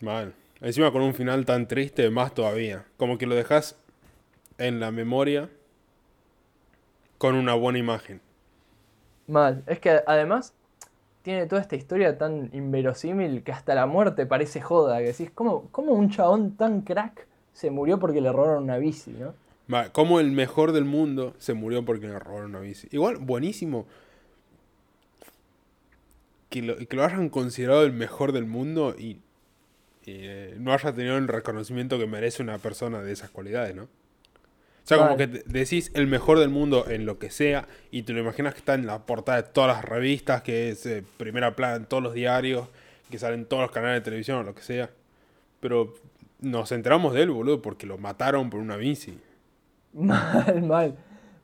Mal. 0.00 0.32
Encima 0.60 0.92
con 0.92 1.02
un 1.02 1.12
final 1.12 1.44
tan 1.44 1.66
triste, 1.66 2.08
más 2.08 2.32
todavía. 2.32 2.86
Como 2.98 3.18
que 3.18 3.26
lo 3.26 3.34
dejas 3.34 3.76
en 4.58 4.78
la 4.78 4.92
memoria 4.92 5.50
con 7.18 7.34
una 7.34 7.54
buena 7.54 7.80
imagen. 7.80 8.20
Mal. 9.26 9.64
Es 9.66 9.80
que 9.80 10.00
además 10.06 10.54
tiene 11.22 11.46
toda 11.46 11.60
esta 11.60 11.74
historia 11.74 12.16
tan 12.16 12.50
inverosímil 12.52 13.42
que 13.42 13.50
hasta 13.50 13.74
la 13.74 13.86
muerte 13.86 14.24
parece 14.24 14.60
joda. 14.60 14.98
Que 14.98 15.06
decís, 15.06 15.32
¿cómo, 15.34 15.66
cómo 15.72 15.94
un 15.94 16.10
chabón 16.10 16.56
tan 16.56 16.82
crack 16.82 17.26
se 17.52 17.72
murió 17.72 17.98
porque 17.98 18.20
le 18.20 18.30
robaron 18.30 18.62
una 18.62 18.78
bici, 18.78 19.10
¿no? 19.10 19.34
Como 19.92 20.20
el 20.20 20.30
mejor 20.30 20.72
del 20.72 20.84
mundo 20.84 21.34
se 21.38 21.54
murió 21.54 21.84
porque 21.84 22.06
le 22.06 22.18
robaron 22.18 22.50
una 22.50 22.60
bici. 22.60 22.88
Igual, 22.90 23.16
buenísimo. 23.16 23.86
Que 26.48 26.62
lo, 26.62 26.76
que 26.76 26.96
lo 26.96 27.04
hayan 27.04 27.28
considerado 27.28 27.84
el 27.84 27.92
mejor 27.92 28.32
del 28.32 28.46
mundo 28.46 28.94
y 28.96 29.18
eh, 30.06 30.54
no 30.58 30.72
haya 30.72 30.92
tenido 30.94 31.16
el 31.16 31.26
reconocimiento 31.26 31.98
que 31.98 32.06
merece 32.06 32.42
una 32.42 32.58
persona 32.58 33.02
de 33.02 33.12
esas 33.12 33.30
cualidades, 33.30 33.74
¿no? 33.74 33.84
O 33.84 34.88
sea, 34.88 34.98
como 34.98 35.16
que 35.16 35.26
decís 35.26 35.90
el 35.94 36.06
mejor 36.06 36.38
del 36.38 36.48
mundo 36.48 36.88
en 36.88 37.06
lo 37.06 37.18
que 37.18 37.28
sea 37.28 37.66
y 37.90 38.04
te 38.04 38.12
lo 38.12 38.20
imaginas 38.20 38.54
que 38.54 38.60
está 38.60 38.74
en 38.74 38.86
la 38.86 39.04
portada 39.04 39.42
de 39.42 39.48
todas 39.48 39.74
las 39.74 39.84
revistas, 39.84 40.42
que 40.42 40.68
es 40.68 40.86
eh, 40.86 41.02
primera 41.16 41.56
plana 41.56 41.74
en 41.74 41.86
todos 41.86 42.04
los 42.04 42.14
diarios, 42.14 42.68
que 43.10 43.18
salen 43.18 43.46
todos 43.46 43.62
los 43.62 43.72
canales 43.72 43.96
de 44.00 44.04
televisión 44.04 44.38
o 44.38 44.42
lo 44.44 44.54
que 44.54 44.62
sea. 44.62 44.90
Pero 45.58 45.92
nos 46.38 46.70
enteramos 46.70 47.14
de 47.14 47.22
él, 47.22 47.32
boludo, 47.32 47.62
porque 47.62 47.84
lo 47.84 47.98
mataron 47.98 48.48
por 48.48 48.60
una 48.60 48.76
bici. 48.76 49.18
Mal, 49.96 50.62
mal. 50.62 50.94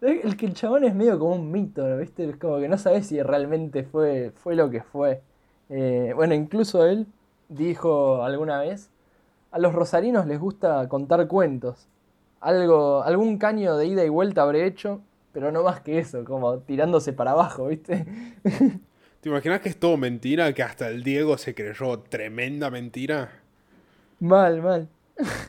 El 0.02 0.36
que 0.36 0.46
el 0.46 0.52
chabón 0.52 0.84
es 0.84 0.94
medio 0.94 1.18
como 1.18 1.36
un 1.36 1.50
mito, 1.50 1.96
¿viste? 1.96 2.28
Es 2.28 2.36
como 2.36 2.58
que 2.58 2.68
no 2.68 2.76
sabes 2.76 3.06
si 3.06 3.22
realmente 3.22 3.82
fue, 3.84 4.32
fue 4.34 4.54
lo 4.54 4.68
que 4.68 4.82
fue. 4.82 5.22
Eh, 5.70 6.12
bueno, 6.14 6.34
incluso 6.34 6.84
él 6.84 7.06
dijo 7.48 8.22
alguna 8.22 8.60
vez, 8.60 8.90
a 9.52 9.58
los 9.58 9.72
rosarinos 9.72 10.26
les 10.26 10.38
gusta 10.38 10.86
contar 10.88 11.26
cuentos. 11.28 11.88
Algo, 12.40 13.02
algún 13.02 13.38
caño 13.38 13.76
de 13.76 13.86
ida 13.86 14.04
y 14.04 14.08
vuelta 14.08 14.42
habré 14.42 14.66
hecho, 14.66 15.00
pero 15.32 15.50
no 15.50 15.62
más 15.62 15.80
que 15.80 15.98
eso, 15.98 16.24
como 16.24 16.58
tirándose 16.58 17.12
para 17.12 17.30
abajo, 17.30 17.68
¿viste? 17.68 18.04
¿Te 19.20 19.28
imaginas 19.28 19.60
que 19.60 19.68
es 19.70 19.78
todo 19.78 19.96
mentira? 19.96 20.52
Que 20.52 20.62
hasta 20.62 20.88
el 20.88 21.04
Diego 21.04 21.38
se 21.38 21.54
creyó 21.54 22.00
tremenda 22.00 22.70
mentira. 22.70 23.30
Mal, 24.20 24.60
mal. 24.60 24.88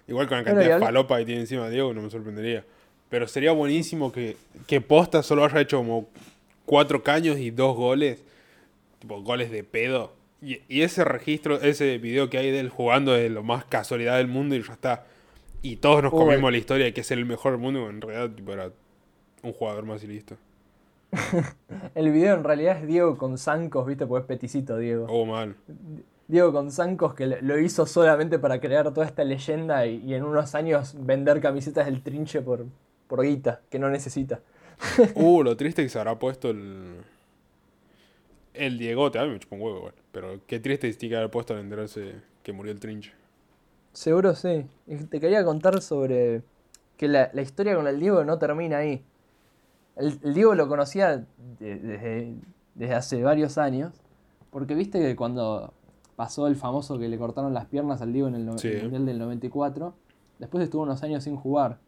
Igual 0.07 0.27
con 0.27 0.37
la 0.37 0.43
cantidad 0.43 0.75
de 0.75 0.85
falopa 0.85 1.17
que 1.17 1.25
tiene 1.25 1.41
encima 1.41 1.69
Diego, 1.69 1.93
no 1.93 2.01
me 2.01 2.09
sorprendería. 2.09 2.63
Pero 3.13 3.27
sería 3.27 3.51
buenísimo 3.51 4.11
que, 4.11 4.37
que 4.65 4.81
Posta 4.81 5.21
solo 5.21 5.45
haya 5.45 5.61
hecho 5.61 5.77
como 5.77 6.07
cuatro 6.65 7.03
caños 7.03 7.37
y 7.37 7.51
dos 7.51 7.77
goles. 7.77 8.23
tipo 8.97 9.21
goles 9.21 9.51
de 9.51 9.63
pedo. 9.63 10.13
Y, 10.41 10.81
ese 10.81 11.03
registro, 11.03 11.61
ese 11.61 11.99
video 11.99 12.31
que 12.31 12.39
hay 12.39 12.49
de 12.49 12.59
él 12.59 12.69
jugando 12.69 13.15
es 13.15 13.29
lo 13.29 13.43
más 13.43 13.65
casualidad 13.65 14.17
del 14.17 14.29
mundo 14.29 14.55
y 14.55 14.63
ya 14.63 14.73
está. 14.73 15.05
Y 15.61 15.75
todos 15.75 16.01
nos 16.01 16.11
comemos 16.11 16.51
la 16.51 16.57
historia 16.57 16.85
de 16.85 16.93
que 16.95 17.01
es 17.01 17.11
el 17.11 17.23
mejor 17.27 17.51
del 17.51 17.61
mundo, 17.61 17.87
en 17.87 18.01
realidad 18.01 18.35
tipo, 18.35 18.51
era 18.51 18.71
un 19.43 19.53
jugador 19.53 19.85
más 19.85 20.03
y 20.03 20.07
listo. 20.07 20.35
el 21.93 22.11
video 22.11 22.33
en 22.33 22.43
realidad 22.43 22.79
es 22.79 22.87
Diego 22.87 23.15
con 23.19 23.37
zancos, 23.37 23.85
viste, 23.85 24.07
pues 24.07 24.21
es 24.21 24.27
peticito 24.27 24.75
Diego. 24.79 25.05
Oh, 25.07 25.27
mal. 25.27 25.55
Diego 26.27 26.51
con 26.51 26.71
zancos 26.71 27.13
que 27.13 27.27
lo 27.27 27.59
hizo 27.59 27.85
solamente 27.85 28.39
para 28.39 28.59
crear 28.59 28.91
toda 28.91 29.05
esta 29.05 29.23
leyenda 29.23 29.85
y, 29.85 30.15
en 30.15 30.23
unos 30.23 30.55
años 30.55 30.95
vender 30.99 31.41
camisetas 31.41 31.85
del 31.85 32.01
trinche 32.01 32.41
por, 32.41 32.65
por 33.07 33.23
guita, 33.23 33.61
que 33.69 33.79
no 33.79 33.89
necesita. 33.89 34.41
uh, 35.15 35.43
lo 35.43 35.57
triste 35.57 35.83
que 35.83 35.89
se 35.89 35.99
habrá 35.99 36.17
puesto 36.19 36.49
el. 36.49 37.01
El 38.53 38.77
Diegote, 38.77 39.17
a 39.17 39.23
mí 39.23 39.31
me 39.31 39.39
chupó 39.39 39.55
un 39.55 39.61
huevo, 39.61 39.77
igual. 39.77 39.93
Pero 40.11 40.39
qué 40.45 40.59
triste 40.59 40.95
que 40.95 41.09
que 41.09 41.15
haber 41.15 41.31
puesto 41.31 41.55
al 41.55 41.61
enterarse 41.61 42.15
que 42.43 42.53
murió 42.53 42.71
el 42.71 42.79
trinche. 42.79 43.11
Seguro 43.93 44.35
sí. 44.35 44.67
Te 45.09 45.19
quería 45.19 45.43
contar 45.43 45.81
sobre 45.81 46.43
que 46.97 47.07
la, 47.07 47.31
historia 47.41 47.75
con 47.75 47.87
el 47.87 47.99
Diego 47.99 48.23
no 48.23 48.37
termina 48.37 48.77
ahí. 48.77 49.03
El, 49.95 50.33
Diego 50.35 50.53
lo 50.53 50.67
conocía 50.67 51.25
desde, 51.59 52.35
desde 52.75 52.93
hace 52.93 53.23
varios 53.23 53.57
años. 53.57 53.93
Porque 54.51 54.75
viste 54.75 54.99
que 54.99 55.15
cuando 55.15 55.73
pasó 56.15 56.47
el 56.47 56.55
famoso 56.55 56.99
que 56.99 57.09
le 57.09 57.17
cortaron 57.17 57.53
las 57.53 57.65
piernas 57.65 58.01
al 58.01 58.13
Diego 58.13 58.27
en 58.27 58.35
el, 58.35 58.45
Mundial 58.45 59.05
del 59.05 59.19
94, 59.19 59.93
después 60.39 60.63
estuvo 60.63 60.83
unos 60.83 61.03
años 61.03 61.23
sin 61.23 61.35
jugar. 61.35 61.79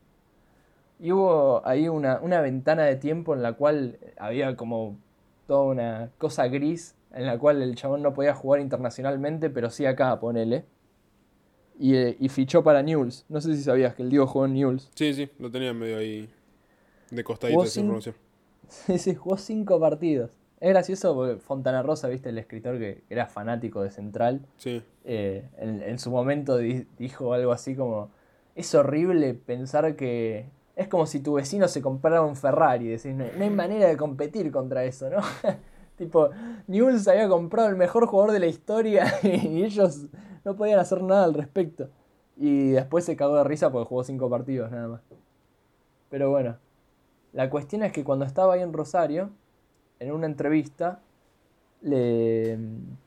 Y 0.99 1.11
hubo 1.11 1.65
ahí 1.65 1.87
una, 1.89 2.19
una 2.21 2.41
ventana 2.41 2.83
de 2.83 2.95
tiempo 2.95 3.33
en 3.33 3.41
la 3.41 3.53
cual 3.53 3.99
había 4.17 4.55
como 4.55 4.97
toda 5.47 5.63
una 5.63 6.09
cosa 6.17 6.47
gris 6.47 6.95
en 7.15 7.25
la 7.25 7.39
cual 7.39 7.61
el 7.61 7.75
chabón 7.75 8.01
no 8.01 8.13
podía 8.13 8.33
jugar 8.33 8.59
internacionalmente, 8.59 9.49
pero 9.49 9.69
sí 9.69 9.85
acá, 9.85 10.19
ponele. 10.19 10.65
Y, 11.79 11.95
eh, 11.95 12.17
y 12.19 12.29
fichó 12.29 12.63
para 12.63 12.83
Newell's. 12.83 13.25
No 13.29 13.39
sé 13.41 13.55
si 13.55 13.63
sabías 13.63 13.95
que 13.95 14.03
el 14.03 14.09
Diego 14.09 14.27
jugó 14.27 14.45
en 14.45 14.53
Newell's. 14.53 14.91
Sí, 14.95 15.13
sí, 15.13 15.29
lo 15.39 15.49
tenía 15.49 15.73
medio 15.73 15.97
ahí 15.97 16.29
de 17.09 17.23
costadito 17.23 17.63
esa 17.63 17.79
información. 17.79 18.15
Sí, 18.67 18.97
sí, 18.97 19.13
jugó 19.13 19.37
cinco 19.37 19.79
partidos. 19.79 20.31
Es 20.59 20.69
gracioso 20.69 21.13
porque 21.13 21.35
Fontana 21.37 21.83
Rosa, 21.83 22.07
viste, 22.07 22.29
el 22.29 22.37
escritor 22.39 22.79
que 22.79 23.03
era 23.11 23.27
fanático 23.27 23.83
de 23.83 23.91
Central. 23.91 24.41
Sí. 24.57 24.81
Eh, 25.03 25.47
en, 25.57 25.99
su 25.99 26.09
momento 26.09 26.57
dijo 26.57 27.33
algo 27.33 27.51
así 27.51 27.75
como: 27.75 28.09
Es 28.55 28.73
horrible 28.73 29.35
pensar 29.35 29.95
que. 29.95 30.47
Es 30.75 30.87
como 30.87 31.05
si 31.05 31.21
tu 31.21 31.33
vecino 31.33 31.67
se 31.67 31.81
comprara 31.81 32.21
un 32.21 32.35
Ferrari. 32.35 32.87
Decís, 32.87 33.15
no, 33.15 33.23
hay 33.23 33.49
manera 33.49 33.87
de 33.87 33.97
competir 33.97 34.51
contra 34.51 34.83
eso, 34.83 35.09
¿no? 35.09 35.19
tipo, 35.97 36.29
Newell's 36.67 37.07
había 37.07 37.29
comprado 37.29 37.69
el 37.69 37.75
mejor 37.75 38.07
jugador 38.07 38.33
de 38.33 38.39
la 38.39 38.47
historia 38.47 39.05
y 39.23 39.63
ellos 39.63 40.07
no 40.43 40.55
podían 40.55 40.79
hacer 40.79 41.01
nada 41.01 41.23
al 41.23 41.33
respecto. 41.33 41.89
Y 42.37 42.71
después 42.71 43.05
se 43.05 43.15
cagó 43.15 43.37
de 43.37 43.45
risa 43.45 43.71
porque 43.71 43.87
jugó 43.87 44.03
cinco 44.03 44.29
partidos 44.29 44.71
nada 44.71 44.87
más. 44.87 45.01
Pero 46.09 46.29
bueno, 46.29 46.57
la 47.33 47.49
cuestión 47.49 47.83
es 47.83 47.91
que 47.91 48.03
cuando 48.03 48.25
estaba 48.25 48.53
ahí 48.53 48.61
en 48.61 48.73
Rosario 48.73 49.29
en 49.99 50.11
una 50.11 50.25
entrevista 50.25 50.99
le, 51.81 52.57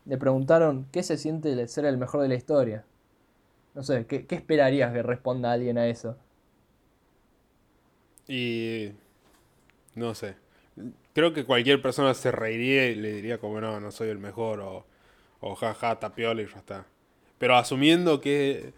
le, 0.05 0.19
preguntaron 0.19 0.87
qué 0.93 1.03
se 1.03 1.17
siente 1.17 1.67
ser 1.69 1.85
el 1.85 1.99
mejor 1.99 2.23
de 2.23 2.29
la 2.29 2.35
historia. 2.35 2.85
No 3.75 3.83
sé, 3.83 4.07
¿qué, 4.07 4.27
¿qué, 4.27 4.37
esperarías 4.37 4.93
que 4.93 5.03
responda 5.03 5.53
alguien 5.53 5.79
a 5.79 5.87
eso? 5.87 6.17
Y... 8.29 8.93
no 9.95 10.15
sé. 10.15 10.37
Creo 11.15 11.33
que 11.33 11.45
cualquier 11.45 11.83
persona 11.83 12.15
se 12.15 12.31
reiría 12.31 12.87
y 12.87 12.95
le 12.95 13.13
diría 13.13 13.39
como 13.39 13.61
no, 13.61 13.81
no 13.81 13.91
soy 13.91 14.11
el 14.11 14.19
mejor 14.19 14.61
o, 14.61 14.87
o 15.41 15.57
jaja, 15.57 15.99
tapiola 15.99 16.43
y 16.43 16.47
ya 16.47 16.59
está. 16.59 16.87
Pero 17.39 17.57
asumiendo 17.57 18.21
que 18.21 18.73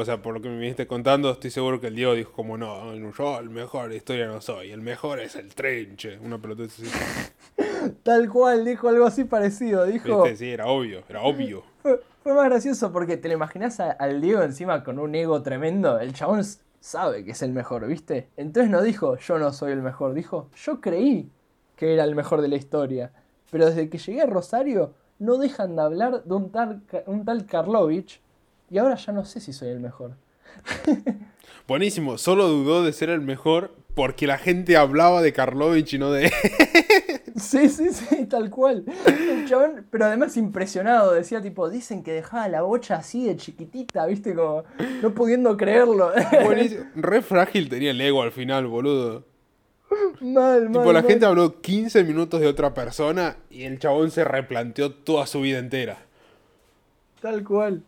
o 0.00 0.04
sea, 0.04 0.22
por 0.22 0.34
lo 0.34 0.40
que 0.40 0.48
me 0.48 0.58
viniste 0.58 0.86
contando, 0.86 1.30
estoy 1.30 1.50
seguro 1.50 1.80
que 1.80 1.88
el 1.88 1.94
Diego 1.94 2.14
dijo 2.14 2.32
como 2.32 2.56
no, 2.56 2.94
yo 2.94 3.38
el 3.38 3.50
mejor 3.50 3.90
de 3.90 3.96
historia 3.96 4.26
no 4.28 4.40
soy, 4.40 4.70
el 4.70 4.80
mejor 4.80 5.20
es 5.20 5.34
el 5.34 5.54
trinche, 5.54 6.18
una 6.20 6.38
pelota 6.38 6.62
así. 6.62 6.84
Tal 8.02 8.30
cual, 8.30 8.64
dijo 8.64 8.88
algo 8.88 9.04
así 9.04 9.24
parecido, 9.24 9.84
dijo... 9.84 10.24
Sí, 10.36 10.50
era 10.50 10.66
obvio, 10.66 11.02
era 11.08 11.22
obvio. 11.22 11.64
Fue, 11.82 12.34
más 12.34 12.44
gracioso 12.46 12.92
porque 12.92 13.16
te 13.16 13.28
lo 13.28 13.34
imaginas 13.34 13.80
al 13.80 14.20
Diego 14.20 14.42
encima 14.42 14.84
con 14.84 14.98
un 14.98 15.14
ego 15.14 15.42
tremendo, 15.42 15.98
el 15.98 16.12
chabón 16.12 16.44
sabe 16.80 17.24
que 17.24 17.32
es 17.32 17.42
el 17.42 17.52
mejor, 17.52 17.86
¿viste? 17.86 18.28
Entonces 18.36 18.70
no 18.70 18.82
dijo 18.82 19.16
yo 19.16 19.38
no 19.38 19.52
soy 19.52 19.72
el 19.72 19.82
mejor, 19.82 20.14
dijo 20.14 20.48
yo 20.56 20.80
creí 20.80 21.30
que 21.76 21.94
era 21.94 22.04
el 22.04 22.14
mejor 22.14 22.40
de 22.40 22.48
la 22.48 22.56
historia, 22.56 23.12
pero 23.50 23.66
desde 23.66 23.88
que 23.88 23.98
llegué 23.98 24.22
a 24.22 24.26
Rosario 24.26 24.94
no 25.18 25.36
dejan 25.36 25.76
de 25.76 25.82
hablar 25.82 26.24
de 26.24 26.34
un 26.34 26.50
tal, 26.50 26.82
un 27.06 27.24
tal 27.24 27.46
Karlovich 27.46 28.20
y 28.70 28.78
ahora 28.78 28.96
ya 28.96 29.12
no 29.12 29.24
sé 29.24 29.40
si 29.40 29.52
soy 29.52 29.68
el 29.68 29.80
mejor. 29.80 30.16
Buenísimo, 31.68 32.18
solo 32.18 32.48
dudó 32.48 32.82
de 32.82 32.92
ser 32.92 33.10
el 33.10 33.20
mejor 33.20 33.74
porque 33.94 34.26
la 34.26 34.38
gente 34.38 34.76
hablaba 34.76 35.22
de 35.22 35.32
Karlovich 35.32 35.94
y 35.94 35.98
no 35.98 36.10
de 36.10 36.30
Sí, 37.36 37.68
sí, 37.68 37.88
sí, 37.92 38.26
tal 38.26 38.50
cual. 38.50 38.84
pero 39.90 40.04
además 40.04 40.36
impresionado, 40.36 41.12
decía 41.12 41.40
tipo, 41.40 41.70
dicen 41.70 42.02
que 42.02 42.12
dejaba 42.12 42.48
la 42.48 42.62
bocha 42.62 42.96
así 42.96 43.26
de 43.26 43.36
chiquitita, 43.36 44.06
viste, 44.06 44.34
como 44.34 44.64
no 45.02 45.14
pudiendo 45.14 45.56
creerlo. 45.56 46.12
Buenísimo. 46.44 46.84
Re 46.96 47.22
frágil 47.22 47.68
tenía 47.68 47.92
el 47.92 48.00
ego 48.00 48.22
al 48.22 48.32
final, 48.32 48.66
boludo. 48.66 49.24
Mal, 50.20 50.70
mal. 50.70 50.82
Tipo, 50.82 50.92
la 50.92 51.02
gente 51.02 51.26
habló 51.26 51.60
15 51.60 52.04
minutos 52.04 52.40
de 52.40 52.46
otra 52.46 52.74
persona 52.74 53.36
y 53.48 53.62
el 53.64 53.78
chabón 53.78 54.10
se 54.10 54.24
replanteó 54.24 54.92
toda 54.92 55.26
su 55.26 55.40
vida 55.40 55.58
entera. 55.58 55.98
Tal 57.20 57.44
cual. 57.44 57.82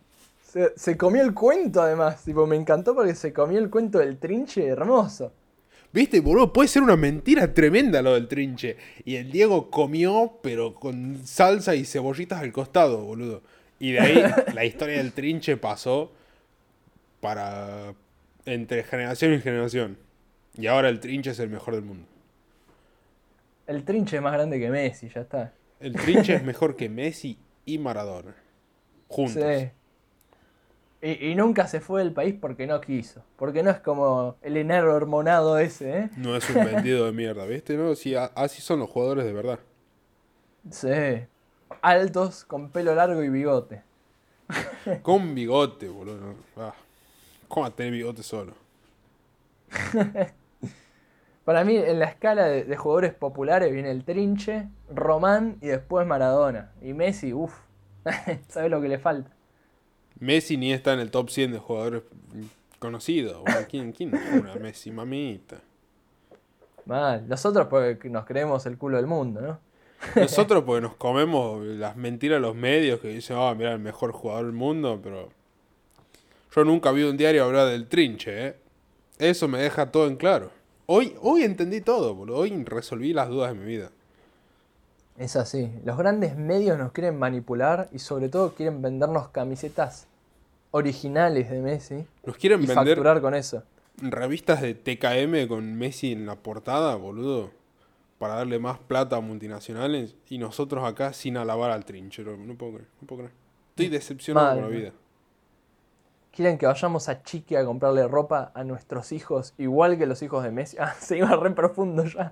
Se, 0.75 0.97
comió 0.97 1.23
el 1.23 1.33
cuento 1.33 1.81
además, 1.81 2.23
tipo, 2.23 2.45
me 2.45 2.55
encantó 2.55 2.93
porque 2.93 3.15
se 3.15 3.33
comió 3.33 3.57
el 3.57 3.71
cuento 3.71 3.97
del 3.97 4.17
trinche 4.17 4.67
hermoso. 4.67 5.31
Viste, 5.93 6.21
boludo, 6.21 6.51
puede 6.51 6.67
ser 6.67 6.81
una 6.81 6.95
mentira 6.95 7.53
tremenda 7.53 8.01
lo 8.01 8.15
del 8.15 8.27
trinche. 8.27 8.77
Y 9.05 9.15
el 9.15 9.31
Diego 9.31 9.69
comió, 9.69 10.39
pero 10.41 10.73
con 10.73 11.25
salsa 11.25 11.75
y 11.75 11.85
cebollitas 11.85 12.41
al 12.41 12.51
costado, 12.51 13.03
boludo. 13.05 13.43
Y 13.79 13.91
de 13.91 13.99
ahí 13.99 14.23
la 14.55 14.65
historia 14.65 14.97
del 14.97 15.13
trinche 15.13 15.55
pasó 15.55 16.11
para 17.21 17.93
entre 18.45 18.83
generación 18.83 19.33
y 19.33 19.39
generación. 19.39 19.97
Y 20.57 20.65
ahora 20.65 20.89
el 20.89 20.99
trinche 20.99 21.29
es 21.29 21.39
el 21.39 21.49
mejor 21.49 21.75
del 21.75 21.83
mundo. 21.83 22.07
El 23.67 23.83
trinche 23.83 24.17
es 24.17 24.21
más 24.21 24.33
grande 24.33 24.59
que 24.59 24.69
Messi, 24.69 25.09
ya 25.09 25.21
está. 25.21 25.53
El 25.79 25.93
trinche 25.93 26.33
es 26.33 26.43
mejor 26.45 26.75
que 26.75 26.89
Messi 26.89 27.37
y 27.65 27.77
Maradona. 27.77 28.35
Juntos. 29.07 29.43
Sí. 29.43 29.69
Y, 31.05 31.35
nunca 31.35 31.67
se 31.67 31.81
fue 31.81 32.01
del 32.01 32.13
país 32.13 32.33
porque 32.39 32.65
no 32.65 32.79
quiso. 32.79 33.25
Porque 33.35 33.61
no 33.61 33.71
es 33.71 33.81
como 33.81 34.37
el 34.41 34.55
enero 34.55 34.95
hormonado 34.95 35.57
ese, 35.57 35.97
¿eh? 35.97 36.09
No 36.15 36.37
es 36.37 36.49
un 36.49 36.63
vendido 36.63 37.05
de 37.05 37.11
mierda, 37.11 37.45
¿viste? 37.45 37.75
No, 37.75 37.93
sí, 37.93 38.15
así 38.15 38.61
son 38.61 38.79
los 38.79 38.89
jugadores 38.89 39.25
de 39.25 39.33
verdad. 39.33 39.59
Sí. 40.71 40.87
Altos, 41.81 42.45
con 42.45 42.69
pelo 42.69 42.95
largo 42.95 43.21
y 43.21 43.27
bigote. 43.27 43.83
Con 45.01 45.35
bigote, 45.35 45.89
boludo. 45.89 46.35
Ah, 46.55 46.73
¿Cómo 47.49 47.63
va 47.63 47.67
a 47.67 47.75
tener 47.75 47.91
bigote 47.91 48.23
solo? 48.23 48.53
Para 51.45 51.65
mí, 51.65 51.75
en 51.75 51.99
la 51.99 52.05
escala 52.05 52.45
de, 52.45 52.63
de, 52.63 52.77
jugadores 52.77 53.13
populares 53.13 53.73
viene 53.73 53.91
el 53.91 54.05
Trinche, 54.05 54.69
Román 54.89 55.57
y 55.59 55.67
después 55.67 56.07
Maradona. 56.07 56.71
Y 56.81 56.93
Messi, 56.93 57.33
uff, 57.33 57.53
¿sabes 58.47 58.71
lo 58.71 58.81
que 58.81 58.87
le 58.87 58.99
falta? 58.99 59.31
Messi 60.23 60.55
ni 60.55 60.71
está 60.71 60.93
en 60.93 61.01
el 61.01 61.11
top 61.11 61.29
100 61.29 61.51
de 61.51 61.59
jugadores 61.59 62.03
conocidos. 62.79 63.43
¿Quién, 63.69 63.91
quién 63.91 64.13
una 64.13 64.55
Messi, 64.55 64.89
mamita? 64.89 65.57
Mal. 66.85 67.27
Nosotros 67.27 67.67
porque 67.67 68.09
nos 68.09 68.25
creemos 68.25 68.65
el 68.65 68.77
culo 68.77 68.97
del 68.97 69.07
mundo, 69.07 69.41
¿no? 69.41 69.59
Nosotros 70.15 70.63
porque 70.65 70.81
nos 70.81 70.95
comemos 70.97 71.65
las 71.65 71.97
mentiras 71.97 72.37
de 72.37 72.41
los 72.41 72.55
medios 72.55 73.01
que 73.01 73.09
dicen, 73.09 73.35
ah, 73.37 73.53
mira, 73.53 73.73
el 73.73 73.79
mejor 73.79 74.13
jugador 74.13 74.45
del 74.45 74.53
mundo, 74.53 74.99
pero 75.03 75.29
yo 76.55 76.63
nunca 76.63 76.91
vi 76.91 77.03
un 77.03 77.17
diario 77.17 77.43
hablar 77.43 77.67
del 77.67 77.87
trinche, 77.87 78.47
¿eh? 78.47 78.55
Eso 79.19 79.49
me 79.49 79.59
deja 79.59 79.91
todo 79.91 80.07
en 80.07 80.15
claro. 80.15 80.51
Hoy, 80.85 81.15
hoy 81.21 81.43
entendí 81.43 81.81
todo, 81.81 82.15
boludo. 82.15 82.37
Hoy 82.37 82.63
resolví 82.63 83.13
las 83.13 83.27
dudas 83.27 83.53
de 83.53 83.59
mi 83.59 83.65
vida. 83.65 83.91
Es 85.17 85.35
así. 85.35 85.71
Los 85.83 85.97
grandes 85.97 86.37
medios 86.37 86.77
nos 86.77 86.91
quieren 86.93 87.19
manipular 87.19 87.89
y 87.91 87.99
sobre 87.99 88.29
todo 88.29 88.53
quieren 88.55 88.81
vendernos 88.81 89.27
camisetas 89.29 90.07
originales 90.73 91.49
de 91.49 91.61
Messi. 91.61 92.05
Nos 92.25 92.35
quieren 92.35 92.61
y 92.63 92.65
vender 92.65 92.87
facturar 92.87 93.21
con 93.21 93.35
eso. 93.35 93.63
Revistas 93.97 94.61
de 94.61 94.73
TKM 94.73 95.47
con 95.47 95.75
Messi 95.75 96.11
en 96.11 96.25
la 96.25 96.35
portada, 96.35 96.95
boludo. 96.95 97.51
Para 98.17 98.35
darle 98.35 98.57
más 98.57 98.79
plata 98.79 99.17
a 99.17 99.19
multinacionales. 99.21 100.15
Y 100.29 100.39
nosotros 100.39 100.83
acá 100.83 101.13
sin 101.13 101.37
alabar 101.37 101.71
al 101.71 101.85
trinchero. 101.85 102.35
No 102.37 102.55
puedo 102.55 102.73
creer, 102.73 102.87
no 103.01 103.07
puedo 103.07 103.19
creer. 103.21 103.33
Estoy 103.69 103.89
decepcionado 103.89 104.55
con 104.55 104.63
la 104.63 104.67
vida. 104.67 104.91
Quieren 106.31 106.57
que 106.57 106.65
vayamos 106.65 107.09
a 107.09 107.21
Chique 107.21 107.55
a 107.55 107.63
comprarle 107.63 108.07
ropa 108.07 108.51
a 108.55 108.63
nuestros 108.63 109.11
hijos, 109.11 109.53
igual 109.59 109.99
que 109.99 110.07
los 110.07 110.23
hijos 110.23 110.43
de 110.43 110.51
Messi. 110.51 110.77
Ah, 110.79 110.95
se 110.99 111.17
iba 111.17 111.35
re 111.35 111.51
profundo 111.51 112.03
ya. 112.05 112.31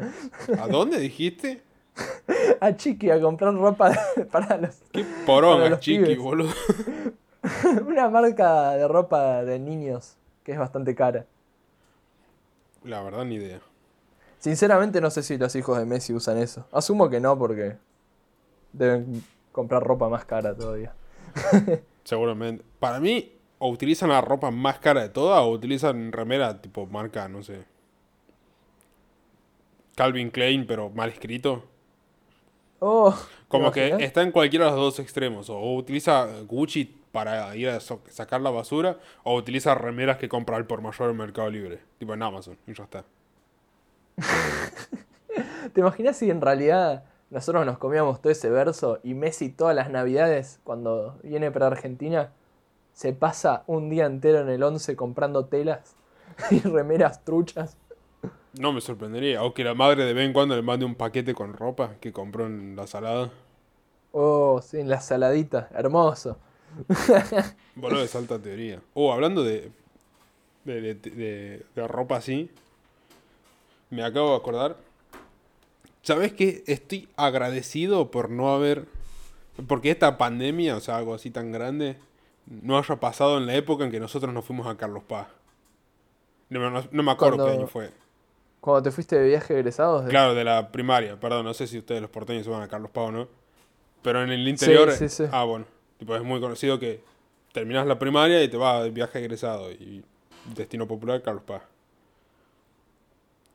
¿A 0.59 0.67
dónde 0.67 0.99
dijiste? 0.99 1.61
a 2.59 2.75
Chiqui 2.75 3.11
a 3.11 3.21
comprar 3.21 3.53
ropa 3.53 3.91
para 4.31 4.57
los. 4.57 4.81
Qué 4.91 5.05
poronga, 5.25 5.79
Chiqui, 5.79 6.15
boludo. 6.15 6.53
Una 7.87 8.09
marca 8.09 8.71
de 8.71 8.87
ropa 8.87 9.43
de 9.43 9.59
niños 9.59 10.17
que 10.43 10.51
es 10.51 10.59
bastante 10.59 10.95
cara. 10.95 11.25
La 12.83 13.01
verdad, 13.01 13.25
ni 13.25 13.35
idea. 13.35 13.61
Sinceramente, 14.39 15.01
no 15.01 15.11
sé 15.11 15.21
si 15.21 15.37
los 15.37 15.55
hijos 15.55 15.77
de 15.77 15.85
Messi 15.85 16.13
usan 16.13 16.37
eso. 16.37 16.65
Asumo 16.71 17.09
que 17.09 17.19
no, 17.19 17.37
porque 17.37 17.77
deben 18.73 19.23
comprar 19.51 19.83
ropa 19.83 20.09
más 20.09 20.25
cara 20.25 20.55
todavía. 20.55 20.93
Seguramente. 22.03 22.63
Para 22.79 22.99
mí, 22.99 23.33
o 23.59 23.69
utilizan 23.69 24.09
la 24.09 24.21
ropa 24.21 24.49
más 24.49 24.79
cara 24.79 25.01
de 25.03 25.09
todas, 25.09 25.39
o 25.41 25.49
utilizan 25.51 26.11
remera 26.11 26.59
tipo 26.59 26.87
marca, 26.87 27.27
no 27.27 27.43
sé. 27.43 27.63
Calvin 29.95 30.31
Klein, 30.31 30.65
pero 30.65 30.89
mal 30.89 31.09
escrito. 31.09 31.63
Oh, 32.79 33.15
Como 33.47 33.71
que 33.71 33.89
está 33.99 34.23
en 34.23 34.31
cualquiera 34.31 34.65
de 34.65 34.71
los 34.71 34.79
dos 34.79 34.99
extremos. 34.99 35.51
O 35.51 35.75
utiliza 35.75 36.27
Gucci 36.47 37.00
para 37.11 37.55
ir 37.55 37.69
a 37.69 37.79
sacar 37.79 38.41
la 38.41 38.49
basura, 38.49 38.97
o 39.23 39.35
utiliza 39.35 39.75
remeras 39.75 40.17
que 40.17 40.29
compra 40.29 40.57
al 40.57 40.65
por 40.65 40.81
mayor 40.81 41.09
en 41.11 41.17
Mercado 41.17 41.49
Libre, 41.49 41.79
tipo 41.97 42.13
en 42.13 42.23
Amazon, 42.23 42.57
y 42.67 42.73
ya 42.73 42.83
está. 42.83 43.03
¿Te 45.73 45.79
imaginas 45.79 46.17
si 46.17 46.29
en 46.29 46.41
realidad 46.41 47.03
nosotros 47.29 47.65
nos 47.65 47.77
comíamos 47.77 48.21
todo 48.21 48.31
ese 48.31 48.49
verso 48.49 48.99
y 49.03 49.13
Messi 49.13 49.49
todas 49.49 49.75
las 49.75 49.89
navidades, 49.89 50.59
cuando 50.63 51.17
viene 51.23 51.51
para 51.51 51.67
Argentina, 51.67 52.31
se 52.93 53.13
pasa 53.13 53.63
un 53.67 53.89
día 53.89 54.05
entero 54.05 54.41
en 54.41 54.49
el 54.49 54.61
11 54.61 54.95
comprando 54.95 55.45
telas 55.45 55.95
y 56.49 56.59
remeras 56.67 57.23
truchas? 57.23 57.77
No 58.59 58.73
me 58.73 58.81
sorprendería. 58.81 59.43
O 59.43 59.53
que 59.53 59.63
la 59.63 59.73
madre 59.73 60.03
de 60.05 60.13
vez 60.13 60.25
en 60.25 60.33
cuando 60.33 60.55
le 60.55 60.61
mande 60.61 60.85
un 60.85 60.95
paquete 60.95 61.33
con 61.33 61.53
ropa 61.53 61.95
que 62.01 62.11
compró 62.11 62.45
en 62.45 62.75
la 62.75 62.85
salada. 62.85 63.31
Oh, 64.11 64.61
sí, 64.61 64.79
en 64.79 64.89
la 64.89 64.99
saladita. 64.99 65.69
Hermoso. 65.73 66.37
Boludo 67.75 68.01
de 68.01 68.07
salta 68.07 68.39
teoría. 68.39 68.81
Oh, 68.93 69.11
hablando 69.11 69.43
de 69.43 69.71
de, 70.65 70.93
de, 70.95 71.65
de, 71.75 71.87
ropa 71.87 72.17
así, 72.17 72.49
me 73.89 74.03
acabo 74.03 74.31
de 74.31 74.35
acordar. 74.37 74.77
¿Sabes 76.03 76.33
qué? 76.33 76.63
Estoy 76.67 77.07
agradecido 77.15 78.11
por 78.11 78.29
no 78.29 78.53
haber. 78.53 78.85
Porque 79.67 79.91
esta 79.91 80.17
pandemia, 80.17 80.77
o 80.77 80.79
sea, 80.79 80.97
algo 80.97 81.13
así 81.13 81.29
tan 81.29 81.51
grande, 81.51 81.97
no 82.45 82.77
haya 82.77 82.95
pasado 82.95 83.37
en 83.37 83.45
la 83.45 83.55
época 83.55 83.83
en 83.83 83.91
que 83.91 83.99
nosotros 83.99 84.33
nos 84.33 84.45
fuimos 84.45 84.65
a 84.67 84.77
Carlos 84.77 85.03
Paz. 85.03 85.27
No, 86.49 86.83
me 86.91 87.11
acuerdo 87.11 87.45
qué 87.45 87.51
año 87.51 87.67
fue. 87.67 87.91
¿Cuando 88.59 88.83
te 88.83 88.91
fuiste 88.91 89.17
de 89.17 89.27
viaje 89.27 89.53
egresados? 89.53 90.07
Claro, 90.09 90.33
de 90.33 90.43
la 90.43 90.71
primaria. 90.71 91.19
Perdón, 91.19 91.45
no 91.45 91.53
sé 91.53 91.67
si 91.67 91.79
ustedes 91.79 92.01
los 92.01 92.09
porteños 92.09 92.45
se 92.45 92.49
van 92.49 92.61
a 92.61 92.67
Carlos 92.67 92.91
Paz 92.91 93.09
o 93.09 93.11
no. 93.11 93.27
Pero 94.01 94.23
en 94.23 94.31
el 94.31 94.47
interior. 94.47 94.91
Sí, 94.91 95.09
sí, 95.09 95.23
sí. 95.23 95.29
Ah, 95.31 95.43
bueno. 95.43 95.65
Tipo, 96.01 96.15
es 96.15 96.23
muy 96.23 96.41
conocido 96.41 96.79
que 96.79 96.99
terminas 97.53 97.85
la 97.85 97.99
primaria 97.99 98.43
y 98.43 98.47
te 98.47 98.57
vas 98.57 98.83
de 98.83 98.89
viaje 98.89 99.19
egresado. 99.19 99.71
Y 99.71 100.03
destino 100.55 100.87
popular, 100.87 101.21
Carlos 101.21 101.43
Paz. 101.43 101.61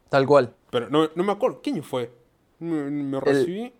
Tal 0.08 0.24
cual. 0.28 0.54
Pero 0.70 0.88
no, 0.88 1.10
me 1.12 1.32
acuerdo. 1.32 1.60
¿Qué 1.60 1.70
año 1.70 1.82
fue? 1.82 2.08
Me, 2.60 3.18
recibí. 3.18 3.72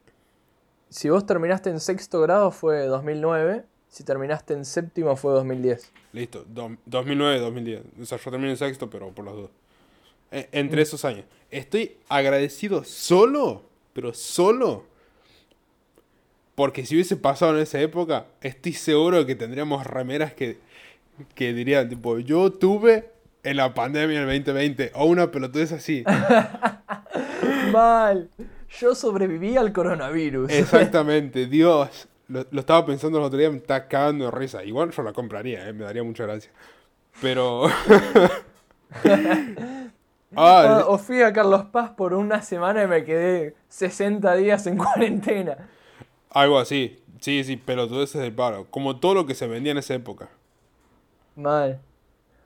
Si 0.89 1.09
vos 1.09 1.25
terminaste 1.25 1.71
en 1.71 1.79
sexto 1.79 2.21
grado 2.23 2.51
fue 2.51 2.87
2009. 2.87 3.63
Si 3.89 4.03
terminaste 4.03 4.55
en 4.55 4.65
séptimo 4.65 5.15
fue 5.15 5.33
2010. 5.35 5.93
Listo, 6.13 6.45
2009-2010. 6.91 7.83
O 8.03 8.05
sea, 8.05 8.19
yo 8.19 8.31
terminé 8.33 8.51
en 8.51 8.57
sexto, 8.57 8.91
pero 8.91 9.13
por 9.13 9.27
las 9.27 9.37
dos. 9.37 9.51
E, 10.33 10.49
entre 10.51 10.81
mm. 10.81 10.83
esos 10.83 11.05
años. 11.05 11.25
Estoy 11.53 11.99
agradecido 12.09 12.83
solo, 12.83 13.63
pero 13.93 14.13
solo. 14.13 14.87
Porque 16.57 16.87
si 16.87 16.97
hubiese 16.97 17.17
pasado 17.17 17.55
en 17.55 17.63
esa 17.63 17.79
época, 17.81 18.27
estoy 18.41 18.73
seguro 18.73 19.25
que 19.27 19.37
tendríamos 19.37 19.87
remeras 19.87 20.33
que, 20.33 20.59
que 21.35 21.53
dirían, 21.53 21.89
tipo, 21.89 22.19
yo 22.19 22.51
tuve 22.51 23.11
en 23.45 23.57
la 23.59 23.75
pandemia 23.75 24.25
del 24.25 24.45
2020. 24.45 24.93
O 24.95 25.05
una 25.05 25.31
pelotudez 25.31 25.73
así. 25.73 26.03
Mal. 27.73 28.31
Yo 28.81 28.95
sobreviví 28.95 29.57
al 29.57 29.73
coronavirus. 29.73 30.51
Exactamente, 30.51 31.47
Dios. 31.47 32.09
Lo, 32.29 32.41
estaba 32.59 32.85
pensando 32.85 33.19
el 33.19 33.25
otro 33.25 33.39
día, 33.39 33.51
me 33.51 33.59
está 33.59 33.87
cagando 33.87 34.25
de 34.25 34.31
risa. 34.33 34.65
Igual 34.65 34.91
yo 34.91 35.03
la 35.03 35.13
compraría, 35.13 35.69
eh, 35.69 35.73
me 35.73 35.85
daría 35.85 36.03
mucha 36.03 36.25
gracia. 36.25 36.51
Pero. 37.21 37.69
Ah, 40.39 40.85
o 40.89 40.99
fui 40.99 41.23
a 41.23 41.33
Carlos 41.33 41.67
Paz 41.67 41.91
por 41.91 42.13
una 42.13 42.43
semana 42.43 42.83
y 42.83 42.87
me 42.87 43.05
quedé 43.05 43.55
60 43.69 44.35
días 44.35 44.67
en 44.67 44.77
cuarentena. 44.77 45.57
Algo 46.31 46.59
así. 46.59 47.03
Sí, 47.21 47.45
sí, 47.45 47.57
pero 47.57 47.89
todo 47.89 48.03
ese 48.03 48.19
es 48.19 48.25
el 48.25 48.35
paro. 48.35 48.67
Como 48.71 49.01
todo 49.01 49.15
lo 49.15 49.27
que 49.27 49.35
se 49.35 49.47
vendía 49.47 49.73
en 49.73 49.79
esa 49.79 49.95
época. 49.95 50.29
Mal. 51.35 51.81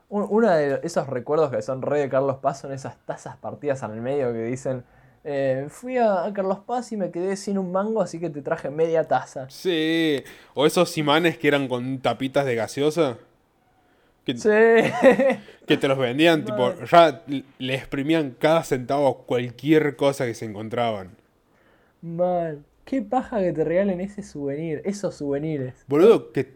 Uno 0.09 0.51
de 0.51 0.81
esos 0.83 1.07
recuerdos 1.07 1.51
que 1.51 1.63
son 1.63 1.83
re 1.83 2.01
de 2.01 2.09
Carlos 2.09 2.39
Paz 2.39 2.61
son 2.61 2.73
esas 2.73 2.97
tazas 3.07 3.37
partidas 3.37 3.83
al 3.85 4.01
medio 4.01 4.33
que 4.33 4.43
dicen. 4.43 4.85
Eh, 5.23 5.67
fui 5.69 5.99
a, 5.99 6.31
Carlos 6.35 6.61
Paz 6.61 6.91
y 6.93 6.97
me 6.97 7.11
quedé 7.11 7.37
sin 7.37 7.59
un 7.59 7.71
mango, 7.71 8.01
así 8.01 8.19
que 8.19 8.31
te 8.31 8.43
traje 8.43 8.71
media 8.71 9.05
taza. 9.07 9.49
Sí. 9.51 10.25
O 10.55 10.67
esos 10.67 10.97
imanes 10.99 11.39
que 11.39 11.49
eran 11.49 11.69
con 11.69 12.01
tapitas 12.01 12.45
de 12.45 12.55
gaseosa. 12.57 13.19
Que, 14.25 14.35
que 15.67 15.77
te 15.77 15.89
los 15.89 15.99
vendían, 15.99 16.45
tipo, 16.45 16.75
ya 16.85 17.23
le 17.59 17.75
exprimían 17.75 18.37
cada 18.39 18.63
centavo 18.65 19.23
cualquier 19.23 19.97
cosa 19.97 20.27
que 20.27 20.35
se 20.35 20.45
encontraban. 20.45 21.17
Mal. 22.03 22.65
Qué 22.91 23.03
paja 23.03 23.39
que 23.39 23.53
te 23.53 23.63
regalen 23.63 24.01
ese 24.01 24.21
souvenir, 24.21 24.83
esos 24.85 25.15
souvenirs. 25.15 25.85
Boludo, 25.87 26.33
que 26.33 26.55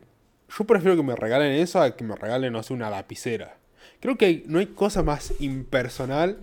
yo 0.49 0.65
prefiero 0.65 0.97
que 0.97 1.05
me 1.05 1.15
regalen 1.15 1.53
eso 1.53 1.81
a 1.81 1.95
que 1.95 2.03
me 2.03 2.17
regalen, 2.17 2.53
no 2.53 2.61
sé, 2.65 2.75
una 2.75 2.91
lapicera. 2.91 3.57
Creo 4.01 4.19
que 4.19 4.43
no 4.49 4.59
hay 4.59 4.67
cosa 4.67 5.05
más 5.05 5.33
impersonal, 5.39 6.39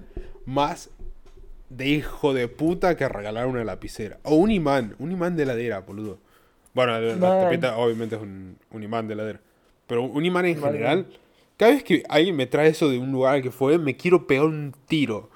más 0.46 0.92
de 1.70 1.90
hijo 1.90 2.34
de 2.34 2.48
puta 2.48 2.96
que 2.96 3.10
regalar 3.10 3.48
una 3.48 3.66
lapicera. 3.66 4.18
O 4.24 4.36
un 4.36 4.50
imán, 4.50 4.96
un 4.98 5.12
imán 5.12 5.36
de 5.36 5.44
heladera, 5.44 5.82
boludo. 5.82 6.20
Bueno, 6.74 6.98
la 6.98 7.42
tapita 7.42 7.76
obviamente 7.76 8.16
es 8.16 8.22
un, 8.22 8.56
un 8.72 8.84
imán 8.84 9.10
de 9.10 9.16
heladera. 9.16 9.42
Pero 9.88 10.04
un 10.04 10.24
imán 10.24 10.46
en 10.46 10.58
general, 10.58 11.08
cada 11.58 11.74
vez 11.74 11.84
que 11.84 12.04
alguien 12.08 12.38
me 12.38 12.46
trae 12.46 12.70
eso 12.70 12.90
de 12.90 12.98
un 12.98 13.12
lugar 13.12 13.36
al 13.36 13.42
que 13.42 13.52
fue, 13.52 13.78
me 13.78 13.98
quiero 13.98 14.26
pegar 14.26 14.46
un 14.46 14.74
tiro. 14.88 15.31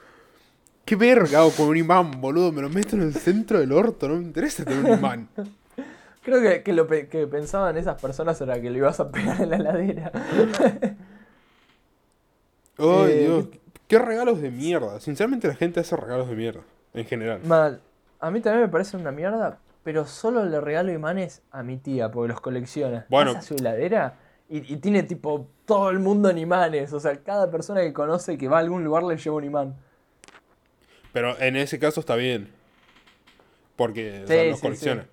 ¿Qué 0.86 0.96
verga 0.96 1.40
hago 1.40 1.52
con 1.52 1.68
un 1.68 1.78
imán, 1.78 2.22
boludo? 2.22 2.52
Me 2.52 2.62
lo 2.62 2.70
meto 2.70 2.96
en 2.96 3.02
el 3.02 3.14
centro 3.16 3.60
del 3.60 3.72
orto, 3.72 4.08
no 4.08 4.16
me 4.16 4.24
interesa 4.24 4.64
tener 4.64 4.86
un 4.86 5.00
imán. 5.00 5.28
Creo 6.24 6.42
que, 6.42 6.64
que 6.64 6.74
lo 6.74 6.88
que 6.88 7.28
pensaban 7.30 7.78
esas 7.78 8.02
personas 8.02 8.40
era 8.42 8.60
que 8.62 8.70
lo 8.70 8.78
ibas 8.78 9.00
a 9.00 9.12
pegar 9.12 9.42
en 9.42 9.50
la 9.50 9.56
heladera. 9.58 10.12
Ay, 12.78 13.12
eh, 13.12 13.20
Dios. 13.20 13.48
Qué 13.88 14.00
regalos 14.00 14.42
de 14.42 14.50
mierda. 14.52 15.00
Sinceramente 15.00 15.48
la 15.48 15.56
gente 15.56 15.80
hace 15.80 15.96
regalos 15.96 16.28
de 16.30 16.36
mierda, 16.36 16.62
en 16.94 17.06
general. 17.06 17.42
Mal. 17.46 17.82
A 18.20 18.32
mí 18.32 18.42
también 18.42 18.64
me 18.64 18.70
parece 18.70 18.98
una 18.98 19.12
mierda, 19.12 19.60
pero 19.84 20.06
solo 20.06 20.46
le 20.46 20.60
regalo 20.60 20.92
imanes 20.92 21.44
a 21.52 21.62
mi 21.62 21.78
tía, 21.78 22.10
porque 22.10 22.30
los 22.30 22.42
colecciona. 22.42 23.06
Bueno. 23.10 23.32
a 23.32 23.42
su 23.42 23.56
heladera 23.56 24.18
y, 24.48 24.78
tiene 24.78 25.04
tipo 25.04 25.48
todo 25.66 25.90
el 25.90 26.00
mundo 26.00 26.30
en 26.30 26.38
imanes. 26.38 26.94
O 26.94 27.00
sea, 27.00 27.16
cada 27.24 27.50
persona 27.50 27.82
que 27.82 27.94
conoce 27.94 28.38
que 28.38 28.48
va 28.48 28.58
a 28.58 28.60
algún 28.60 28.84
lugar 28.84 29.04
le 29.04 29.18
lleva 29.18 29.36
un 29.36 29.44
imán. 29.44 29.76
Pero 31.16 31.40
en 31.40 31.56
ese 31.56 31.80
caso 31.80 32.02
está 32.02 32.18
bien. 32.18 32.50
Porque 33.78 34.26
sí, 34.28 34.50
los 34.50 34.60
colecciona. 34.60 35.04
Sí. 35.04 35.08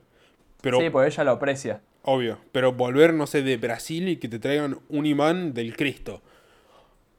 Pero, 0.61 0.81
sí, 0.81 0.91
porque 0.91 1.07
ella 1.07 1.23
lo 1.23 1.31
aprecia. 1.31 1.81
Obvio. 2.03 2.39
Pero 2.51 2.73
volver, 2.73 3.15
no 3.15 3.29
sé, 3.29 3.43
de 3.43 3.57
Brasil 3.57 4.09
y 4.09 4.17
que 4.17 4.27
te 4.27 4.41
traigan 4.41 4.81
un 4.89 5.07
imán 5.07 5.55
del 5.55 5.77
Cristo. 5.77 6.21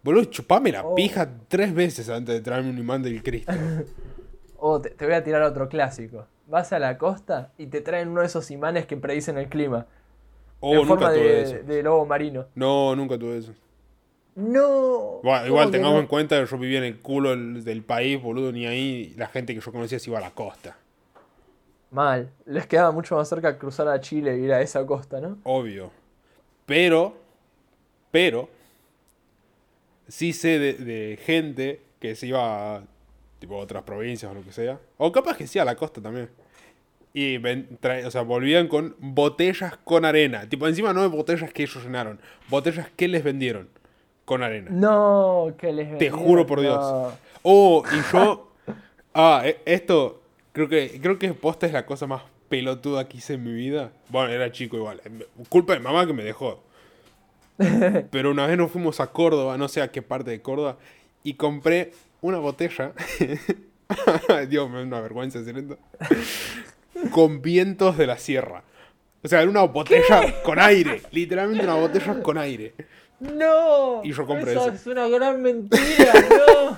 Boludo, 0.04 0.26
chupame 0.26 0.74
la 0.74 0.84
oh. 0.84 0.96
pija 0.96 1.30
tres 1.48 1.74
veces 1.74 2.10
antes 2.10 2.36
de 2.36 2.42
traerme 2.42 2.72
un 2.72 2.78
imán 2.78 3.02
del 3.02 3.24
Cristo. 3.24 3.54
oh, 4.58 4.82
te, 4.82 4.90
te 4.90 5.06
voy 5.06 5.14
a 5.14 5.24
tirar 5.24 5.44
otro 5.44 5.70
clásico. 5.70 6.28
Vas 6.48 6.74
a 6.74 6.80
la 6.80 6.98
costa 6.98 7.54
y 7.58 7.68
te 7.68 7.80
traen 7.80 8.10
uno 8.10 8.20
de 8.20 8.28
esos 8.28 8.52
imanes 8.52 8.86
que 8.86 8.98
predicen 8.98 9.38
el 9.38 9.48
clima. 9.48 9.88
Oh, 10.60 10.74
en 10.74 10.86
forma 10.86 11.10
de, 11.10 11.82
lobo 11.82 12.06
marino. 12.06 12.48
No, 12.54 12.98
nunca 12.98 13.18
tuve 13.18 13.38
eso. 13.38 13.54
No. 14.36 15.22
igual 15.46 15.70
tengamos 15.70 16.00
en 16.00 16.08
cuenta 16.08 16.40
que 16.40 16.50
yo 16.50 16.58
vivía 16.58 16.80
en 16.80 16.86
el 16.86 17.00
culo 17.00 17.36
del, 17.36 17.84
país, 17.84 18.22
boludo, 18.22 18.52
ni 18.52 18.66
ahí 18.66 19.14
la 19.16 19.28
gente 19.28 19.54
que 19.54 19.62
yo 19.62 19.72
conocía 19.72 20.00
se 20.00 20.10
iba 20.10 20.18
a 20.18 20.22
la 20.22 20.32
costa. 20.32 20.78
Mal. 21.92 22.32
Les 22.46 22.66
quedaba 22.66 22.92
mucho 22.92 23.16
más 23.16 23.30
cerca 23.30 23.58
cruzar 23.60 23.88
a 23.88 24.02
Chile 24.02 24.38
y 24.38 24.46
ir 24.46 24.54
a 24.54 24.62
esa 24.62 24.86
costa, 24.86 25.22
¿no? 25.22 25.38
Obvio. 25.44 25.92
Pero, 26.66 27.16
pero, 28.10 28.50
sí 30.08 30.34
sé 30.34 30.58
de, 30.58 31.20
gente 31.24 31.82
que 32.00 32.16
se 32.16 32.28
iba 32.28 32.78
a 32.78 32.84
tipo, 33.38 33.58
otras 33.58 33.84
provincias 33.84 34.32
o 34.32 34.34
lo 34.36 34.44
que 34.44 34.52
sea. 34.52 34.80
O 34.98 35.12
capaz 35.12 35.38
que 35.38 35.46
sí 35.46 35.60
a 35.60 35.66
la 35.66 35.76
costa 35.76 36.02
también. 36.02 36.30
Y 37.14 37.38
o 37.38 38.10
sea, 38.10 38.24
volvían 38.24 38.68
con 38.68 38.96
botellas 38.98 39.78
con 39.84 40.04
arena. 40.04 40.50
Tipo, 40.50 40.68
encima 40.68 40.94
no 40.94 41.04
de 41.04 41.10
botellas 41.10 41.54
que 41.54 41.62
ellos 41.62 41.84
llenaron, 41.84 42.20
botellas 42.50 42.90
que 42.96 43.08
les 43.08 43.24
vendieron 43.24 43.70
con 44.26 44.44
arena. 44.44 44.70
No, 44.72 45.54
que 45.58 45.72
les. 45.72 45.98
Te 45.98 46.10
juro 46.10 46.46
por 46.46 46.62
Dios. 46.62 47.14
Oh, 47.42 47.84
y 47.92 48.12
yo. 48.12 48.52
ah, 49.14 49.42
e, 49.46 49.62
esto. 49.66 50.22
Creo 50.52 50.70
que, 50.70 51.00
creo 51.02 51.18
que 51.18 51.34
posta 51.34 51.66
es 51.66 51.74
la 51.74 51.86
cosa 51.86 52.06
más 52.06 52.22
pelotuda 52.48 53.08
que 53.08 53.18
hice 53.18 53.34
en 53.34 53.44
mi 53.44 53.54
vida. 53.54 53.92
Bueno, 54.10 54.32
era 54.32 54.52
chico 54.52 54.78
igual. 54.78 55.02
Culpa 55.50 55.74
de 55.74 55.80
mamá 55.80 56.06
que 56.06 56.14
me 56.14 56.24
dejó. 56.24 56.64
Pero 58.12 58.32
una 58.32 58.46
vez 58.46 58.58
nos 58.58 58.72
fuimos 58.72 59.00
a 59.00 59.08
Córdoba, 59.08 59.58
no 59.58 59.68
sé 59.68 59.82
a 59.82 59.92
qué 59.92 60.02
parte 60.02 60.30
de 60.30 60.42
Córdoba, 60.42 60.78
y 61.24 61.34
compré 61.34 61.94
una 62.22 62.38
botella. 62.38 62.94
Dios, 64.50 64.70
me 64.70 64.78
da 64.78 64.84
una 64.84 65.02
vergüenza 65.02 65.40
decir 65.40 65.58
esto. 65.58 65.78
con 67.12 67.42
vientos 67.42 67.98
de 67.98 68.08
la 68.08 68.18
sierra. 68.18 68.64
O 69.24 69.28
sea, 69.28 69.42
era 69.42 69.50
una 69.50 69.64
botella 69.64 70.44
con 70.44 70.60
aire. 70.60 71.02
Literalmente 71.12 71.64
una 71.64 71.76
botella 71.76 72.22
con 72.22 72.38
aire. 72.38 72.74
No. 73.32 74.04
Y 74.04 74.12
yo 74.12 74.26
compré 74.26 74.52
eso. 74.52 74.70
Es 74.70 74.86
una 74.88 75.08
gran 75.08 75.42
mentira, 75.42 76.14
no. 76.30 76.78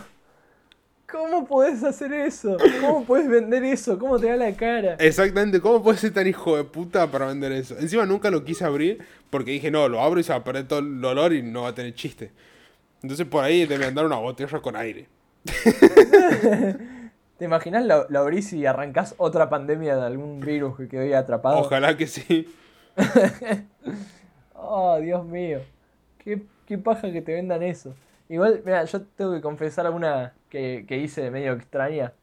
¿Cómo 1.12 1.48
podés 1.48 1.84
hacer 1.84 2.12
eso? 2.14 2.58
¿Cómo 2.82 3.06
puedes 3.06 3.30
vender 3.30 3.64
eso? 3.64 3.98
¿Cómo 3.98 4.20
te 4.20 4.28
da 4.28 4.36
la 4.36 4.54
cara? 4.54 4.96
Exactamente, 5.00 5.62
¿cómo 5.62 5.82
puedes 5.82 6.02
ser 6.02 6.14
tan 6.14 6.28
hijo 6.28 6.58
de 6.58 6.66
puta 6.66 7.10
para 7.10 7.28
vender 7.28 7.52
eso? 7.54 7.78
Encima 7.78 8.06
nunca 8.06 8.30
lo 8.30 8.44
quise 8.44 8.66
abrir 8.66 9.06
porque 9.30 9.52
dije, 9.52 9.72
no, 9.72 9.88
lo 9.88 10.02
abro 10.02 10.20
y 10.20 10.24
se 10.24 10.34
va 10.34 10.40
a 10.40 10.44
perder 10.44 10.68
todo 10.68 10.80
el 10.80 11.04
olor 11.06 11.34
y 11.34 11.42
no 11.42 11.62
va 11.62 11.70
a 11.70 11.76
tener 11.76 11.94
chiste. 11.94 12.32
Entonces 13.02 13.26
por 13.28 13.44
ahí 13.44 13.66
te 13.66 13.78
voy 13.78 13.86
a 13.86 13.92
dar 13.92 14.06
una 14.06 14.18
botella 14.18 14.60
con 14.60 14.76
aire. 14.76 15.08
¿Te 17.38 17.46
imaginas 17.46 17.86
lo, 17.86 18.20
abrís 18.20 18.52
y 18.54 18.66
arrancás 18.66 19.14
otra 19.18 19.50
pandemia 19.50 19.96
de 19.96 20.06
algún 20.06 20.40
virus 20.40 20.78
que 20.78 20.88
quedó 20.88 21.02
ahí 21.02 21.14
atrapado? 21.14 21.60
Ojalá 21.60 21.96
que 21.96 22.08
sí. 22.08 22.54
oh, 24.54 24.98
Dios 25.00 25.26
mío. 25.26 25.60
Qué, 26.26 26.44
qué 26.66 26.78
paja 26.78 27.12
que 27.12 27.22
te 27.22 27.34
vendan 27.34 27.64
eso. 27.64 27.96
Igual, 28.28 28.64
mira, 28.66 28.84
yo 28.84 29.02
tengo 29.04 29.34
que 29.34 29.42
confesar 29.42 29.86
alguna 29.86 30.34
que, 30.50 30.86
que 30.88 30.98
hice 30.98 31.30
medio 31.30 31.54
extraña. 31.54 32.14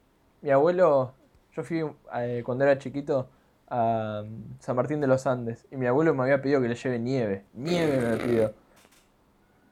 Mi 0.43 0.51
abuelo, 0.51 1.15
yo 1.55 1.63
fui 1.63 1.85
eh, 2.17 2.43
cuando 2.45 2.65
era 2.65 2.77
chiquito 2.79 3.29
a 3.69 4.25
mm, 4.27 4.61
San 4.61 4.75
Martín 4.75 5.01
de 5.01 5.07
los 5.07 5.27
Andes 5.27 5.67
y 5.71 5.77
mi 5.77 5.87
abuelo 5.87 6.15
me 6.15 6.25
había 6.25 6.43
pedido 6.43 6.61
que 6.61 6.69
le 6.69 6.75
lleve 6.75 6.99
nieve. 6.99 7.45
Nieve 7.55 8.01
me 8.01 8.17
pidió. 8.17 8.53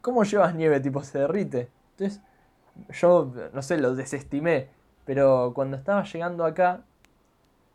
¿Cómo 0.00 0.22
llevas 0.22 0.54
nieve? 0.54 0.80
Tipo, 0.80 1.02
se 1.02 1.18
derrite. 1.18 1.68
Entonces, 1.98 2.22
yo, 2.90 3.32
no 3.52 3.62
sé, 3.62 3.78
lo 3.78 3.94
desestimé. 3.96 4.68
Pero 5.04 5.52
cuando 5.54 5.76
estaba 5.76 6.04
llegando 6.04 6.44
acá, 6.44 6.82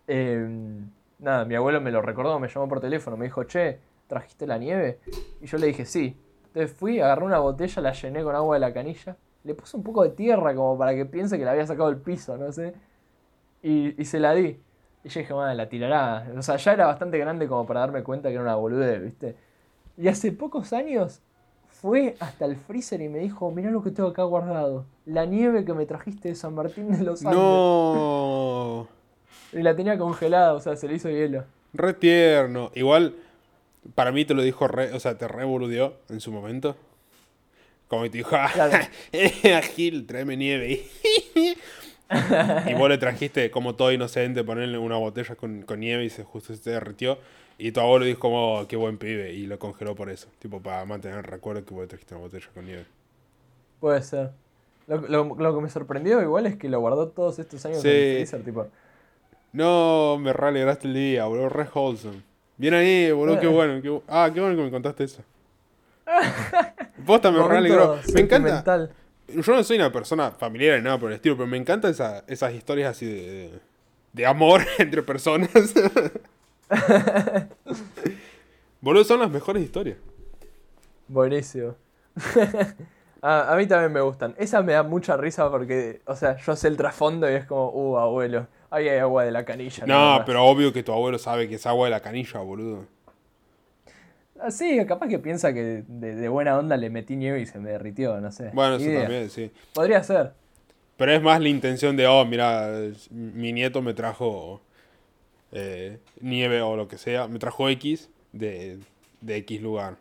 em, 0.08 0.90
nada, 1.20 1.44
mi 1.46 1.56
abuelo 1.56 1.82
me 1.82 1.92
lo 1.92 2.02
recordó, 2.02 2.40
me 2.40 2.48
llamó 2.48 2.70
por 2.70 2.80
teléfono, 2.80 3.18
me 3.18 3.26
dijo, 3.26 3.44
che, 3.44 3.80
¿trajiste 4.08 4.48
la 4.48 4.58
nieve? 4.58 5.00
Y 5.42 5.48
yo 5.48 5.58
le 5.58 5.68
dije, 5.68 5.86
sí. 5.86 6.18
Entonces 6.56 6.78
fui, 6.78 7.02
agarré 7.02 7.26
una 7.26 7.40
botella, 7.40 7.82
la 7.82 7.92
llené 7.92 8.24
con 8.24 8.34
agua 8.34 8.56
de 8.56 8.62
la 8.62 8.72
canilla, 8.72 9.18
le 9.44 9.54
puse 9.56 9.76
un 9.76 9.84
poco 9.84 10.04
de 10.04 10.12
tierra 10.12 10.56
como 10.56 10.78
para 10.78 10.96
que 10.96 11.06
piense 11.06 11.38
que 11.38 11.44
la 11.44 11.52
había 11.52 11.68
sacado 11.68 11.90
del 11.90 12.00
piso, 12.00 12.38
no 12.38 12.50
sé. 12.54 12.74
Y, 13.62 14.02
y 14.02 14.06
se 14.06 14.22
la 14.22 14.34
di. 14.34 14.58
Y 15.04 15.10
yo 15.10 15.20
dije, 15.20 15.34
madre, 15.34 15.54
la 15.56 15.68
tirará. 15.68 16.26
O 16.38 16.42
sea, 16.42 16.56
ya 16.56 16.72
era 16.72 16.88
bastante 16.88 17.18
grande 17.18 17.46
como 17.50 17.66
para 17.68 17.82
darme 17.82 18.04
cuenta 18.04 18.30
que 18.30 18.36
era 18.36 18.44
una 18.44 18.56
boludez, 18.56 19.04
¿viste? 19.04 19.36
Y 19.98 20.08
hace 20.08 20.32
pocos 20.32 20.72
años 20.72 21.20
fue 21.68 22.16
hasta 22.22 22.46
el 22.46 22.56
freezer 22.56 23.02
y 23.02 23.10
me 23.10 23.20
dijo, 23.20 23.52
mirá 23.52 23.70
lo 23.70 23.84
que 23.84 23.92
tengo 23.92 24.08
acá 24.08 24.24
guardado. 24.24 24.86
La 25.06 25.26
nieve 25.26 25.66
que 25.66 25.74
me 25.74 25.86
trajiste 25.86 26.30
de 26.30 26.36
San 26.36 26.56
Martín 26.56 26.90
de 26.90 27.04
los 27.04 27.26
Andes. 27.26 27.38
No. 27.38 28.88
Y 29.52 29.62
la 29.62 29.76
tenía 29.76 29.98
congelada, 29.98 30.54
o 30.54 30.62
sea, 30.62 30.78
se 30.78 30.88
le 30.88 30.96
hizo 30.96 31.10
hielo. 31.10 31.44
Re 31.74 31.94
tierno. 31.94 32.72
Igual, 32.76 33.14
para 33.94 34.12
mí 34.12 34.26
te 34.26 34.34
lo 34.34 34.42
dijo 34.42 34.68
re, 34.68 34.94
o 34.94 35.00
sea, 35.00 35.18
te 35.18 35.28
revoludió 35.28 35.96
en 36.10 36.20
su 36.22 36.32
momento. 36.32 36.76
Como 37.88 38.04
que 38.04 38.10
te 38.10 38.18
dijo, 38.18 38.36
ah, 38.36 38.52
Gil, 39.76 40.08
tráeme 40.08 40.36
nieve. 40.38 40.86
y 42.68 42.74
vos 42.74 42.90
le 42.90 42.98
trajiste 42.98 43.52
como 43.52 43.76
todo 43.76 43.92
inocente 43.92 44.44
ponerle 44.44 44.78
una 44.78 44.98
botella 44.98 45.36
con, 45.36 45.62
con 45.62 45.80
nieve 45.80 46.06
y 46.06 46.10
se 46.10 46.24
justo 46.24 46.56
se 46.56 46.70
derritió. 46.72 47.20
Y 47.58 47.72
tu 47.72 47.80
abuelo 47.80 48.06
dijo 48.06 48.20
como, 48.20 48.60
oh, 48.60 48.68
qué 48.68 48.76
buen 48.76 48.98
pibe, 48.98 49.32
y 49.32 49.46
lo 49.46 49.58
congeló 49.60 49.96
por 49.96 50.10
eso. 50.10 50.28
Tipo, 50.40 50.62
para 50.62 50.84
mantener 50.86 51.20
el 51.20 51.24
recuerdo 51.24 51.64
que 51.64 51.74
vos 51.74 51.84
le 51.84 51.88
trajiste 51.88 52.16
una 52.16 52.24
botella 52.24 52.48
con 52.54 52.66
nieve. 52.66 52.86
Puede 53.80 54.02
ser. 54.02 54.32
Lo, 54.88 55.36
lo, 55.36 55.56
que 55.56 55.62
me 55.62 55.70
sorprendió 55.70 56.22
igual 56.22 56.46
es 56.46 56.58
que 56.58 56.70
lo 56.70 56.80
guardó 56.80 57.08
todos 57.08 57.40
estos 57.40 57.66
años 57.66 57.84
en 57.86 57.92
el 57.92 58.16
freezer, 58.18 58.44
tipo. 58.44 58.68
No, 59.54 60.18
me 60.20 60.34
re 60.34 60.50
alegraste 60.50 60.88
el 60.88 60.94
día, 60.94 61.26
boludo, 61.26 61.50
re 61.50 61.68
wholesome. 61.74 62.22
Bien 62.58 62.74
ahí, 62.74 63.12
boludo, 63.12 63.40
qué 63.40 63.48
bueno. 63.48 63.82
Qué, 63.82 64.02
ah, 64.08 64.30
qué 64.34 64.40
bueno 64.40 64.56
que 64.56 64.64
me 64.64 64.72
contaste 64.72 65.04
eso. 65.04 65.22
Posta 67.06 67.32
me 67.32 67.42
alegró. 67.42 68.00
Me 68.14 68.22
encanta. 68.22 68.90
Yo 69.28 69.56
no 69.56 69.64
soy 69.64 69.78
una 69.78 69.92
persona 69.92 70.32
familiar 70.32 70.78
ni 70.78 70.84
nada 70.84 71.00
por 71.00 71.10
el 71.10 71.16
estilo, 71.16 71.36
pero 71.36 71.48
me 71.48 71.58
encantan 71.58 71.92
esa, 71.92 72.24
esas 72.28 72.54
historias 72.54 72.92
así 72.92 73.08
de, 73.08 73.60
de, 74.14 74.26
amor 74.26 74.62
entre 74.78 75.02
personas. 75.02 75.50
boludo, 78.82 79.04
son 79.04 79.20
las 79.20 79.32
mejores 79.32 79.64
historias. 79.64 79.98
Buenísimo. 81.08 81.76
a, 83.22 83.54
a, 83.54 83.58
mí 83.58 83.66
también 83.68 83.92
me 83.92 84.02
gustan. 84.02 84.36
Esa 84.38 84.62
me 84.62 84.74
da 84.74 84.84
mucha 84.84 85.18
risa 85.18 85.50
porque, 85.50 86.02
o 86.06 86.16
sea, 86.16 86.38
yo 86.38 86.56
sé 86.56 86.68
el 86.68 86.78
trasfondo 86.78 87.30
y 87.30 87.34
es 87.34 87.46
como, 87.46 87.70
uh, 87.70 87.98
abuelo. 87.98 88.48
Ahí 88.70 88.90
hay 88.90 89.00
agua 89.00 89.24
de 89.24 89.32
la 89.32 89.46
canilla. 89.46 89.86
No, 89.86 90.24
pero 90.26 90.46
obvio 90.46 90.74
que 90.74 90.84
tu 90.84 90.92
abuelo 90.92 91.18
sabe 91.18 91.48
que 91.48 91.56
es 91.56 91.66
agua 91.66 91.88
de 91.88 91.92
la 91.92 92.02
canilla, 92.02 92.40
boludo. 92.40 92.86
Ah, 94.40 94.52
sí, 94.52 94.84
capaz 94.86 95.08
que 95.08 95.20
piensa 95.20 95.54
que 95.54 95.84
de, 95.88 96.28
buena 96.28 96.58
onda 96.58 96.76
le 96.76 96.90
metí 96.90 97.16
nieve 97.16 97.40
y 97.42 97.46
se 97.46 97.60
me 97.60 97.70
derritió, 97.70 98.20
no 98.20 98.32
sé. 98.32 98.52
Bueno, 98.54 98.76
eso 98.76 98.92
también, 99.00 99.30
sí. 99.30 99.52
Podría 99.74 100.04
ser. 100.04 100.34
Pero 100.98 101.12
es 101.12 101.22
más 101.22 101.40
la 101.42 101.50
intención 101.50 101.96
de, 101.96 102.08
oh, 102.08 102.26
mira, 102.26 102.70
mi 103.12 103.54
nieto 103.54 103.82
me 103.82 103.94
trajo 103.94 104.62
eh, 105.52 106.00
nieve 106.20 106.62
o 106.62 106.76
lo 106.76 106.88
que 106.88 106.98
sea, 106.98 107.28
me 107.28 107.40
trajo 107.40 107.70
X 107.70 108.10
de, 108.34 108.80
de 109.22 109.38
X 109.38 109.62
lugar. 109.62 109.98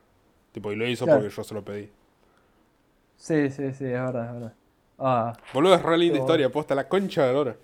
Tipo, 0.52 0.72
y 0.72 0.76
lo 0.76 0.86
hizo 0.86 1.06
porque 1.06 1.30
yo 1.30 1.44
se 1.44 1.54
lo 1.54 1.64
pedí. 1.64 1.90
Sí, 3.16 3.50
sí, 3.50 3.72
sí, 3.72 3.84
es 3.86 3.92
verdad, 3.92 4.26
es 4.26 4.32
verdad. 4.34 4.52
Ah, 4.98 5.32
Boludo, 5.52 5.74
es 5.74 5.82
re 5.82 5.98
linda 5.98 6.18
historia, 6.18 6.50
posta 6.50 6.74
la 6.74 6.88
concha 6.88 7.26
de 7.26 7.32
la 7.32 7.38
hora. 7.38 7.56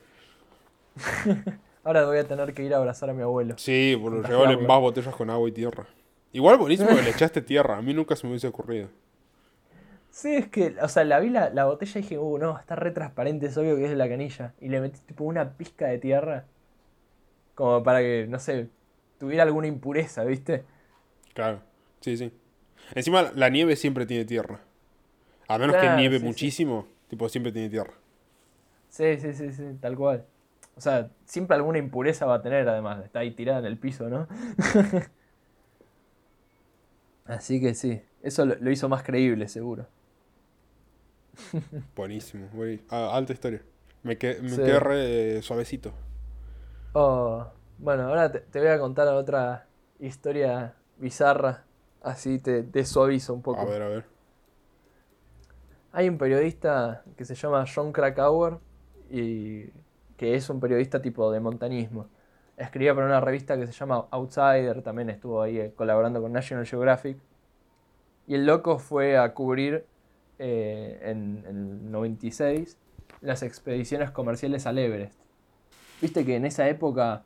Ahora 1.84 2.04
voy 2.04 2.18
a 2.18 2.24
tener 2.24 2.52
que 2.52 2.62
ir 2.62 2.74
a 2.74 2.76
abrazar 2.76 3.10
a 3.10 3.14
mi 3.14 3.22
abuelo. 3.22 3.54
Sí, 3.56 3.98
por 4.00 4.14
en 4.14 4.66
más 4.66 4.80
botellas 4.80 5.14
con 5.14 5.30
agua 5.30 5.48
y 5.48 5.52
tierra. 5.52 5.86
Igual 6.32 6.58
buenísimo 6.58 6.90
que 6.90 7.02
le 7.02 7.10
echaste 7.10 7.42
tierra, 7.42 7.78
a 7.78 7.82
mí 7.82 7.94
nunca 7.94 8.14
se 8.14 8.26
me 8.26 8.32
hubiese 8.32 8.46
ocurrido. 8.46 8.88
Sí, 10.10 10.34
es 10.34 10.48
que, 10.48 10.76
o 10.82 10.88
sea, 10.88 11.04
la 11.04 11.20
vi 11.20 11.30
la, 11.30 11.50
la 11.50 11.64
botella 11.64 11.98
y 11.98 12.02
dije, 12.02 12.18
uh, 12.18 12.38
no, 12.38 12.58
está 12.58 12.74
re 12.76 12.90
transparente, 12.90 13.46
es 13.46 13.56
obvio 13.56 13.76
que 13.76 13.84
es 13.84 13.90
de 13.90 13.96
la 13.96 14.08
canilla. 14.08 14.54
Y 14.60 14.68
le 14.68 14.80
metí 14.80 14.98
tipo 15.00 15.24
una 15.24 15.56
pizca 15.56 15.86
de 15.86 15.98
tierra. 15.98 16.46
Como 17.54 17.82
para 17.82 18.00
que, 18.00 18.26
no 18.28 18.38
sé, 18.38 18.68
tuviera 19.18 19.44
alguna 19.44 19.66
impureza, 19.66 20.24
¿viste? 20.24 20.64
Claro, 21.32 21.60
sí, 22.00 22.16
sí. 22.16 22.32
Encima 22.94 23.30
la 23.34 23.48
nieve 23.48 23.76
siempre 23.76 24.06
tiene 24.06 24.24
tierra. 24.24 24.60
A 25.46 25.58
menos 25.58 25.76
que 25.76 25.90
nieve 25.90 26.18
muchísimo, 26.18 26.86
tipo 27.08 27.28
siempre 27.28 27.52
tiene 27.52 27.68
tierra. 27.68 27.94
Sí, 28.88 29.16
sí, 29.18 29.32
sí, 29.32 29.52
sí, 29.52 29.64
tal 29.80 29.96
cual. 29.96 30.24
O 30.80 30.82
sea, 30.82 31.10
siempre 31.26 31.56
alguna 31.56 31.76
impureza 31.76 32.24
va 32.24 32.36
a 32.36 32.40
tener, 32.40 32.66
además. 32.66 33.04
Está 33.04 33.18
ahí 33.18 33.32
tirada 33.32 33.58
en 33.58 33.66
el 33.66 33.76
piso, 33.76 34.08
¿no? 34.08 34.26
Así 37.26 37.60
que 37.60 37.74
sí, 37.74 38.00
eso 38.22 38.46
lo, 38.46 38.70
hizo 38.70 38.88
más 38.88 39.02
creíble, 39.02 39.46
seguro. 39.48 39.84
Buenísimo, 41.94 42.48
ah, 42.88 43.10
alta 43.14 43.34
historia. 43.34 43.60
Me, 44.02 44.16
quedé, 44.16 44.40
me 44.40 44.80
re 44.80 45.42
suavecito. 45.42 45.92
Oh, 46.94 47.46
bueno, 47.76 48.04
ahora 48.04 48.32
te, 48.32 48.58
voy 48.58 48.68
a 48.68 48.78
contar 48.78 49.06
otra 49.08 49.66
historia 49.98 50.76
bizarra. 50.96 51.64
Así 52.00 52.38
te, 52.38 52.62
te 52.62 52.86
suavizo 52.86 53.34
un 53.34 53.42
poco. 53.42 53.60
A 53.60 53.66
ver, 53.66 53.82
a 53.82 53.88
ver. 53.88 54.06
Hay 55.92 56.08
un 56.08 56.16
periodista 56.16 57.04
que 57.18 57.26
se 57.26 57.34
llama 57.34 57.66
John 57.66 57.92
Krakauer 57.92 58.56
y 59.10 59.68
que 60.20 60.34
es 60.34 60.50
un 60.50 60.60
periodista 60.60 61.00
tipo 61.00 61.32
de 61.32 61.40
montañismo. 61.40 62.06
Escribía 62.58 62.94
para 62.94 63.06
una 63.06 63.22
revista 63.22 63.56
que 63.56 63.66
se 63.66 63.72
llama 63.72 64.04
Outsider, 64.10 64.82
también 64.82 65.08
estuvo 65.08 65.40
ahí 65.40 65.58
eh, 65.58 65.72
colaborando 65.74 66.20
con 66.20 66.30
National 66.30 66.66
Geographic. 66.66 67.16
Y 68.26 68.34
el 68.34 68.44
loco 68.44 68.78
fue 68.78 69.16
a 69.16 69.32
cubrir 69.32 69.86
eh, 70.38 71.00
en, 71.04 71.42
el 71.48 71.90
96 71.90 72.76
las 73.22 73.42
expediciones 73.42 74.10
comerciales 74.10 74.66
al 74.66 74.76
Everest. 74.76 75.18
Viste 76.02 76.26
que 76.26 76.36
en 76.36 76.44
esa 76.44 76.68
época 76.68 77.22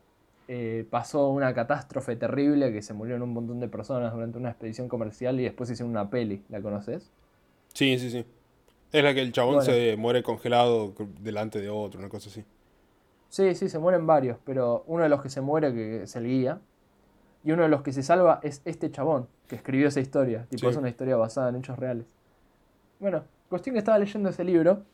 eh, 0.47 0.86
pasó 0.88 1.30
una 1.30 1.53
catástrofe 1.53 2.14
terrible 2.14 2.72
que 2.72 2.80
se 2.80 2.95
murieron 2.95 3.22
un 3.22 3.32
montón 3.32 3.59
de 3.59 3.66
personas 3.66 4.12
durante 4.12 4.38
una 4.38 4.51
expedición 4.51 4.86
comercial 4.86 5.40
y 5.40 5.42
después 5.42 5.68
hicieron 5.68 5.90
una 5.90 6.11
peli. 6.11 6.45
¿La 6.49 6.62
conoces? 6.62 7.11
Sí, 7.72 7.99
sí, 7.99 8.09
sí. 8.09 8.24
Es 8.92 9.03
la 9.03 9.12
que 9.14 9.20
el 9.20 9.32
chabón 9.32 9.64
se 9.64 9.97
muere 9.97 10.22
congelado 10.22 10.95
delante 11.20 11.61
de 11.61 11.70
otro, 11.70 11.99
una 11.99 12.09
cosa 12.09 12.28
así. 12.30 12.45
Sí, 13.35 13.57
sí, 13.57 13.68
se 13.68 13.80
mueren 13.80 14.07
varios, 14.07 14.39
pero 14.45 14.85
uno 14.87 15.03
de 15.03 15.09
los 15.09 15.20
que 15.20 15.28
se 15.28 15.41
muere, 15.41 15.74
que 15.74 16.05
es 16.05 16.14
el 16.14 16.24
guía, 16.24 16.61
y 17.43 17.51
uno 17.51 17.64
de 17.64 17.68
los 17.68 17.82
que 17.82 17.93
se 17.93 18.05
salva 18.05 18.39
es 18.45 18.62
este 18.64 18.93
chabón 18.93 19.26
que 19.49 19.57
escribió 19.57 19.89
esa 19.89 19.99
historia. 19.99 20.47
Tipo, 20.49 20.68
es 20.68 20.76
una 20.76 20.89
historia 20.89 21.16
basada 21.16 21.49
en 21.49 21.57
hechos 21.57 21.76
reales. 21.76 22.07
Bueno, 23.01 23.24
cuestión 23.49 23.74
que 23.74 23.80
estaba 23.80 23.99
leyendo 23.99 24.28
ese 24.28 24.45
libro 24.45 24.85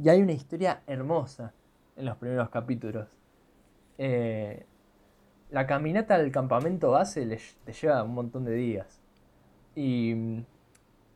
y 0.00 0.08
hay 0.08 0.22
una 0.22 0.30
historia 0.30 0.82
hermosa. 0.86 1.52
en 1.96 2.04
los 2.04 2.16
primeros 2.18 2.50
capítulos. 2.50 3.08
Eh, 3.98 4.64
la 5.50 5.66
caminata 5.66 6.14
al 6.14 6.30
campamento 6.30 6.92
base 6.92 7.26
te 7.64 7.72
lleva 7.72 8.00
un 8.04 8.14
montón 8.14 8.44
de 8.44 8.54
días. 8.54 9.00
Y, 9.74 10.44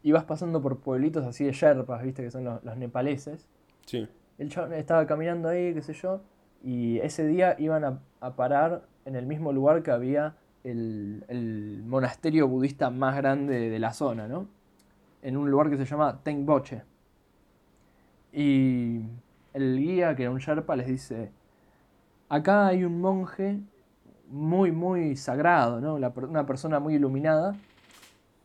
y, 0.03 0.11
vas 0.11 0.25
pasando 0.25 0.61
por 0.61 0.81
pueblitos 0.81 1.25
así 1.25 1.45
de 1.45 1.53
yerpas, 1.53 2.03
viste, 2.03 2.25
que 2.25 2.33
son 2.33 2.43
los, 2.45 2.77
nepaleses. 2.77 3.49
Sí. 3.87 4.09
El 4.43 4.49
chabón 4.49 4.73
estaba 4.73 5.07
caminando 5.07 5.49
ahí, 5.49 5.73
qué 5.73 5.83
sé 5.83 5.93
yo, 5.93 6.21
y 6.65 6.99
ese 6.99 7.25
día 7.29 7.55
iban 7.61 7.85
a, 7.85 8.01
parar 8.35 8.83
en 9.05 9.15
el 9.15 9.25
mismo 9.25 9.53
lugar 9.53 9.85
que 9.85 9.93
había 9.93 10.35
el, 10.65 11.25
el, 11.29 11.85
monasterio 11.87 12.49
budista 12.49 12.91
más 12.91 13.17
grande 13.17 13.71
de 13.71 13.79
la 13.79 13.93
zona, 13.93 14.27
¿no? 14.27 14.49
En 15.23 15.37
un 15.37 15.49
lugar 15.49 15.71
que 15.71 15.77
se 15.77 15.85
llama 15.85 16.25
Tengboche. 16.25 16.83
Y 18.33 19.03
el 19.55 19.79
guía, 19.79 20.17
que 20.17 20.23
era 20.23 20.33
un 20.33 20.39
Sherpa, 20.39 20.75
les 20.75 20.89
dice, 20.89 21.31
acá 22.29 22.67
hay 22.67 22.83
un 22.83 23.01
monje 23.01 23.61
muy, 24.29 24.73
muy 24.73 25.15
sagrado, 25.15 25.81
¿no? 25.81 25.95
una 25.95 26.47
persona 26.47 26.81
muy 26.81 26.97
iluminada, 26.97 27.55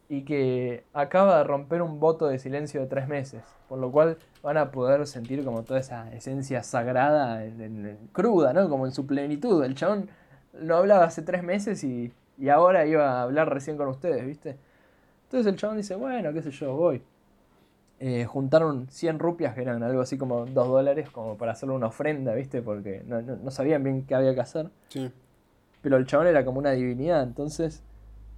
y 0.10 0.24
que 0.24 0.86
acaba 0.94 1.40
de 1.40 1.44
romper 1.44 1.82
un 1.82 2.00
voto 2.00 2.28
de 2.28 2.40
silencio 2.40 2.82
de 2.82 2.88
tres 2.88 3.08
meses, 3.08 3.44
por 3.68 3.80
lo 3.80 3.92
cual 3.92 4.18
van 4.42 4.58
a 4.58 4.72
poder 4.72 5.06
sentir 5.08 5.44
como 5.44 5.64
toda 5.64 5.80
esa 5.80 6.12
esencia 6.14 6.64
sagrada, 6.64 7.44
en, 7.44 7.98
cruda, 8.14 8.54
¿no? 8.54 8.70
Como 8.70 8.86
en 8.86 8.94
su 8.94 9.06
plenitud. 9.06 9.64
El 9.64 9.76
chabón 9.76 10.10
no 10.54 10.78
hablaba 10.78 11.06
hace 11.06 11.22
tres 11.22 11.44
meses 11.44 11.84
y, 11.84 12.14
y 12.38 12.50
ahora 12.50 12.86
iba 12.86 13.20
a 13.20 13.24
hablar 13.24 13.54
recién 13.54 13.78
con 13.78 13.90
ustedes, 13.90 14.26
¿viste? 14.26 14.58
Entonces 15.24 15.52
el 15.52 15.60
chabón 15.60 15.78
dice, 15.78 15.96
bueno, 15.96 16.32
qué 16.32 16.42
sé 16.42 16.52
yo, 16.52 16.74
voy. 16.74 17.02
Eh, 18.00 18.26
juntaron 18.26 18.88
100 18.90 19.20
rupias, 19.20 19.56
que 19.56 19.62
eran 19.62 19.82
algo 19.82 20.02
así 20.02 20.18
como 20.18 20.46
2 20.46 20.54
dólares, 20.68 21.10
como 21.10 21.36
para 21.36 21.54
hacerle 21.54 21.76
una 21.76 21.88
ofrenda, 21.88 22.34
¿viste? 22.34 22.62
Porque 22.62 23.04
no, 23.06 23.52
sabían 23.52 23.84
bien 23.84 24.06
qué 24.06 24.16
había 24.16 24.34
que 24.36 24.42
hacer. 24.42 24.70
Sí. 24.90 25.12
Pero 25.82 25.98
el 25.98 26.06
chabón 26.06 26.28
era 26.28 26.46
como 26.46 26.60
una 26.60 26.72
divinidad, 26.72 27.24
entonces 27.24 27.84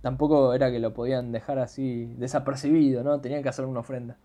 tampoco 0.01 0.53
era 0.53 0.71
que 0.71 0.79
lo 0.79 0.93
podían 0.93 1.31
dejar 1.31 1.59
así 1.59 2.13
desapercibido, 2.17 3.03
¿no? 3.03 3.19
Tenían 3.19 3.43
que 3.43 3.49
hacer 3.49 3.65
una 3.65 3.81
ofrenda. 3.81 4.17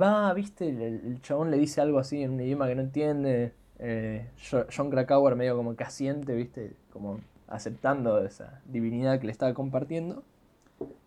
Va, 0.00 0.32
¿viste? 0.34 0.68
El, 0.68 1.20
chabón 1.22 1.50
le 1.50 1.58
dice 1.58 1.80
algo 1.80 1.98
así 1.98 2.22
en 2.22 2.32
un 2.32 2.40
idioma 2.40 2.68
que 2.68 2.74
no 2.74 2.82
entiende. 2.82 3.52
Eh, 3.78 4.28
John 4.74 4.90
Krakauer 4.90 5.36
medio 5.36 5.56
como 5.56 5.74
que 5.74 5.84
asiente, 5.84 6.34
¿viste? 6.34 6.76
Como 6.92 7.20
aceptando 7.48 8.24
esa 8.24 8.60
divinidad 8.66 9.18
que 9.18 9.26
le 9.26 9.32
estaba 9.32 9.52
compartiendo. 9.54 10.22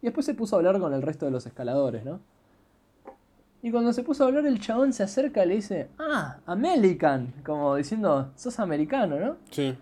Y 0.01 0.07
después 0.07 0.25
se 0.25 0.33
puso 0.33 0.55
a 0.55 0.59
hablar 0.59 0.79
con 0.79 0.93
el 0.93 1.01
resto 1.01 1.25
de 1.25 1.31
los 1.31 1.45
escaladores, 1.45 2.03
¿no? 2.03 2.19
Y 3.63 3.71
cuando 3.71 3.93
se 3.93 4.03
puso 4.03 4.25
a 4.25 4.27
hablar, 4.27 4.45
el 4.45 4.59
chabón 4.59 4.91
se 4.91 5.03
acerca 5.03 5.45
y 5.45 5.47
le 5.47 5.55
dice, 5.55 5.87
ah, 5.97 6.37
American, 6.45 7.33
como 7.45 7.77
diciendo, 7.77 8.31
sos 8.35 8.59
americano, 8.59 9.17
¿no? 9.17 9.37
Sí. 9.51 9.73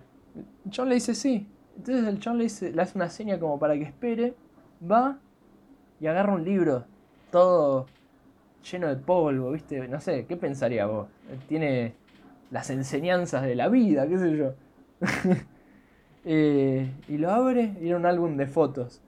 El 0.65 0.71
chabón 0.71 0.89
le 0.89 0.95
dice, 0.95 1.15
sí. 1.15 1.47
Entonces 1.77 2.07
el 2.07 2.19
chabón 2.19 2.39
le, 2.39 2.43
dice, 2.45 2.71
le 2.71 2.81
hace 2.81 2.97
una 2.97 3.09
seña 3.09 3.39
como 3.39 3.57
para 3.59 3.75
que 3.75 3.83
espere, 3.83 4.33
va 4.89 5.17
y 5.99 6.07
agarra 6.07 6.33
un 6.33 6.43
libro, 6.43 6.85
todo 7.31 7.87
lleno 8.69 8.87
de 8.87 8.95
polvo, 8.95 9.51
¿viste? 9.51 9.87
No 9.87 9.99
sé, 9.99 10.25
¿qué 10.25 10.35
pensaría 10.37 10.85
vos? 10.85 11.07
Tiene 11.47 11.93
las 12.51 12.69
enseñanzas 12.69 13.43
de 13.43 13.55
la 13.55 13.69
vida, 13.69 14.07
qué 14.07 14.17
sé 14.17 14.37
yo. 14.37 14.53
Eh, 16.23 16.87
y 17.07 17.17
lo 17.17 17.31
abre 17.31 17.73
y 17.81 17.87
era 17.87 17.97
un 17.97 18.05
álbum 18.05 18.37
de 18.37 18.45
fotos. 18.45 19.01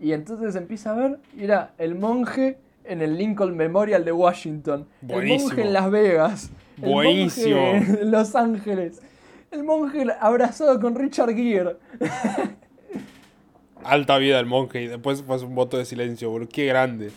Y 0.00 0.12
entonces 0.12 0.56
empieza 0.56 0.92
a 0.92 0.94
ver 0.94 1.18
y 1.36 1.44
era 1.44 1.74
el 1.76 1.94
monje 1.94 2.56
en 2.84 3.02
el 3.02 3.18
Lincoln 3.18 3.54
Memorial 3.54 4.06
de 4.06 4.12
Washington. 4.12 4.86
El 5.06 5.26
monje 5.26 5.60
en 5.60 5.72
Las 5.74 5.90
Vegas. 5.90 6.50
Buenísimo. 6.78 7.58
El 7.58 7.80
monje 7.80 8.00
en 8.00 8.10
Los 8.10 8.34
Ángeles. 8.34 9.02
El 9.50 9.64
monje 9.64 10.06
abrazado 10.20 10.78
con 10.80 10.94
Richard 10.94 11.34
Gere. 11.34 11.76
Alta 13.84 14.18
vida 14.18 14.40
el 14.40 14.46
monje 14.46 14.82
y 14.82 14.86
después 14.88 15.22
fue 15.22 15.38
un 15.38 15.54
voto 15.54 15.78
de 15.78 15.84
silencio, 15.84 16.30
boludo. 16.30 16.48
Qué 16.48 16.66
grande. 16.66 17.12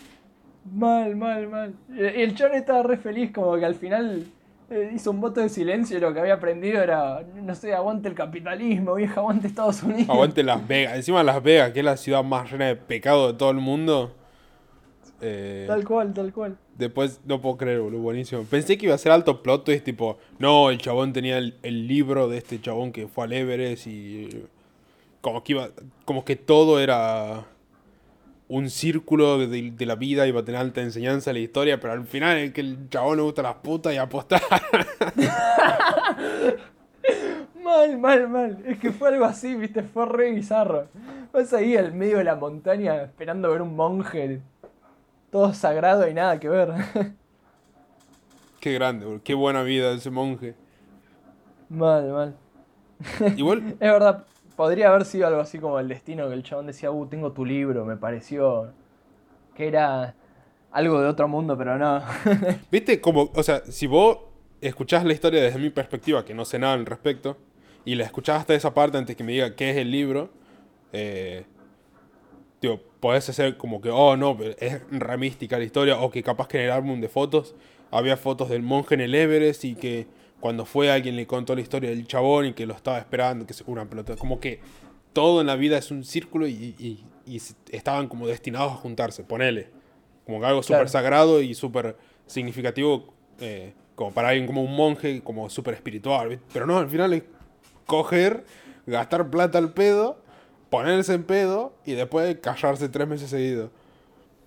Mal, 0.71 1.15
mal, 1.15 1.47
mal. 1.47 1.73
El 1.97 2.35
chon 2.35 2.53
estaba 2.53 2.83
re 2.83 2.97
feliz, 2.97 3.31
como 3.31 3.57
que 3.57 3.65
al 3.65 3.75
final 3.75 4.25
eh, 4.69 4.91
hizo 4.93 5.09
un 5.09 5.19
voto 5.19 5.41
de 5.41 5.49
silencio 5.49 5.97
y 5.97 6.01
lo 6.01 6.13
que 6.13 6.19
había 6.19 6.35
aprendido 6.35 6.81
era, 6.83 7.23
no 7.41 7.55
sé, 7.55 7.73
aguante 7.73 8.07
el 8.07 8.13
capitalismo, 8.13 8.93
vieja, 8.93 9.19
aguante 9.19 9.47
Estados 9.47 9.81
Unidos. 9.81 10.09
Aguante 10.09 10.43
Las 10.43 10.67
Vegas. 10.67 10.95
Encima 10.95 11.23
Las 11.23 11.41
Vegas, 11.41 11.71
que 11.71 11.79
es 11.79 11.85
la 11.85 11.97
ciudad 11.97 12.23
más 12.23 12.51
llena 12.51 12.67
de 12.67 12.75
pecado 12.75 13.31
de 13.31 13.37
todo 13.37 13.49
el 13.49 13.57
mundo. 13.57 14.13
Eh, 15.21 15.65
tal 15.67 15.83
cual, 15.85 16.13
tal 16.13 16.31
cual. 16.31 16.57
Después, 16.79 17.19
no 17.25 17.41
puedo 17.41 17.57
creer, 17.57 17.81
boludo, 17.81 17.99
buenísimo. 17.99 18.45
Pensé 18.45 18.77
que 18.77 18.85
iba 18.85 18.95
a 18.95 18.97
ser 18.97 19.11
alto 19.11 19.43
plot 19.43 19.65
twist, 19.65 19.83
tipo, 19.83 20.17
no, 20.37 20.69
el 20.69 20.77
chabón 20.77 21.11
tenía 21.11 21.37
el, 21.37 21.87
libro 21.87 22.29
de 22.29 22.37
este 22.37 22.61
chabón 22.61 22.93
que 22.93 23.09
fue 23.09 23.25
al 23.25 23.33
Everest 23.33 23.87
y. 23.87 24.45
Como 25.19 25.43
que 25.43 25.51
iba. 25.51 25.71
Como 26.05 26.23
que 26.23 26.37
todo 26.37 26.79
era. 26.79 27.45
Un 28.47 28.69
círculo 28.69 29.45
de, 29.45 29.85
la 29.85 29.95
vida, 29.95 30.25
iba 30.25 30.39
a 30.39 30.45
tener 30.45 30.61
alta 30.61 30.81
enseñanza 30.81 31.31
en 31.31 31.35
la 31.35 31.41
historia, 31.41 31.81
pero 31.81 31.93
al 31.93 32.05
final 32.05 32.37
es 32.37 32.53
que 32.53 32.61
el 32.61 32.89
chabón 32.89 33.17
le 33.17 33.23
gusta 33.23 33.41
las 33.41 33.55
putas 33.55 33.93
y 33.93 33.97
apostar. 33.97 34.41
mal, 37.61 37.99
mal, 37.99 38.29
mal. 38.29 38.63
Es 38.65 38.79
que 38.79 38.91
fue 38.91 39.09
algo 39.09 39.25
así, 39.25 39.53
viste, 39.53 39.83
fue 39.83 40.05
re 40.05 40.31
bizarro. 40.31 40.87
Vas 41.33 41.53
ahí 41.53 41.75
al 41.75 41.93
medio 41.93 42.19
de 42.19 42.23
la 42.23 42.35
montaña 42.35 43.03
esperando 43.03 43.51
ver 43.51 43.61
un 43.61 43.75
monje 43.75 44.39
todo 45.31 45.53
sagrado 45.53 46.07
y 46.07 46.13
nada 46.13 46.39
que 46.39 46.49
ver. 46.49 46.73
Qué 48.59 48.73
grande, 48.73 49.21
qué 49.23 49.33
buena 49.33 49.63
vida 49.63 49.91
ese 49.91 50.09
monje. 50.09 50.55
Mal, 51.69 52.09
mal. 52.09 52.35
Igual. 53.37 53.63
es 53.79 53.79
verdad, 53.79 54.25
podría 54.55 54.89
haber 54.89 55.05
sido 55.05 55.27
algo 55.27 55.39
así 55.39 55.59
como 55.59 55.79
el 55.79 55.87
destino 55.87 56.27
que 56.27 56.33
el 56.33 56.43
chabón 56.43 56.67
decía, 56.67 56.91
uh, 56.91 57.05
tengo 57.07 57.31
tu 57.31 57.45
libro, 57.45 57.85
me 57.85 57.95
pareció 57.95 58.73
que 59.55 59.67
era 59.67 60.15
algo 60.71 61.01
de 61.01 61.07
otro 61.07 61.27
mundo, 61.27 61.57
pero 61.57 61.77
no. 61.77 62.01
Viste, 62.71 62.99
como, 62.99 63.31
o 63.33 63.43
sea, 63.43 63.63
si 63.65 63.87
vos 63.87 64.17
escuchás 64.61 65.05
la 65.05 65.13
historia 65.13 65.41
desde 65.41 65.59
mi 65.59 65.69
perspectiva, 65.69 66.25
que 66.25 66.33
no 66.33 66.45
sé 66.45 66.59
nada 66.59 66.73
al 66.73 66.85
respecto, 66.85 67.37
y 67.85 67.95
la 67.95 68.03
escuchás 68.03 68.41
hasta 68.41 68.53
esa 68.53 68.73
parte 68.73 68.97
antes 68.97 69.15
que 69.15 69.23
me 69.23 69.31
diga 69.31 69.55
qué 69.55 69.71
es 69.71 69.77
el 69.77 69.91
libro, 69.91 70.29
eh, 70.91 71.45
Tío, 72.59 72.81
podés 72.99 73.29
hacer 73.29 73.57
como 73.57 73.79
que, 73.81 73.89
oh 73.89 74.17
no, 74.17 74.37
es 74.59 74.81
ramística 74.91 75.57
la 75.57 75.63
historia, 75.63 75.99
o 75.99 76.11
que 76.11 76.23
capaz 76.23 76.47
que 76.47 76.57
en 76.57 76.65
el 76.65 76.71
álbum 76.71 76.99
de 76.99 77.07
fotos 77.07 77.55
había 77.91 78.17
fotos 78.17 78.49
del 78.49 78.61
monje 78.61 78.95
en 78.95 79.01
el 79.01 79.15
Everest 79.15 79.63
y 79.65 79.75
que 79.75 80.07
cuando 80.39 80.65
fue 80.65 80.91
alguien 80.91 81.15
le 81.15 81.25
contó 81.25 81.55
la 81.55 81.61
historia 81.61 81.89
del 81.89 82.07
chabón 82.07 82.47
y 82.47 82.53
que 82.53 82.65
lo 82.65 82.73
estaba 82.73 82.97
esperando, 82.97 83.45
que 83.45 83.53
se 83.53 83.63
una 83.67 83.89
pelota. 83.89 84.15
Como 84.15 84.39
que 84.39 84.59
todo 85.13 85.41
en 85.41 85.47
la 85.47 85.55
vida 85.55 85.77
es 85.77 85.91
un 85.91 86.03
círculo 86.03 86.47
y, 86.47 87.03
estaban 87.71 88.07
como 88.07 88.27
destinados 88.27 88.73
a 88.73 88.75
juntarse, 88.75 89.23
ponele. 89.23 89.69
Como 90.25 90.39
que 90.39 90.45
algo 90.45 90.63
súper 90.63 90.89
sagrado 90.89 91.41
y 91.41 91.53
súper 91.53 91.95
significativo, 92.25 93.13
eh, 93.39 93.73
como 93.95 94.11
para 94.13 94.29
alguien 94.29 94.47
como 94.47 94.63
un 94.63 94.75
monje, 94.75 95.21
como 95.21 95.49
súper 95.49 95.73
espiritual. 95.75 96.39
Pero 96.53 96.65
no, 96.65 96.77
al 96.77 96.89
final 96.89 97.13
es 97.13 97.23
coger, 97.85 98.45
gastar 98.85 99.29
plata 99.29 99.57
al 99.57 99.73
pedo 99.73 100.21
ponerse 100.69 101.13
en 101.13 101.23
pedo 101.23 101.73
y 101.85 101.93
después 101.93 102.37
callarse 102.41 102.89
tres 102.89 103.07
meses 103.07 103.29
seguidos. 103.29 103.71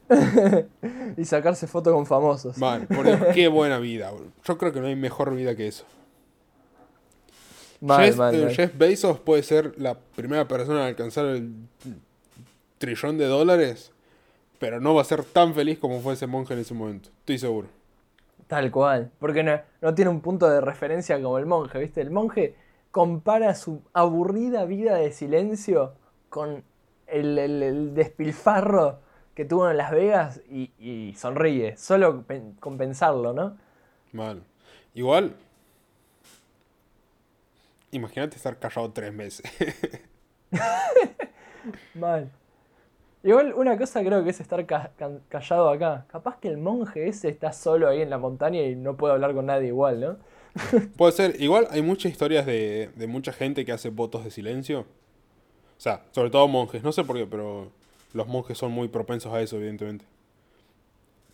y 1.16 1.24
sacarse 1.24 1.66
fotos 1.66 1.92
con 1.92 2.06
famosos. 2.06 2.58
Vale, 2.58 2.86
porque 2.86 3.18
qué 3.34 3.48
buena 3.48 3.78
vida. 3.78 4.12
Yo 4.44 4.58
creo 4.58 4.72
que 4.72 4.80
no 4.80 4.86
hay 4.86 4.96
mejor 4.96 5.34
vida 5.34 5.56
que 5.56 5.68
eso. 5.68 5.84
Jeff, 7.84 8.18
eh, 8.32 8.54
Jeff, 8.54 8.78
Bezos 8.78 9.18
puede 9.18 9.42
ser 9.42 9.74
la 9.76 9.98
primera 9.98 10.46
persona 10.46 10.82
en 10.82 10.86
alcanzar 10.86 11.26
el 11.26 11.52
trillón 12.78 13.18
de 13.18 13.26
dólares, 13.26 13.90
pero 14.60 14.80
no 14.80 14.94
va 14.94 15.02
a 15.02 15.04
ser 15.04 15.24
tan 15.24 15.52
feliz 15.52 15.80
como 15.80 16.00
fue 16.00 16.14
ese 16.14 16.28
monje 16.28 16.54
en 16.54 16.60
ese 16.60 16.74
momento. 16.74 17.08
Estoy 17.20 17.38
seguro. 17.38 17.68
Tal 18.46 18.70
cual, 18.70 19.10
porque 19.18 19.42
no, 19.42 19.58
no 19.80 19.94
tiene 19.94 20.10
un 20.10 20.20
punto 20.20 20.48
de 20.48 20.60
referencia 20.60 21.20
como 21.20 21.38
el 21.38 21.46
monje, 21.46 21.78
¿viste? 21.78 22.00
El 22.00 22.10
monje 22.10 22.54
compara 22.92 23.54
su 23.56 23.82
aburrida 23.92 24.64
vida 24.64 24.94
de 24.96 25.10
silencio 25.10 25.94
con 26.32 26.64
el, 27.08 27.92
despilfarro 27.94 29.00
que 29.34 29.44
tuvo 29.44 29.70
en 29.70 29.76
Las 29.76 29.90
Vegas 29.90 30.40
y, 30.48 31.12
sonríe, 31.14 31.76
solo 31.76 32.24
con 32.58 32.78
pensarlo, 32.78 33.34
¿no? 33.34 33.58
Mal. 34.12 34.42
Igual, 34.94 35.36
imagínate 37.90 38.36
estar 38.36 38.58
callado 38.58 38.90
tres 38.92 39.12
meses. 39.12 39.44
Mal. 41.94 42.30
Igual 43.22 43.52
una 43.52 43.76
cosa 43.76 44.00
creo 44.00 44.24
que 44.24 44.30
es 44.30 44.40
estar 44.40 44.64
callado 45.28 45.68
acá. 45.68 46.06
Capaz 46.08 46.38
que 46.38 46.48
el 46.48 46.56
monje 46.56 47.08
ese 47.08 47.28
está 47.28 47.52
solo 47.52 47.90
ahí 47.90 48.00
en 48.00 48.08
la 48.08 48.16
montaña 48.16 48.62
y 48.62 48.74
no 48.74 48.96
puede 48.96 49.12
hablar 49.12 49.34
con 49.34 49.46
nadie 49.46 49.68
igual, 49.68 50.00
¿no? 50.00 50.16
Puede 50.96 51.12
ser. 51.12 51.42
Igual 51.42 51.68
hay 51.70 51.82
muchas 51.82 52.10
historias 52.10 52.46
de, 52.46 52.90
de 52.96 53.06
mucha 53.06 53.34
gente 53.34 53.66
que 53.66 53.72
hace 53.72 53.90
votos 53.90 54.24
de 54.24 54.30
silencio 54.30 54.86
o 55.82 55.84
sea, 55.84 56.04
sobre 56.12 56.30
todo 56.30 56.46
monjes. 56.46 56.84
No 56.84 56.92
sé 56.92 57.02
por 57.02 57.16
qué, 57.16 57.26
pero 57.26 57.72
los 58.12 58.28
monjes 58.28 58.56
son 58.56 58.70
muy 58.70 58.86
propensos 58.86 59.32
a 59.34 59.42
eso, 59.42 59.56
evidentemente. 59.56 60.04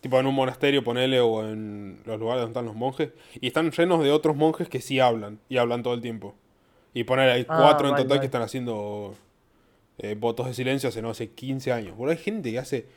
tipo 0.01 0.19
en 0.19 0.25
un 0.25 0.33
monasterio, 0.33 0.83
ponele, 0.83 1.19
o 1.19 1.47
en 1.47 1.99
los 2.03 2.19
lugares 2.19 2.41
donde 2.41 2.53
están 2.53 2.65
los 2.65 2.73
monjes, 2.73 3.11
y 3.39 3.45
están 3.45 3.69
llenos 3.69 4.03
de 4.03 4.11
otros 4.11 4.35
monjes 4.35 4.67
que 4.67 4.81
sí 4.81 4.99
hablan, 4.99 5.37
y 5.49 5.57
hablan 5.57 5.83
todo 5.83 5.93
el 5.93 6.01
tiempo. 6.01 6.33
Y 6.95 7.03
poner 7.03 7.29
hay 7.29 7.45
ah, 7.47 7.57
cuatro 7.61 7.89
en 7.89 7.95
total 7.95 8.19
que 8.19 8.25
están 8.25 8.41
haciendo 8.41 9.13
eh, 9.99 10.15
votos 10.19 10.47
de 10.47 10.55
silencio 10.55 10.89
hace, 10.89 11.03
no 11.03 11.13
sé, 11.13 11.29
15 11.29 11.71
años. 11.71 11.95
Bueno, 11.95 12.09
hay 12.09 12.17
gente 12.17 12.49
que 12.49 12.57
hace... 12.57 12.87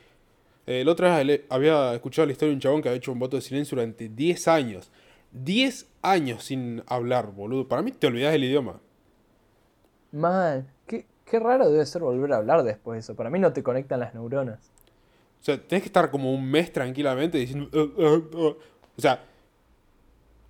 Eh, 0.65 0.81
el 0.81 0.89
otro 0.89 1.05
día 1.05 1.39
había 1.49 1.93
escuchado 1.93 2.25
la 2.25 2.31
historia 2.31 2.49
de 2.49 2.55
un 2.55 2.61
chabón 2.61 2.81
que 2.81 2.89
había 2.89 2.97
hecho 2.97 3.11
un 3.11 3.19
voto 3.19 3.35
de 3.35 3.43
silencio 3.43 3.75
durante 3.75 4.09
10 4.09 4.47
años. 4.47 4.89
10 5.33 5.85
años 6.01 6.45
sin 6.45 6.81
hablar, 6.87 7.31
boludo. 7.31 7.67
Para 7.67 7.83
mí 7.83 7.91
te 7.91 8.07
olvidas 8.07 8.31
del 8.31 8.45
idioma. 8.45 8.79
Mal. 10.11 10.72
Qué, 11.33 11.39
raro 11.39 11.71
debe 11.71 11.83
ser 11.87 12.03
volver 12.03 12.31
a 12.31 12.37
hablar 12.37 12.61
después 12.61 12.97
de 12.97 12.99
eso. 12.99 13.15
Para 13.15 13.31
mí 13.31 13.39
no 13.39 13.51
te 13.51 13.63
conectan 13.63 13.99
las 13.99 14.13
neuronas. 14.13 14.59
O 15.41 15.43
sea, 15.43 15.57
tenés 15.57 15.81
que 15.81 15.87
estar 15.87 16.11
como 16.11 16.31
un 16.31 16.45
mes 16.45 16.71
tranquilamente 16.71 17.39
diciendo... 17.39 17.67
Uh, 17.73 18.01
uh, 18.01 18.37
uh". 18.37 18.57
O 18.95 19.01
sea, 19.01 19.19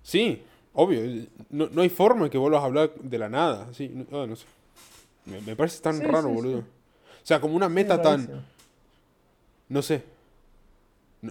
sí, 0.02 0.44
obvio. 0.74 1.26
No, 1.48 1.68
no, 1.72 1.80
hay 1.80 1.88
forma 1.88 2.28
que 2.28 2.36
vuelvas 2.36 2.60
a 2.60 2.66
hablar 2.66 2.92
de 2.96 3.18
la 3.18 3.30
nada. 3.30 3.72
Sí, 3.72 4.06
no, 4.10 4.36
sé. 4.36 4.44
Me, 5.24 5.56
parece 5.56 5.80
tan 5.80 6.02
raro, 6.02 6.28
boludo. 6.28 6.58
O 6.58 6.64
sea, 7.22 7.40
como 7.40 7.56
una 7.56 7.70
meta 7.70 8.02
tan... 8.02 8.44
No 9.70 9.80
sé. 9.80 10.04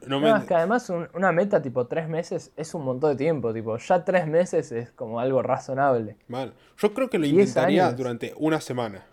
No, 0.07 0.19
me... 0.19 0.35
es 0.35 0.45
que 0.45 0.55
además 0.55 0.91
una 1.13 1.31
meta 1.31 1.61
tipo 1.61 1.85
tres 1.85 2.09
meses 2.09 2.51
es 2.57 2.73
un 2.73 2.83
montón 2.83 3.11
de 3.11 3.17
tiempo. 3.17 3.53
Tipo, 3.53 3.77
ya 3.77 4.03
tres 4.03 4.25
meses 4.25 4.71
es 4.71 4.89
como 4.89 5.19
algo 5.19 5.43
razonable. 5.43 6.17
Mal. 6.27 6.55
Yo 6.75 6.91
creo 6.91 7.07
que 7.07 7.19
lo 7.19 7.27
intentaría 7.27 7.91
durante 7.91 8.33
una 8.35 8.59
semana. 8.59 9.12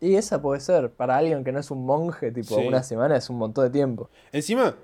Y 0.00 0.14
esa 0.14 0.40
puede 0.40 0.60
ser, 0.60 0.90
para 0.90 1.18
alguien 1.18 1.44
que 1.44 1.52
no 1.52 1.60
es 1.60 1.70
un 1.70 1.84
monje, 1.84 2.32
tipo 2.32 2.56
una 2.56 2.82
semana 2.82 3.16
es 3.16 3.28
un 3.28 3.36
montón 3.36 3.64
de 3.64 3.70
tiempo. 3.70 4.08
Encima, 4.32 4.74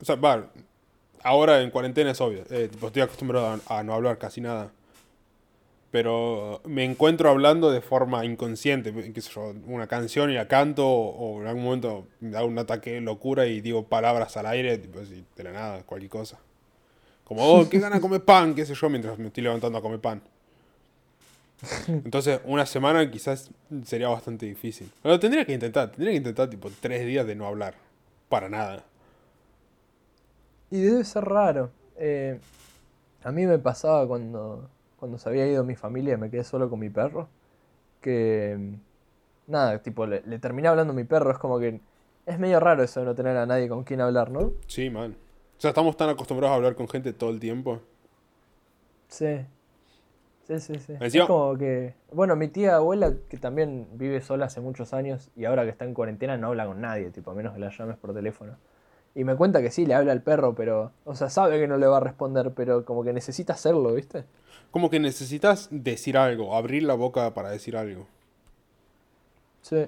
o 0.00 0.04
sea, 0.04 0.16
va, 0.16 0.50
ahora 1.22 1.60
en 1.60 1.70
cuarentena 1.70 2.12
es 2.12 2.20
obvio, 2.20 2.44
eh, 2.50 2.70
estoy 2.82 3.02
acostumbrado 3.02 3.60
a, 3.66 3.82
no 3.82 3.92
hablar 3.94 4.18
casi 4.18 4.40
nada. 4.40 4.72
Pero 5.90 6.62
me 6.64 6.84
encuentro 6.84 7.28
hablando 7.28 7.70
de 7.70 7.82
forma 7.82 8.24
inconsciente, 8.24 8.94
qué 9.12 9.20
sé 9.20 9.30
yo, 9.30 9.52
una 9.66 9.86
canción 9.86 10.30
y 10.30 10.34
la 10.34 10.48
canto, 10.48 10.88
o 10.88 11.42
en 11.42 11.46
algún 11.46 11.64
momento 11.64 12.06
me 12.20 12.30
da 12.30 12.44
un 12.44 12.58
ataque 12.58 12.92
de 12.92 13.02
locura 13.02 13.44
y 13.46 13.60
digo 13.60 13.84
palabras 13.84 14.34
al 14.38 14.46
aire, 14.46 14.78
tipo 14.78 15.00
así, 15.00 15.22
de 15.36 15.44
la 15.44 15.52
nada, 15.52 15.82
cualquier 15.82 16.10
cosa. 16.10 16.38
Como, 17.24 17.46
oh, 17.46 17.68
qué 17.68 17.78
gana 17.78 18.00
comer 18.00 18.24
pan, 18.24 18.54
qué 18.54 18.64
sé 18.64 18.74
yo, 18.74 18.88
mientras 18.88 19.18
me 19.18 19.26
estoy 19.26 19.42
levantando 19.42 19.78
a 19.78 19.82
comer 19.82 20.00
pan. 20.00 20.22
Entonces, 21.86 22.40
una 22.44 22.66
semana 22.66 23.08
quizás 23.10 23.50
sería 23.84 24.08
bastante 24.08 24.46
difícil. 24.46 24.90
Pero 25.02 25.18
tendría 25.20 25.44
que 25.44 25.52
intentar, 25.52 25.90
tendría 25.90 26.12
que 26.12 26.18
intentar 26.18 26.50
tipo 26.50 26.70
tres 26.80 27.06
días 27.06 27.26
de 27.26 27.34
no 27.34 27.46
hablar. 27.46 27.74
Para 28.28 28.48
nada. 28.48 28.84
Y 30.70 30.80
debe 30.80 31.04
ser 31.04 31.24
raro. 31.24 31.70
Eh, 31.96 32.40
a 33.22 33.30
mí 33.30 33.46
me 33.46 33.58
pasaba 33.58 34.06
cuando, 34.08 34.68
cuando 34.98 35.18
se 35.18 35.28
había 35.28 35.46
ido 35.46 35.64
mi 35.64 35.76
familia 35.76 36.14
y 36.14 36.16
me 36.16 36.30
quedé 36.30 36.44
solo 36.44 36.68
con 36.68 36.80
mi 36.80 36.90
perro. 36.90 37.28
Que. 38.00 38.76
Nada, 39.46 39.82
tipo, 39.82 40.06
le, 40.06 40.22
le 40.22 40.38
terminé 40.38 40.68
hablando 40.68 40.92
a 40.92 40.96
mi 40.96 41.04
perro. 41.04 41.30
Es 41.30 41.38
como 41.38 41.58
que. 41.58 41.80
Es 42.24 42.38
medio 42.38 42.58
raro 42.60 42.82
eso 42.82 43.00
de 43.00 43.06
no 43.06 43.14
tener 43.14 43.36
a 43.36 43.46
nadie 43.46 43.68
con 43.68 43.84
quien 43.84 44.00
hablar, 44.00 44.30
¿no? 44.30 44.52
Sí, 44.66 44.90
man. 44.90 45.16
O 45.58 45.60
sea, 45.60 45.70
estamos 45.70 45.96
tan 45.96 46.08
acostumbrados 46.08 46.52
a 46.54 46.56
hablar 46.56 46.74
con 46.74 46.88
gente 46.88 47.12
todo 47.12 47.30
el 47.30 47.38
tiempo. 47.38 47.80
Sí. 49.08 49.44
Sí, 50.46 50.58
sí, 50.58 50.74
sí. 50.78 50.94
Es 51.00 51.16
como 51.26 51.56
que. 51.56 51.94
Bueno, 52.10 52.34
mi 52.34 52.48
tía 52.48 52.76
abuela, 52.76 53.14
que 53.28 53.36
también 53.36 53.86
vive 53.92 54.20
sola 54.20 54.46
hace 54.46 54.60
muchos 54.60 54.92
años 54.92 55.30
y 55.36 55.44
ahora 55.44 55.64
que 55.64 55.70
está 55.70 55.84
en 55.84 55.94
cuarentena 55.94 56.36
no 56.36 56.48
habla 56.48 56.66
con 56.66 56.80
nadie, 56.80 57.10
tipo, 57.10 57.30
a 57.30 57.34
menos 57.34 57.54
que 57.54 57.60
la 57.60 57.70
llames 57.70 57.96
por 57.96 58.12
teléfono. 58.12 58.56
Y 59.14 59.24
me 59.24 59.36
cuenta 59.36 59.60
que 59.60 59.70
sí, 59.70 59.86
le 59.86 59.94
habla 59.94 60.12
al 60.12 60.22
perro, 60.22 60.54
pero. 60.54 60.92
O 61.04 61.14
sea, 61.14 61.30
sabe 61.30 61.60
que 61.60 61.68
no 61.68 61.76
le 61.76 61.86
va 61.86 61.98
a 61.98 62.00
responder, 62.00 62.52
pero 62.54 62.84
como 62.84 63.04
que 63.04 63.12
necesita 63.12 63.52
hacerlo, 63.52 63.94
¿viste? 63.94 64.24
Como 64.70 64.90
que 64.90 64.98
necesitas 64.98 65.68
decir 65.70 66.16
algo, 66.16 66.56
abrir 66.56 66.82
la 66.82 66.94
boca 66.94 67.32
para 67.34 67.50
decir 67.50 67.76
algo. 67.76 68.06
Sí. 69.60 69.86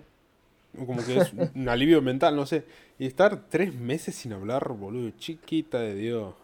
Como 0.87 1.05
que 1.05 1.19
es 1.19 1.33
un 1.55 1.69
alivio 1.69 2.01
mental, 2.01 2.37
no 2.37 2.47
sé. 2.47 2.65
Y 2.99 3.07
estar 3.07 3.49
tres 3.49 3.75
meses 3.75 4.15
sin 4.15 4.33
hablar, 4.33 4.73
boludo, 4.73 5.11
chiquita 5.19 5.81
de 5.81 5.95
Dios. 5.97 6.35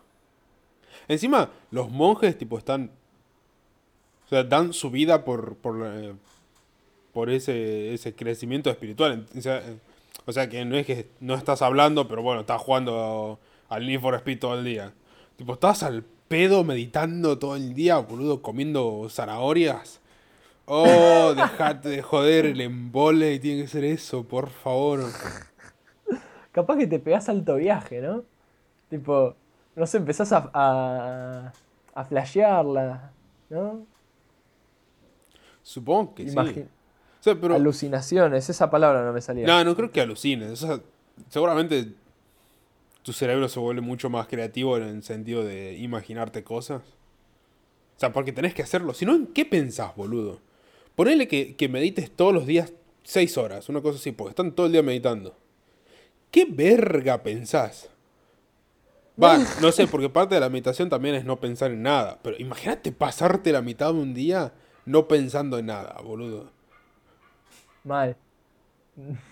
Encima, 1.07 1.51
los 1.71 1.91
monjes, 1.91 2.37
tipo, 2.37 2.59
están 2.59 2.91
o 4.31 4.33
sea, 4.33 4.45
dan 4.45 4.73
su 4.73 4.93
vida 4.93 5.25
por, 5.25 5.57
por, 5.57 5.85
eh, 5.85 6.13
por 7.13 7.31
ese, 7.31 7.93
ese 7.93 8.15
crecimiento 8.15 8.71
espiritual. 8.71 9.27
O 10.25 10.33
sea, 10.33 10.49
que 10.49 10.65
no 10.65 10.77
es 10.77 10.87
que 10.87 11.09
no 11.19 11.35
estás 11.35 11.63
hablando, 11.63 12.07
pero 12.07 12.23
bueno, 12.23 12.43
estás 12.43 12.63
jugando 12.63 13.41
al 13.69 13.89
Need 13.89 14.01
for 14.01 14.15
Speed 14.15 14.39
todo 14.39 14.57
el 14.57 14.65
día. 14.65 14.93
Tipo, 15.37 15.55
estás 15.55 15.83
al 15.83 16.05
pedo 16.29 16.63
meditando 16.63 17.41
todo 17.41 17.57
el 17.57 17.75
día, 17.75 17.99
boludo, 17.99 18.41
comiendo 18.41 19.09
zanahorias. 19.11 20.01
Oh, 20.65 21.35
dejate 21.37 21.89
de 21.89 22.01
joder 22.01 22.47
el 22.47 22.61
embole 22.61 23.35
y 23.35 23.41
tiene 23.41 23.63
que 23.63 23.69
ser 23.69 23.83
eso, 23.83 24.23
por 24.23 24.49
favor. 24.49 25.07
Capaz 26.53 26.77
que 26.77 26.87
te 26.87 27.01
pegas 27.01 27.29
alto 27.29 27.57
viaje, 27.57 28.01
¿no? 28.01 28.23
Tipo, 28.91 29.35
no 29.75 29.87
sé, 29.89 29.97
empezás 29.97 30.33
a, 30.33 30.49
a, 30.55 31.53
a 31.95 32.05
flashearla, 32.05 33.11
¿no? 33.49 33.91
Supongo 35.63 36.15
que 36.15 36.29
sí. 36.29 36.37
Alucinaciones, 37.51 38.49
esa 38.49 38.71
palabra 38.71 39.05
no 39.05 39.13
me 39.13 39.21
salía. 39.21 39.47
No, 39.47 39.63
no 39.63 39.77
creo 39.77 39.91
que 39.91 40.01
alucines. 40.01 40.67
seguramente 41.29 41.93
tu 43.03 43.13
cerebro 43.13 43.49
se 43.49 43.61
vuelve 43.61 43.81
mucho 43.81 44.11
más 44.11 44.27
creativo 44.27 44.77
en 44.77 44.85
el 44.85 45.03
sentido 45.03 45.45
de 45.45 45.77
imaginarte 45.79 46.45
cosas. 46.45 46.83
O 47.97 48.01
sea, 48.01 48.13
porque 48.13 48.33
tenés 48.33 48.55
que 48.55 48.63
hacerlo. 48.63 48.95
Si 48.95 49.05
no, 49.05 49.15
¿en 49.15 49.27
qué 49.27 49.45
pensás, 49.45 49.95
boludo? 49.95 50.41
Ponele 50.95 51.29
que, 51.29 51.57
que 51.57 51.69
medites 51.69 52.11
todos 52.11 52.33
los 52.33 52.47
días 52.47 52.73
seis 53.03 53.37
horas, 53.37 53.69
una 53.69 53.81
cosa 53.81 53.99
así, 53.99 54.13
porque 54.13 54.31
están 54.31 54.53
todo 54.53 54.67
el 54.67 54.73
día 54.73 54.83
meditando. 54.83 55.37
¿Qué 56.31 56.47
verga 56.49 57.23
pensás? 57.23 57.91
Va, 59.23 59.39
no 59.61 59.73
sé, 59.73 59.87
porque 59.87 60.09
parte 60.09 60.35
de 60.35 60.41
la 60.41 60.49
meditación 60.49 60.89
también 60.89 61.15
es 61.15 61.25
no 61.25 61.41
pensar 61.41 61.71
en 61.73 61.83
nada. 61.83 62.19
Pero 62.23 62.37
imagínate 62.39 62.93
pasarte 62.93 63.53
la 63.53 63.61
mitad 63.61 63.93
de 63.93 64.01
un 64.01 64.15
día 64.15 64.53
no 64.87 65.09
pensando 65.09 65.59
en 65.59 65.67
nada, 65.67 66.01
boludo. 66.03 66.51
Mal. 67.85 68.17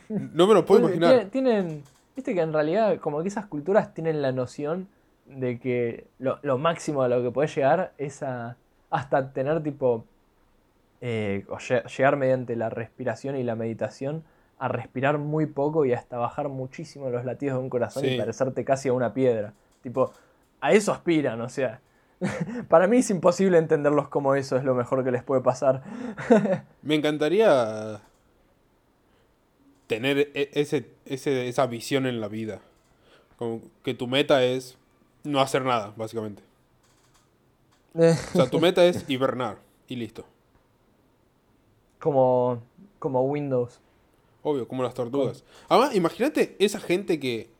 No 0.08 0.46
me 0.46 0.54
lo 0.54 0.64
puedo 0.64 0.80
imaginar. 0.80 1.26
Tienen, 1.26 1.82
viste 2.16 2.34
que 2.34 2.40
en 2.40 2.52
realidad 2.52 2.98
como 2.98 3.22
que 3.22 3.28
esas 3.28 3.46
culturas 3.46 3.92
tienen 3.94 4.22
la 4.22 4.32
noción 4.32 4.88
de 5.26 5.58
que 5.58 6.06
lo, 6.18 6.58
máximo 6.58 7.02
a 7.02 7.08
lo 7.08 7.22
que 7.22 7.30
puedes 7.30 7.54
llegar 7.54 7.92
es 7.98 8.22
a 8.22 8.56
hasta 8.90 9.32
tener 9.32 9.62
tipo, 9.62 10.06
eh, 11.02 11.44
o 11.50 11.58
llegar 11.58 12.16
mediante 12.16 12.56
la 12.56 12.70
respiración 12.70 13.36
y 13.36 13.42
la 13.42 13.54
meditación 13.54 14.24
a 14.58 14.68
respirar 14.68 15.18
muy 15.18 15.46
poco 15.46 15.84
y 15.84 15.92
hasta 15.92 16.16
bajar 16.16 16.48
muchísimo 16.48 17.10
los 17.10 17.24
latidos 17.24 17.58
de 17.58 17.64
un 17.64 17.70
corazón 17.70 18.04
y 18.06 18.16
parecerte 18.16 18.64
casi 18.64 18.88
a 18.88 18.92
una 18.92 19.12
piedra. 19.12 19.52
Tipo, 19.82 20.12
a 20.60 20.72
eso 20.72 20.92
aspiran, 20.92 21.40
o 21.40 21.48
sea, 21.48 21.80
Para 22.68 22.86
mí 22.86 22.98
es 22.98 23.10
imposible 23.10 23.58
entenderlos 23.58 24.08
como 24.08 24.34
eso 24.34 24.56
es 24.56 24.64
lo 24.64 24.74
mejor 24.74 25.04
que 25.04 25.10
les 25.10 25.22
puede 25.22 25.40
pasar. 25.40 25.82
Me 26.82 26.94
encantaría 26.94 28.00
tener 29.86 30.30
e, 30.34 30.50
ese, 30.54 30.90
esa 31.04 31.66
visión 31.66 32.06
en 32.06 32.20
la 32.20 32.28
vida. 32.28 32.60
Como 33.38 33.62
que 33.84 33.94
tu 33.94 34.06
meta 34.06 34.42
es 34.42 34.76
no 35.24 35.40
hacer 35.40 35.64
nada, 35.64 35.92
básicamente. 35.96 36.42
o 37.94 38.12
sea, 38.32 38.46
tu 38.50 38.60
meta 38.60 38.84
es 38.84 39.04
hibernar 39.08 39.58
y 39.86 39.96
listo. 39.96 40.24
Como, 42.00 42.62
como 42.98 43.22
Windows. 43.22 43.80
Obvio, 44.42 44.66
como 44.68 44.82
las 44.82 44.94
tortugas. 44.94 45.44
Además, 45.68 45.94
imagínate 45.94 46.56
esa 46.58 46.80
gente 46.80 47.18
que 47.18 47.50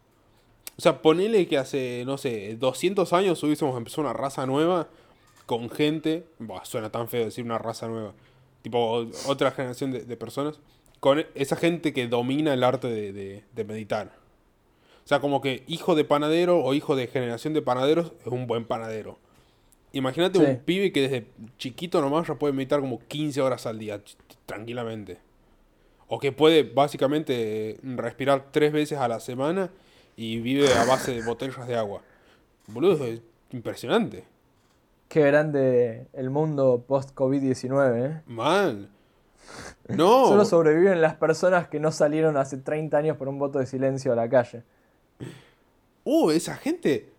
o 0.79 0.81
sea, 0.81 1.03
ponele 1.03 1.49
que 1.49 1.59
hace, 1.59 2.05
no 2.07 2.19
sé, 2.19 2.55
200 2.55 3.13
años 3.13 3.43
hubiésemos 3.43 3.77
empezado 3.77 4.03
una 4.03 4.13
raza 4.13 4.47
nueva 4.47 4.87
con 5.45 5.71
gente. 5.71 6.25
Buah, 6.39 6.65
suena 6.65 6.91
tan 6.91 7.09
feo 7.09 7.25
decir 7.25 7.45
una 7.45 7.59
raza 7.59 7.89
nueva. 7.89 8.15
Tipo, 8.63 9.05
otra 9.27 9.51
generación 9.51 9.91
de, 9.91 10.17
personas. 10.17 10.61
Con 11.01 11.27
esa 11.35 11.57
gente 11.57 11.93
que 11.93 12.07
domina 12.07 12.55
el 12.55 12.63
arte 12.63 12.87
de, 12.87 13.65
meditar. 13.65 14.13
O 15.05 15.09
sea, 15.09 15.19
como 15.19 15.41
que 15.41 15.65
hijo 15.67 15.97
de 15.97 16.05
panadero 16.05 16.63
o 16.63 16.75
hijo 16.75 16.95
de 16.95 17.09
generación 17.09 17.55
de 17.55 17.63
panaderos 17.63 18.13
es 18.21 18.29
un 18.29 18.47
buen 18.47 18.65
panadero. 18.65 19.19
Imagínate 19.93 20.39
un 20.39 20.59
pibe 20.61 20.93
que 20.93 21.01
desde 21.01 21.27
chiquito 21.57 22.01
nomás 22.01 22.29
ya 22.29 22.37
puede 22.37 22.53
meditar 22.53 22.79
como 22.79 23.01
15 23.01 23.41
horas 23.41 23.67
al 23.67 23.81
día, 23.81 24.01
tranquilamente. 24.47 25.19
O 26.07 26.21
que 26.21 26.31
puede 26.31 26.63
básicamente 26.63 27.81
respirar 27.83 28.53
tres 28.53 28.71
veces 28.71 28.99
a 28.99 29.09
la 29.09 29.19
semana 29.19 29.73
y 30.19 30.41
vive 30.41 30.75
a 30.75 30.85
base 30.85 31.13
de 31.15 31.23
botellas 31.23 31.69
de 31.69 31.77
agua. 31.77 32.03
Boludo, 32.67 33.07
es 33.07 33.21
impresionante. 33.53 34.25
Qué 35.09 35.23
grande 35.23 36.09
el 36.13 36.29
mundo 36.29 36.85
post-COVID-19, 36.89 38.05
¿eh? 38.05 38.23
Mal. 38.27 38.91
No. 39.87 40.27
Solo 40.29 40.45
sobreviven 40.45 41.01
las 41.01 41.15
personas 41.15 41.69
que 41.69 41.79
no 41.79 41.93
salieron 41.93 42.37
hace 42.37 42.57
30 42.57 42.99
años 42.99 43.17
por 43.17 43.29
un 43.29 43.39
voto 43.39 43.61
de 43.61 43.67
silencio 43.67 44.13
a 44.13 44.17
la 44.17 44.29
calle. 44.29 44.65
uh, 46.03 46.31
esa 46.33 46.57
gente. 46.57 47.13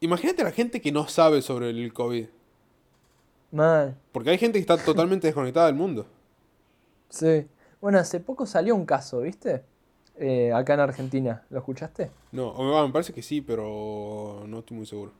Imagínate 0.00 0.44
la 0.44 0.50
gente 0.50 0.80
que 0.80 0.92
no 0.92 1.06
sabe 1.08 1.42
sobre 1.42 1.68
el 1.68 1.92
COVID. 1.92 2.26
Mal. 3.50 3.98
Porque 4.12 4.30
hay 4.30 4.38
gente 4.38 4.54
que 4.58 4.62
está 4.62 4.78
totalmente 4.78 5.26
desconectada 5.26 5.66
del 5.66 5.76
mundo. 5.76 6.06
Sí. 7.10 7.46
Bueno, 7.82 7.98
hace 7.98 8.20
poco 8.20 8.46
salió 8.46 8.74
un 8.74 8.86
caso, 8.86 9.20
¿viste? 9.20 9.64
Eh, 10.16 10.52
acá 10.52 10.74
en 10.74 10.80
Argentina. 10.80 11.42
¿Lo 11.50 11.58
escuchaste? 11.58 12.10
No, 12.32 12.54
me 12.86 12.92
parece 12.92 13.12
que 13.12 13.22
sí, 13.22 13.40
pero 13.40 14.44
no 14.46 14.60
estoy 14.60 14.76
muy 14.76 14.86
seguro. 14.86 15.12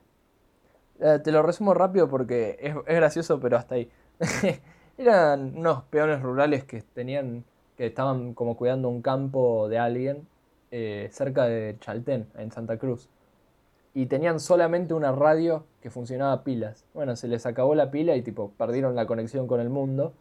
Eh, 0.99 1.19
te 1.23 1.31
lo 1.31 1.41
resumo 1.41 1.73
rápido 1.73 2.07
porque 2.07 2.57
es, 2.59 2.75
es 2.75 2.95
gracioso, 2.95 3.39
pero 3.39 3.57
hasta 3.57 3.75
ahí. 3.75 3.89
Eran 4.97 5.57
unos 5.57 5.83
peones 5.85 6.21
rurales 6.21 6.63
que 6.63 6.81
tenían, 6.81 7.43
que 7.75 7.87
estaban 7.87 8.33
como 8.33 8.55
cuidando 8.55 8.89
un 8.89 9.01
campo 9.01 9.67
de 9.67 9.79
alguien 9.79 10.27
eh, 10.75 11.07
cerca 11.11 11.45
de 11.45 11.77
Chaltén, 11.79 12.25
en 12.35 12.51
Santa 12.51 12.77
Cruz. 12.77 13.07
Y 13.93 14.07
tenían 14.07 14.39
solamente 14.39 14.95
una 14.95 15.11
radio 15.11 15.65
que 15.81 15.91
funcionaba 15.91 16.33
a 16.33 16.43
pilas. 16.43 16.83
Bueno, 16.95 17.15
se 17.15 17.27
les 17.27 17.45
acabó 17.45 17.75
la 17.75 17.91
pila 17.91 18.15
y 18.15 18.23
tipo 18.23 18.51
perdieron 18.57 18.95
la 18.95 19.05
conexión 19.05 19.45
con 19.45 19.59
el 19.59 19.69
mundo. 19.69 20.13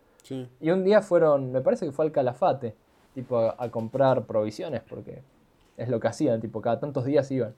Y 0.60 0.70
un 0.70 0.84
día 0.84 1.00
fueron, 1.00 1.52
me 1.52 1.62
parece 1.62 1.86
que 1.86 1.92
fue 1.92 2.04
al 2.04 2.12
Calafate, 2.12 2.74
tipo 3.14 3.38
a, 3.38 3.70
comprar 3.70 4.24
provisiones, 4.26 4.82
porque 4.88 5.22
es 5.76 5.88
lo 5.88 6.00
que 6.00 6.08
hacían, 6.08 6.40
tipo 6.40 6.60
cada 6.60 6.80
tantos 6.80 7.04
días 7.04 7.30
iban. 7.30 7.54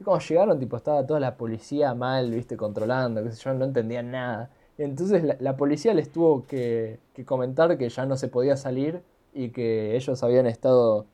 Y 0.00 0.04
cuando 0.04 0.24
llegaron, 0.24 0.58
tipo 0.58 0.76
estaba 0.76 1.06
toda 1.06 1.20
la 1.20 1.36
policía 1.36 1.94
mal, 1.94 2.30
viste, 2.30 2.56
controlando, 2.56 3.22
qué 3.22 3.32
sé 3.32 3.42
yo, 3.42 3.54
no 3.54 3.64
entendían 3.64 4.10
nada. 4.10 4.50
Entonces 4.76 5.40
la, 5.40 5.56
policía 5.56 5.92
les 5.92 6.10
tuvo 6.10 6.46
que, 6.46 7.00
comentar 7.26 7.76
que 7.78 7.88
ya 7.88 8.06
no 8.06 8.16
se 8.16 8.28
podía 8.28 8.56
salir 8.56 9.02
y 9.34 9.48
que 9.48 9.96
ellos 9.96 10.22
habían 10.22 10.46
estado 10.46 11.04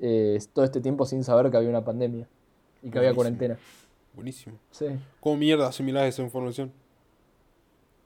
eh, 0.00 0.38
todo 0.52 0.64
este 0.64 0.80
tiempo 0.80 1.06
sin 1.06 1.24
saber 1.24 1.50
que 1.50 1.56
había 1.56 1.70
una 1.70 1.84
pandemia 1.84 2.28
y 2.82 2.90
que 2.90 2.98
había 2.98 3.14
cuarentena. 3.14 3.56
Buenísimo. 4.14 4.56
Sí. 4.70 4.86
¿Cómo 5.20 5.36
mierda 5.36 5.68
asimilas 5.68 6.06
esa 6.06 6.22
información? 6.22 6.72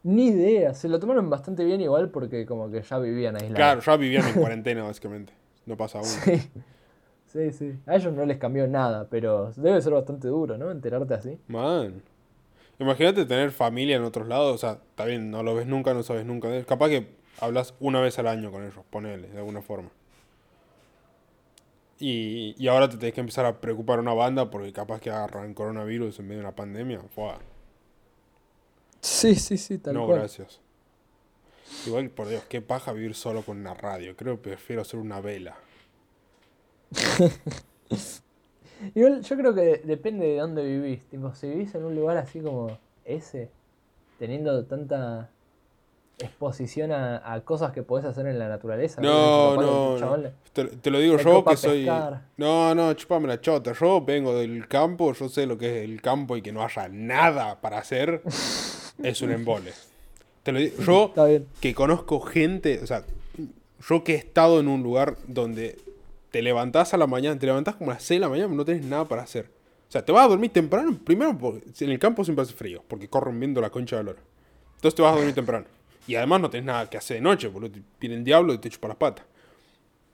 Ni 0.05 0.29
idea, 0.29 0.75
se 0.75 0.89
lo 0.89 0.99
tomaron 0.99 1.31
bastante 1.31 1.65
bien 1.65 1.81
igual 1.81 2.11
porque 2.11 2.45
como 2.45 2.71
que 2.71 2.83
ya 2.83 2.99
vivían 2.99 3.37
aislados. 3.37 3.57
Claro, 3.57 3.81
ya 3.81 3.97
vivían 3.97 4.27
en 4.27 4.35
cuarentena 4.41 4.83
básicamente. 4.83 5.33
No 5.67 5.77
pasa 5.77 5.99
aún. 5.99 6.07
Sí. 6.07 6.41
Sí, 7.33 7.51
sí. 7.53 7.79
A 7.87 7.97
ellos 7.97 8.13
no 8.13 8.27
les 8.27 8.37
cambió 8.37 8.67
nada, 8.69 9.07
pero 9.09 9.53
debe 9.57 9.81
ser 9.81 9.95
bastante 9.95 10.29
duro, 10.29 10.59
¿no? 10.59 10.71
Enterarte 10.71 11.15
así. 11.15 11.39
Man. 11.49 12.03
Imagínate 12.79 13.25
tener 13.25 13.53
familia 13.53 13.97
en 13.97 14.03
otros 14.03 14.29
lados, 14.29 14.55
o 14.55 14.59
sea, 14.59 14.73
está 14.73 15.07
bien, 15.07 15.31
no 15.31 15.43
lo 15.43 15.55
ves 15.55 15.67
nunca, 15.67 15.95
no 15.95 16.03
sabes 16.03 16.27
nunca 16.27 16.49
Capaz 16.65 16.89
que 16.89 17.07
hablas 17.41 17.75
una 17.81 18.01
vez 18.01 18.19
al 18.19 18.27
año 18.27 18.51
con 18.51 18.63
ellos, 18.65 18.85
ponele, 18.91 19.29
de 19.29 19.39
alguna 19.39 19.63
forma. 19.63 19.89
Y, 21.99 22.55
y 22.59 22.69
ahora 22.69 22.89
te 22.89 22.99
tenés 22.99 23.15
que 23.15 23.21
empezar 23.21 23.47
a 23.47 23.61
preocupar 23.61 23.99
una 24.01 24.13
banda 24.13 24.51
porque 24.51 24.73
capaz 24.73 25.01
que 25.01 25.11
agarran 25.11 25.55
coronavirus 25.55 26.19
en 26.19 26.27
medio 26.27 26.41
de 26.41 26.47
una 26.49 26.57
pandemia. 26.57 27.01
Fua. 27.15 27.39
Sí, 29.03 29.35
sí, 29.35 29.59
sí, 29.59 29.79
tal 29.79 29.95
no, 29.95 30.07
gracias. 30.07 30.61
Igual, 31.87 32.09
por 32.11 32.29
Dios, 32.29 32.45
qué 32.49 32.63
paja 32.63 32.93
vivir 32.93 33.15
solo 33.15 33.43
con 33.43 33.59
una 33.59 33.75
radio. 33.75 34.17
Creo 34.17 34.37
que 34.37 34.51
prefiero 34.51 34.83
hacer 34.83 35.01
una 35.01 35.21
vela. 35.21 35.57
Igual 38.95 39.23
yo 39.23 39.37
creo 39.37 39.55
que 39.55 39.83
depende 39.85 40.27
de 40.27 40.39
dónde 40.39 40.65
vivís. 40.65 41.05
Tipo, 41.07 41.35
si 41.35 41.49
vivís 41.49 41.75
en 41.75 41.85
un 41.85 41.97
lugar 41.97 42.17
así 42.17 42.41
como 42.41 42.79
ese, 43.05 43.51
teniendo 44.21 44.65
tanta 44.67 45.31
exposición 46.19 46.93
a, 46.93 47.41
cosas 47.45 47.73
que 47.73 47.83
podés 47.83 48.07
hacer 48.07 48.27
en 48.27 48.39
la 48.39 48.49
naturaleza. 48.49 49.01
No, 49.01 49.57
no, 49.57 50.31
Te, 50.53 50.91
lo 50.91 51.01
digo 51.01 51.17
yo 51.17 51.45
que 51.45 51.57
soy... 51.57 51.87
No, 52.37 52.75
no, 52.75 52.95
chupame 52.95 53.27
la 53.27 53.41
chota. 53.41 53.73
Yo 53.73 54.01
vengo 54.01 54.39
del 54.39 54.69
campo, 54.69 55.13
yo 55.13 55.29
sé 55.29 55.47
lo 55.47 55.59
que 55.59 55.79
es 55.79 55.91
el 55.91 56.01
campo 56.01 56.37
y 56.37 56.43
que 56.43 56.53
no 56.53 56.63
haya 56.63 56.89
nada 56.89 57.61
para 57.61 57.79
hacer. 57.79 58.23
es 59.03 59.23
un 59.23 59.33
embole. 59.33 59.73
Te 60.43 60.53
lo 60.53 60.59
digo, 60.59 60.77
yo 60.83 61.15
que 61.61 61.75
conozco 61.75 62.21
gente, 62.21 62.81
o 62.83 62.87
sea, 62.87 63.05
yo 63.89 64.05
que 64.05 64.15
he 64.15 64.17
estado 64.17 64.61
en 64.61 64.69
un 64.69 64.83
lugar 64.83 65.17
donde 65.27 65.79
te 66.31 66.43
levantás 66.43 66.95
a 66.95 66.97
la 66.97 67.07
mañana, 67.07 67.39
te 67.39 67.47
levantás 67.47 67.77
como 67.77 67.91
a 67.91 67.95
las 67.95 68.03
6 68.05 68.19
de 68.19 68.21
la 68.21 68.29
mañana, 68.29 68.55
no 68.55 68.65
tenés 68.65 68.85
nada 68.85 69.05
para 69.07 69.23
hacer. 69.23 69.51
O 69.89 69.93
sea, 69.93 70.05
te 70.05 70.11
vas 70.11 70.25
a 70.25 70.29
dormir 70.29 70.51
temprano, 70.51 70.99
primero 71.05 71.37
porque 71.37 71.85
en 71.85 71.91
el 71.91 71.99
campo 71.99 72.25
siempre 72.25 72.43
hace 72.43 72.55
frío, 72.55 72.83
porque 72.89 73.09
corren 73.09 73.39
viendo 73.39 73.61
la 73.61 73.71
concha 73.71 73.99
de 73.99 74.05
lora. 74.05 74.21
Entonces 74.77 74.95
te 74.95 75.03
vas 75.03 75.13
a 75.13 75.17
dormir 75.17 75.35
temprano. 75.35 75.67
Y 76.07 76.15
además 76.15 76.41
no 76.41 76.51
tenés 76.51 76.67
nada 76.67 76.89
que 76.89 76.97
hacer 76.97 77.19
de 77.19 77.21
noche, 77.21 77.51
porque 77.51 77.81
viene 78.01 78.17
el 78.17 78.25
diablo 78.25 78.55
y 78.55 78.59
te 78.59 78.71
chupa 78.71 78.89
las 78.89 78.97
patas. 78.97 79.27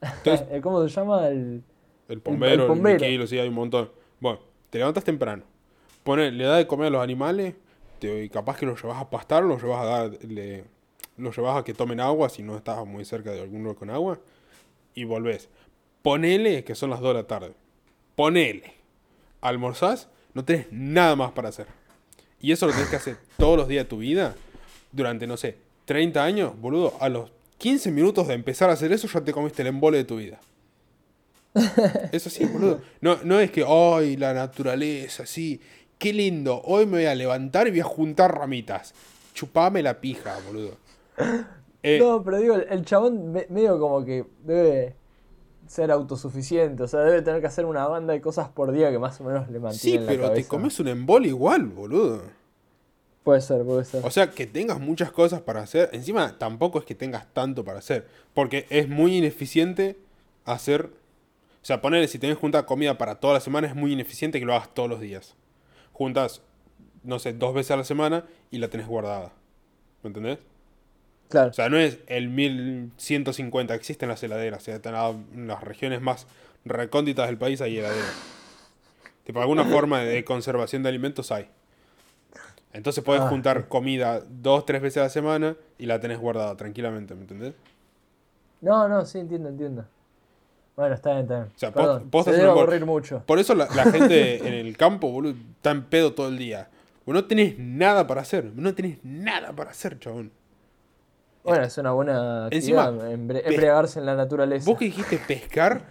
¿Cómo 0.62 0.86
se 0.86 0.94
llama? 0.94 1.28
El, 1.28 1.62
el 2.08 2.20
pombero, 2.20 2.72
el, 2.72 3.02
el 3.02 3.28
sí, 3.28 3.38
hay 3.38 3.48
un 3.48 3.54
montón. 3.54 3.90
Bueno, 4.20 4.40
te 4.70 4.78
levantas 4.78 5.04
temprano. 5.04 5.44
Pone, 6.02 6.30
le 6.32 6.44
das 6.44 6.58
de 6.58 6.66
comer 6.66 6.88
a 6.88 6.90
los 6.90 7.02
animales, 7.02 7.54
te, 7.98 8.28
capaz 8.30 8.56
que 8.56 8.66
los 8.66 8.82
llevas 8.82 9.00
a 9.00 9.10
pastar, 9.10 9.42
los 9.44 9.62
llevas 9.62 9.82
a 9.82 9.84
darle, 9.84 10.64
los 11.16 11.36
llevas 11.36 11.58
a 11.58 11.64
que 11.64 11.74
tomen 11.74 12.00
agua 12.00 12.28
si 12.28 12.42
no 12.42 12.56
estás 12.56 12.84
muy 12.86 13.04
cerca 13.04 13.30
de 13.30 13.40
algún 13.40 13.62
lugar 13.62 13.76
con 13.76 13.90
agua, 13.90 14.20
y 14.94 15.04
volvés. 15.04 15.48
Ponele 16.02 16.64
que 16.64 16.74
son 16.74 16.90
las 16.90 17.00
2 17.00 17.08
de 17.08 17.14
la 17.14 17.26
tarde. 17.26 17.52
Ponele. 18.14 18.74
Almorzás, 19.40 20.08
no 20.34 20.44
tenés 20.44 20.66
nada 20.70 21.16
más 21.16 21.32
para 21.32 21.48
hacer. 21.48 21.66
Y 22.40 22.52
eso 22.52 22.66
lo 22.66 22.72
tenés 22.72 22.88
que 22.88 22.96
hacer 22.96 23.16
todos 23.36 23.56
los 23.56 23.68
días 23.68 23.84
de 23.84 23.88
tu 23.88 23.98
vida, 23.98 24.34
durante, 24.92 25.26
no 25.26 25.36
sé, 25.36 25.58
30 25.84 26.22
años, 26.22 26.60
boludo. 26.60 26.94
A 27.00 27.08
los 27.08 27.30
15 27.58 27.90
minutos 27.90 28.28
de 28.28 28.34
empezar 28.34 28.70
a 28.70 28.74
hacer 28.74 28.92
eso, 28.92 29.08
ya 29.08 29.20
te 29.22 29.32
comiste 29.32 29.62
el 29.62 29.68
embole 29.68 29.98
de 29.98 30.04
tu 30.04 30.16
vida. 30.16 30.40
Eso 32.12 32.30
sí, 32.30 32.44
boludo. 32.44 32.80
No, 33.00 33.18
no 33.24 33.40
es 33.40 33.50
que, 33.50 33.64
ay, 33.66 34.16
la 34.16 34.32
naturaleza, 34.32 35.26
sí. 35.26 35.60
Qué 35.98 36.12
lindo. 36.12 36.62
Hoy 36.64 36.86
me 36.86 36.98
voy 36.98 37.06
a 37.06 37.14
levantar 37.14 37.66
y 37.66 37.70
voy 37.70 37.80
a 37.80 37.84
juntar 37.84 38.36
ramitas. 38.38 38.94
Chupame 39.34 39.82
la 39.82 40.00
pija, 40.00 40.36
boludo. 40.46 40.76
Eh, 41.82 41.98
no, 42.00 42.24
pero 42.24 42.38
digo, 42.38 42.54
el 42.56 42.84
chabón 42.84 43.32
medio 43.32 43.78
como 43.78 44.04
que 44.04 44.24
debe 44.44 44.96
ser 45.68 45.90
autosuficiente, 45.90 46.82
o 46.82 46.88
sea, 46.88 47.00
debe 47.00 47.22
tener 47.22 47.40
que 47.40 47.46
hacer 47.46 47.66
una 47.66 47.86
banda 47.86 48.14
de 48.14 48.20
cosas 48.20 48.48
por 48.48 48.72
día 48.72 48.90
que 48.90 48.98
más 48.98 49.20
o 49.20 49.24
menos 49.24 49.48
le 49.48 49.60
mantiene. 49.60 50.00
Sí, 50.00 50.04
pero 50.06 50.32
te 50.32 50.44
comes 50.44 50.80
un 50.80 50.88
embole 50.88 51.28
igual, 51.28 51.66
boludo. 51.66 52.22
Puede 53.22 53.42
ser, 53.42 53.62
puede 53.64 53.84
ser. 53.84 54.04
O 54.04 54.10
sea, 54.10 54.30
que 54.30 54.46
tengas 54.46 54.80
muchas 54.80 55.12
cosas 55.12 55.42
para 55.42 55.60
hacer. 55.60 55.90
Encima, 55.92 56.38
tampoco 56.38 56.78
es 56.78 56.86
que 56.86 56.94
tengas 56.94 57.32
tanto 57.34 57.62
para 57.62 57.78
hacer. 57.78 58.08
Porque 58.32 58.66
es 58.70 58.88
muy 58.88 59.18
ineficiente 59.18 59.98
hacer. 60.46 60.86
O 60.86 61.66
sea, 61.68 61.82
ponerle 61.82 62.08
si 62.08 62.18
tenés 62.18 62.38
junta 62.38 62.64
comida 62.64 62.96
para 62.96 63.16
toda 63.16 63.34
la 63.34 63.40
semana, 63.40 63.66
es 63.66 63.74
muy 63.74 63.92
ineficiente 63.92 64.40
que 64.40 64.46
lo 64.46 64.54
hagas 64.54 64.72
todos 64.72 64.88
los 64.88 65.00
días. 65.00 65.36
Juntas, 65.98 66.42
no 67.02 67.18
sé, 67.18 67.32
dos 67.32 67.52
veces 67.52 67.72
a 67.72 67.76
la 67.76 67.82
semana 67.82 68.24
y 68.52 68.58
la 68.58 68.68
tenés 68.68 68.86
guardada. 68.86 69.32
¿Me 70.04 70.08
entendés? 70.08 70.38
Claro. 71.28 71.50
O 71.50 71.52
sea, 71.52 71.68
no 71.68 71.76
es 71.76 71.98
el 72.06 72.28
1150, 72.28 73.74
existen 73.74 74.08
las 74.08 74.22
heladeras. 74.22 74.62
O 74.62 74.64
sea, 74.64 74.76
en 74.76 75.48
las 75.48 75.64
regiones 75.64 76.00
más 76.00 76.28
recónditas 76.64 77.26
del 77.26 77.36
país 77.36 77.60
hay 77.60 77.78
heladeras. 77.78 78.14
Tipo, 79.24 79.40
alguna 79.40 79.64
forma 79.72 79.98
de 79.98 80.24
conservación 80.24 80.84
de 80.84 80.90
alimentos 80.90 81.32
hay. 81.32 81.48
Entonces 82.72 83.02
puedes 83.02 83.22
ah. 83.22 83.28
juntar 83.28 83.66
comida 83.66 84.20
dos, 84.20 84.66
tres 84.66 84.80
veces 84.80 84.98
a 84.98 85.02
la 85.02 85.08
semana 85.08 85.56
y 85.78 85.86
la 85.86 85.98
tenés 85.98 86.20
guardada 86.20 86.56
tranquilamente, 86.56 87.16
¿me 87.16 87.22
entendés? 87.22 87.54
No, 88.60 88.86
no, 88.86 89.04
sí, 89.04 89.18
entiendo, 89.18 89.48
entiendo. 89.48 89.84
Bueno, 90.78 90.94
está 90.94 91.10
bien, 91.10 91.22
está 91.22 91.34
bien. 91.34 91.48
O 91.48 91.58
sea, 91.58 91.72
Perdón, 91.72 92.86
mucho. 92.86 93.24
Por 93.26 93.40
eso 93.40 93.52
la, 93.56 93.66
gente 93.90 94.46
en 94.46 94.54
el 94.54 94.76
campo, 94.76 95.10
boludo, 95.10 95.34
está 95.56 95.72
en 95.72 95.82
pedo 95.82 96.12
todo 96.12 96.28
el 96.28 96.38
día. 96.38 96.68
no 97.04 97.24
tenés 97.24 97.58
nada 97.58 98.06
para 98.06 98.20
hacer. 98.20 98.52
No 98.54 98.72
tenés 98.76 98.98
nada 99.02 99.52
para 99.52 99.70
hacer, 99.70 99.98
chabón. 99.98 100.30
Bueno, 101.42 101.64
es 101.64 101.76
una 101.78 101.90
buena 101.90 102.46
actividad, 102.46 103.10
embriagarse 103.10 103.98
en 103.98 104.06
la 104.06 104.14
naturaleza. 104.14 104.70
Vos 104.70 104.78
que 104.78 104.84
dijiste 104.84 105.18
pescar, 105.18 105.82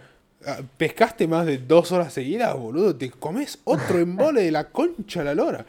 ah, 0.46 0.60
pescaste 0.78 1.28
más 1.28 1.44
de 1.44 1.58
dos 1.58 1.92
horas 1.92 2.14
seguidas, 2.14 2.56
boludo. 2.56 2.96
Te 2.96 3.10
comes 3.10 3.60
otro 3.64 3.98
embole 3.98 4.40
de 4.40 4.52
la 4.52 4.70
concha 4.70 5.20
a 5.20 5.24
la 5.24 5.34
lora. 5.34 5.66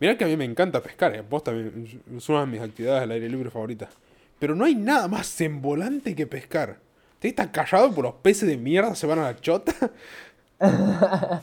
Mirá 0.00 0.18
que 0.18 0.24
a 0.24 0.26
mí 0.26 0.36
me 0.36 0.44
encanta 0.44 0.82
pescar, 0.82 1.14
eh. 1.14 1.22
vos 1.22 1.44
también, 1.44 2.02
es 2.16 2.28
una 2.28 2.40
de 2.40 2.46
mis 2.46 2.60
actividades 2.60 3.04
al 3.04 3.12
aire 3.12 3.28
libre 3.28 3.48
favoritas. 3.48 3.90
Pero 4.40 4.56
no 4.56 4.64
hay 4.64 4.74
nada 4.74 5.06
más 5.06 5.40
embolante 5.40 6.16
que 6.16 6.26
pescar. 6.26 6.78
Te 7.24 7.28
estás 7.28 7.48
callado 7.48 7.90
por 7.90 8.04
los 8.04 8.16
peces 8.16 8.46
de 8.46 8.58
mierda 8.58 8.94
se 8.94 9.06
van 9.06 9.18
a 9.18 9.22
la 9.22 9.40
chota. 9.40 9.72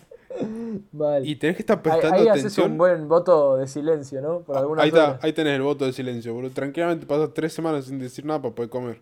Y 1.23 1.35
tenés 1.37 1.55
que 1.55 1.63
estar 1.63 1.81
prestando 1.81 2.17
ahí, 2.17 2.27
ahí 2.27 2.27
haces 2.29 2.57
un 2.59 2.77
buen 2.77 3.07
voto 3.07 3.57
de 3.57 3.67
silencio, 3.67 4.21
¿no? 4.21 4.41
Por 4.41 4.79
ahí, 4.79 4.89
está, 4.89 5.19
ahí 5.21 5.33
tenés 5.33 5.55
el 5.55 5.63
voto 5.63 5.85
de 5.85 5.93
silencio, 5.93 6.33
boludo. 6.33 6.51
Tranquilamente 6.51 7.05
pasas 7.05 7.33
tres 7.33 7.53
semanas 7.53 7.85
sin 7.85 7.97
decir 7.97 8.25
nada 8.25 8.39
para 8.41 8.53
poder 8.53 8.69
comer. 8.69 9.01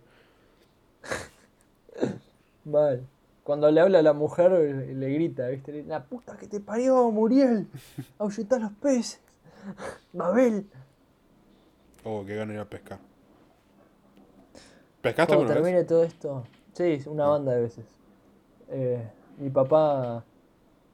Vale. 2.63 3.01
Cuando 3.43 3.69
le 3.71 3.81
habla 3.81 3.99
a 3.99 4.01
la 4.01 4.13
mujer, 4.13 4.51
le 4.51 5.09
grita, 5.09 5.47
¿viste? 5.47 5.83
La 5.83 6.03
puta 6.03 6.37
que 6.37 6.47
te 6.47 6.61
parió, 6.61 7.11
Muriel. 7.11 7.67
Ahuyentar 8.19 8.61
los 8.61 8.71
peces. 8.73 9.19
Mabel. 10.13 10.65
Oh, 12.05 12.23
qué 12.25 12.35
gana 12.35 12.53
ir 12.53 12.59
a 12.59 12.65
pescar. 12.65 12.99
¿Pescaste 15.01 15.35
Cuando 15.35 15.53
termine 15.53 15.83
todo 15.83 16.03
esto. 16.03 16.45
Sí, 16.79 17.01
una 17.07 17.27
banda 17.27 17.51
de 17.51 17.61
veces. 17.63 17.85
Eh, 18.69 19.05
mi 19.37 19.49
papá 19.49 20.23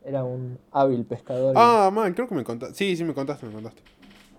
Era 0.04 0.24
un 0.24 0.58
hábil 0.72 1.06
pescador. 1.06 1.54
Ah, 1.56 1.92
man, 1.94 2.12
creo 2.16 2.28
que 2.28 2.34
me 2.34 2.44
contaste. 2.44 2.74
Sí, 2.74 2.98
sí, 2.98 3.04
me 3.04 3.14
contaste, 3.14 3.46
me 3.46 3.54
contaste. 3.54 3.84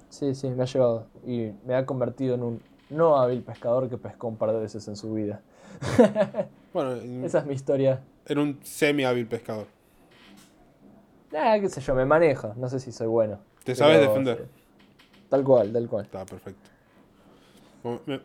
Sí, 0.08 0.34
sí, 0.34 0.50
me 0.50 0.64
ha 0.64 0.66
llevado. 0.66 1.06
Y 1.24 1.52
me 1.64 1.76
ha 1.76 1.86
convertido 1.86 2.34
en 2.34 2.42
un 2.42 2.62
no 2.90 3.16
hábil 3.16 3.42
pescador 3.42 3.88
que 3.88 3.96
pescó 3.96 4.26
un 4.26 4.36
par 4.36 4.50
de 4.50 4.58
veces 4.58 4.88
en 4.88 4.96
su 4.96 5.12
vida. 5.12 5.40
bueno, 6.74 6.94
esa 7.24 7.38
es 7.38 7.46
mi 7.46 7.54
historia. 7.54 8.02
Era 8.26 8.40
un 8.40 8.58
semi 8.64 9.04
hábil 9.04 9.28
pescador. 9.28 9.68
Ah, 11.32 11.58
qué 11.60 11.68
sé 11.68 11.80
yo, 11.80 11.94
me 11.94 12.04
manejo. 12.04 12.54
No 12.56 12.68
sé 12.68 12.80
si 12.80 12.90
soy 12.90 13.06
bueno. 13.06 13.38
¿Te 13.62 13.76
sabes 13.76 14.00
defender? 14.00 14.48
Tal 15.28 15.44
cual, 15.44 15.72
tal 15.72 15.88
cual. 15.88 16.04
Está 16.06 16.26
perfecto. 16.26 16.70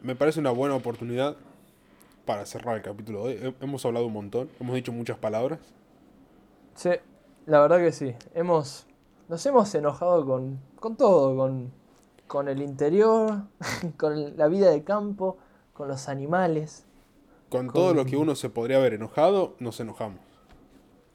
me, 0.02 0.16
parece 0.16 0.40
una 0.40 0.50
buena 0.50 0.74
oportunidad 0.74 1.36
para 2.26 2.46
cerrar 2.46 2.78
el 2.78 2.82
capítulo 2.82 3.28
de 3.28 3.48
hoy. 3.48 3.56
Hemos 3.62 3.86
hablado 3.86 4.08
un 4.08 4.14
montón, 4.14 4.50
hemos 4.60 4.76
dicho 4.76 4.92
muchas 4.92 5.18
palabras. 5.18 5.60
Sí, 6.76 6.92
la 7.46 7.62
verdad 7.62 7.80
que 7.80 7.92
sí. 7.92 8.16
Hemos, 8.34 8.88
nos 9.28 9.46
hemos 9.46 9.74
enojado 9.76 10.26
con, 10.26 10.60
con 10.80 10.96
todo, 10.96 11.36
con, 11.36 11.72
con 12.28 12.48
el 12.48 12.62
interior, 12.62 13.44
con 13.98 14.38
la 14.38 14.48
vida 14.48 14.70
de 14.70 14.84
campo, 14.84 15.38
con 15.74 15.88
los 15.88 16.08
animales. 16.10 16.86
Con, 17.50 17.70
todo 17.70 17.94
lo 17.94 18.06
que 18.06 18.16
uno 18.16 18.36
se 18.36 18.50
podría 18.50 18.78
haber 18.78 18.94
enojado, 18.94 19.56
nos 19.60 19.80
enojamos. 19.80 20.20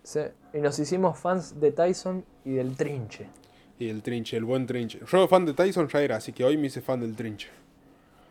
Sí, 0.03 0.21
y 0.53 0.59
nos 0.59 0.79
hicimos 0.79 1.19
fans 1.19 1.59
de 1.59 1.73
Tyson 1.73 2.25
y 2.45 2.53
del 2.53 2.77
trinche. 2.77 3.27
Y 3.79 3.87
del 3.87 4.03
trinche, 4.03 4.37
el 4.37 4.45
buen 4.45 4.67
trinche. 4.67 5.01
Yo 5.11 5.27
fan 5.29 5.47
de 5.47 5.55
Tyson 5.55 5.89
ya 5.89 6.03
era, 6.03 6.17
así 6.17 6.33
que 6.33 6.45
hoy 6.45 6.57
me 6.57 6.67
hice 6.67 6.81
fan 6.81 7.01
del 7.01 7.17
trinche. 7.17 7.49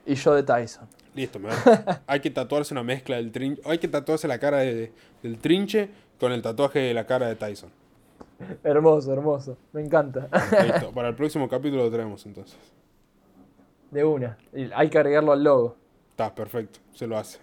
Y 0.05 0.15
yo 0.15 0.33
de 0.33 0.43
Tyson. 0.43 0.87
Listo, 1.15 1.39
me 1.39 1.49
hay 2.07 2.19
que 2.19 2.29
tatuarse 2.29 2.73
una 2.73 2.83
mezcla 2.83 3.15
del 3.15 3.31
trinche. 3.31 3.61
Hay 3.65 3.77
que 3.77 3.87
tatuarse 3.87 4.27
la 4.27 4.37
cara 4.37 4.59
del 4.59 4.91
trinche 5.41 5.89
con 6.19 6.31
el 6.31 6.41
tatuaje 6.41 6.79
de 6.79 6.93
la 6.93 7.05
cara 7.05 7.27
de 7.27 7.35
Tyson. 7.35 7.69
Hermoso, 8.63 9.13
hermoso. 9.13 9.57
Me 9.71 9.81
encanta. 9.81 10.27
Listo. 10.63 10.91
Para 10.91 11.09
el 11.09 11.15
próximo 11.17 11.47
capítulo 11.47 11.83
lo 11.83 11.91
traemos 11.91 12.25
entonces. 12.25 12.57
De 13.91 14.03
una. 14.03 14.37
Hay 14.75 14.89
que 14.89 14.97
agregarlo 14.97 15.31
al 15.31 15.43
logo. 15.43 15.77
Está, 16.11 16.33
perfecto. 16.35 16.79
Se 16.93 17.07
lo 17.07 17.17
hace. 17.17 17.39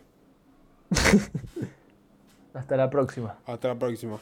Hasta 2.54 2.76
la 2.76 2.90
próxima. 2.90 3.38
Hasta 3.46 3.68
la 3.68 3.78
próxima. 3.78 4.18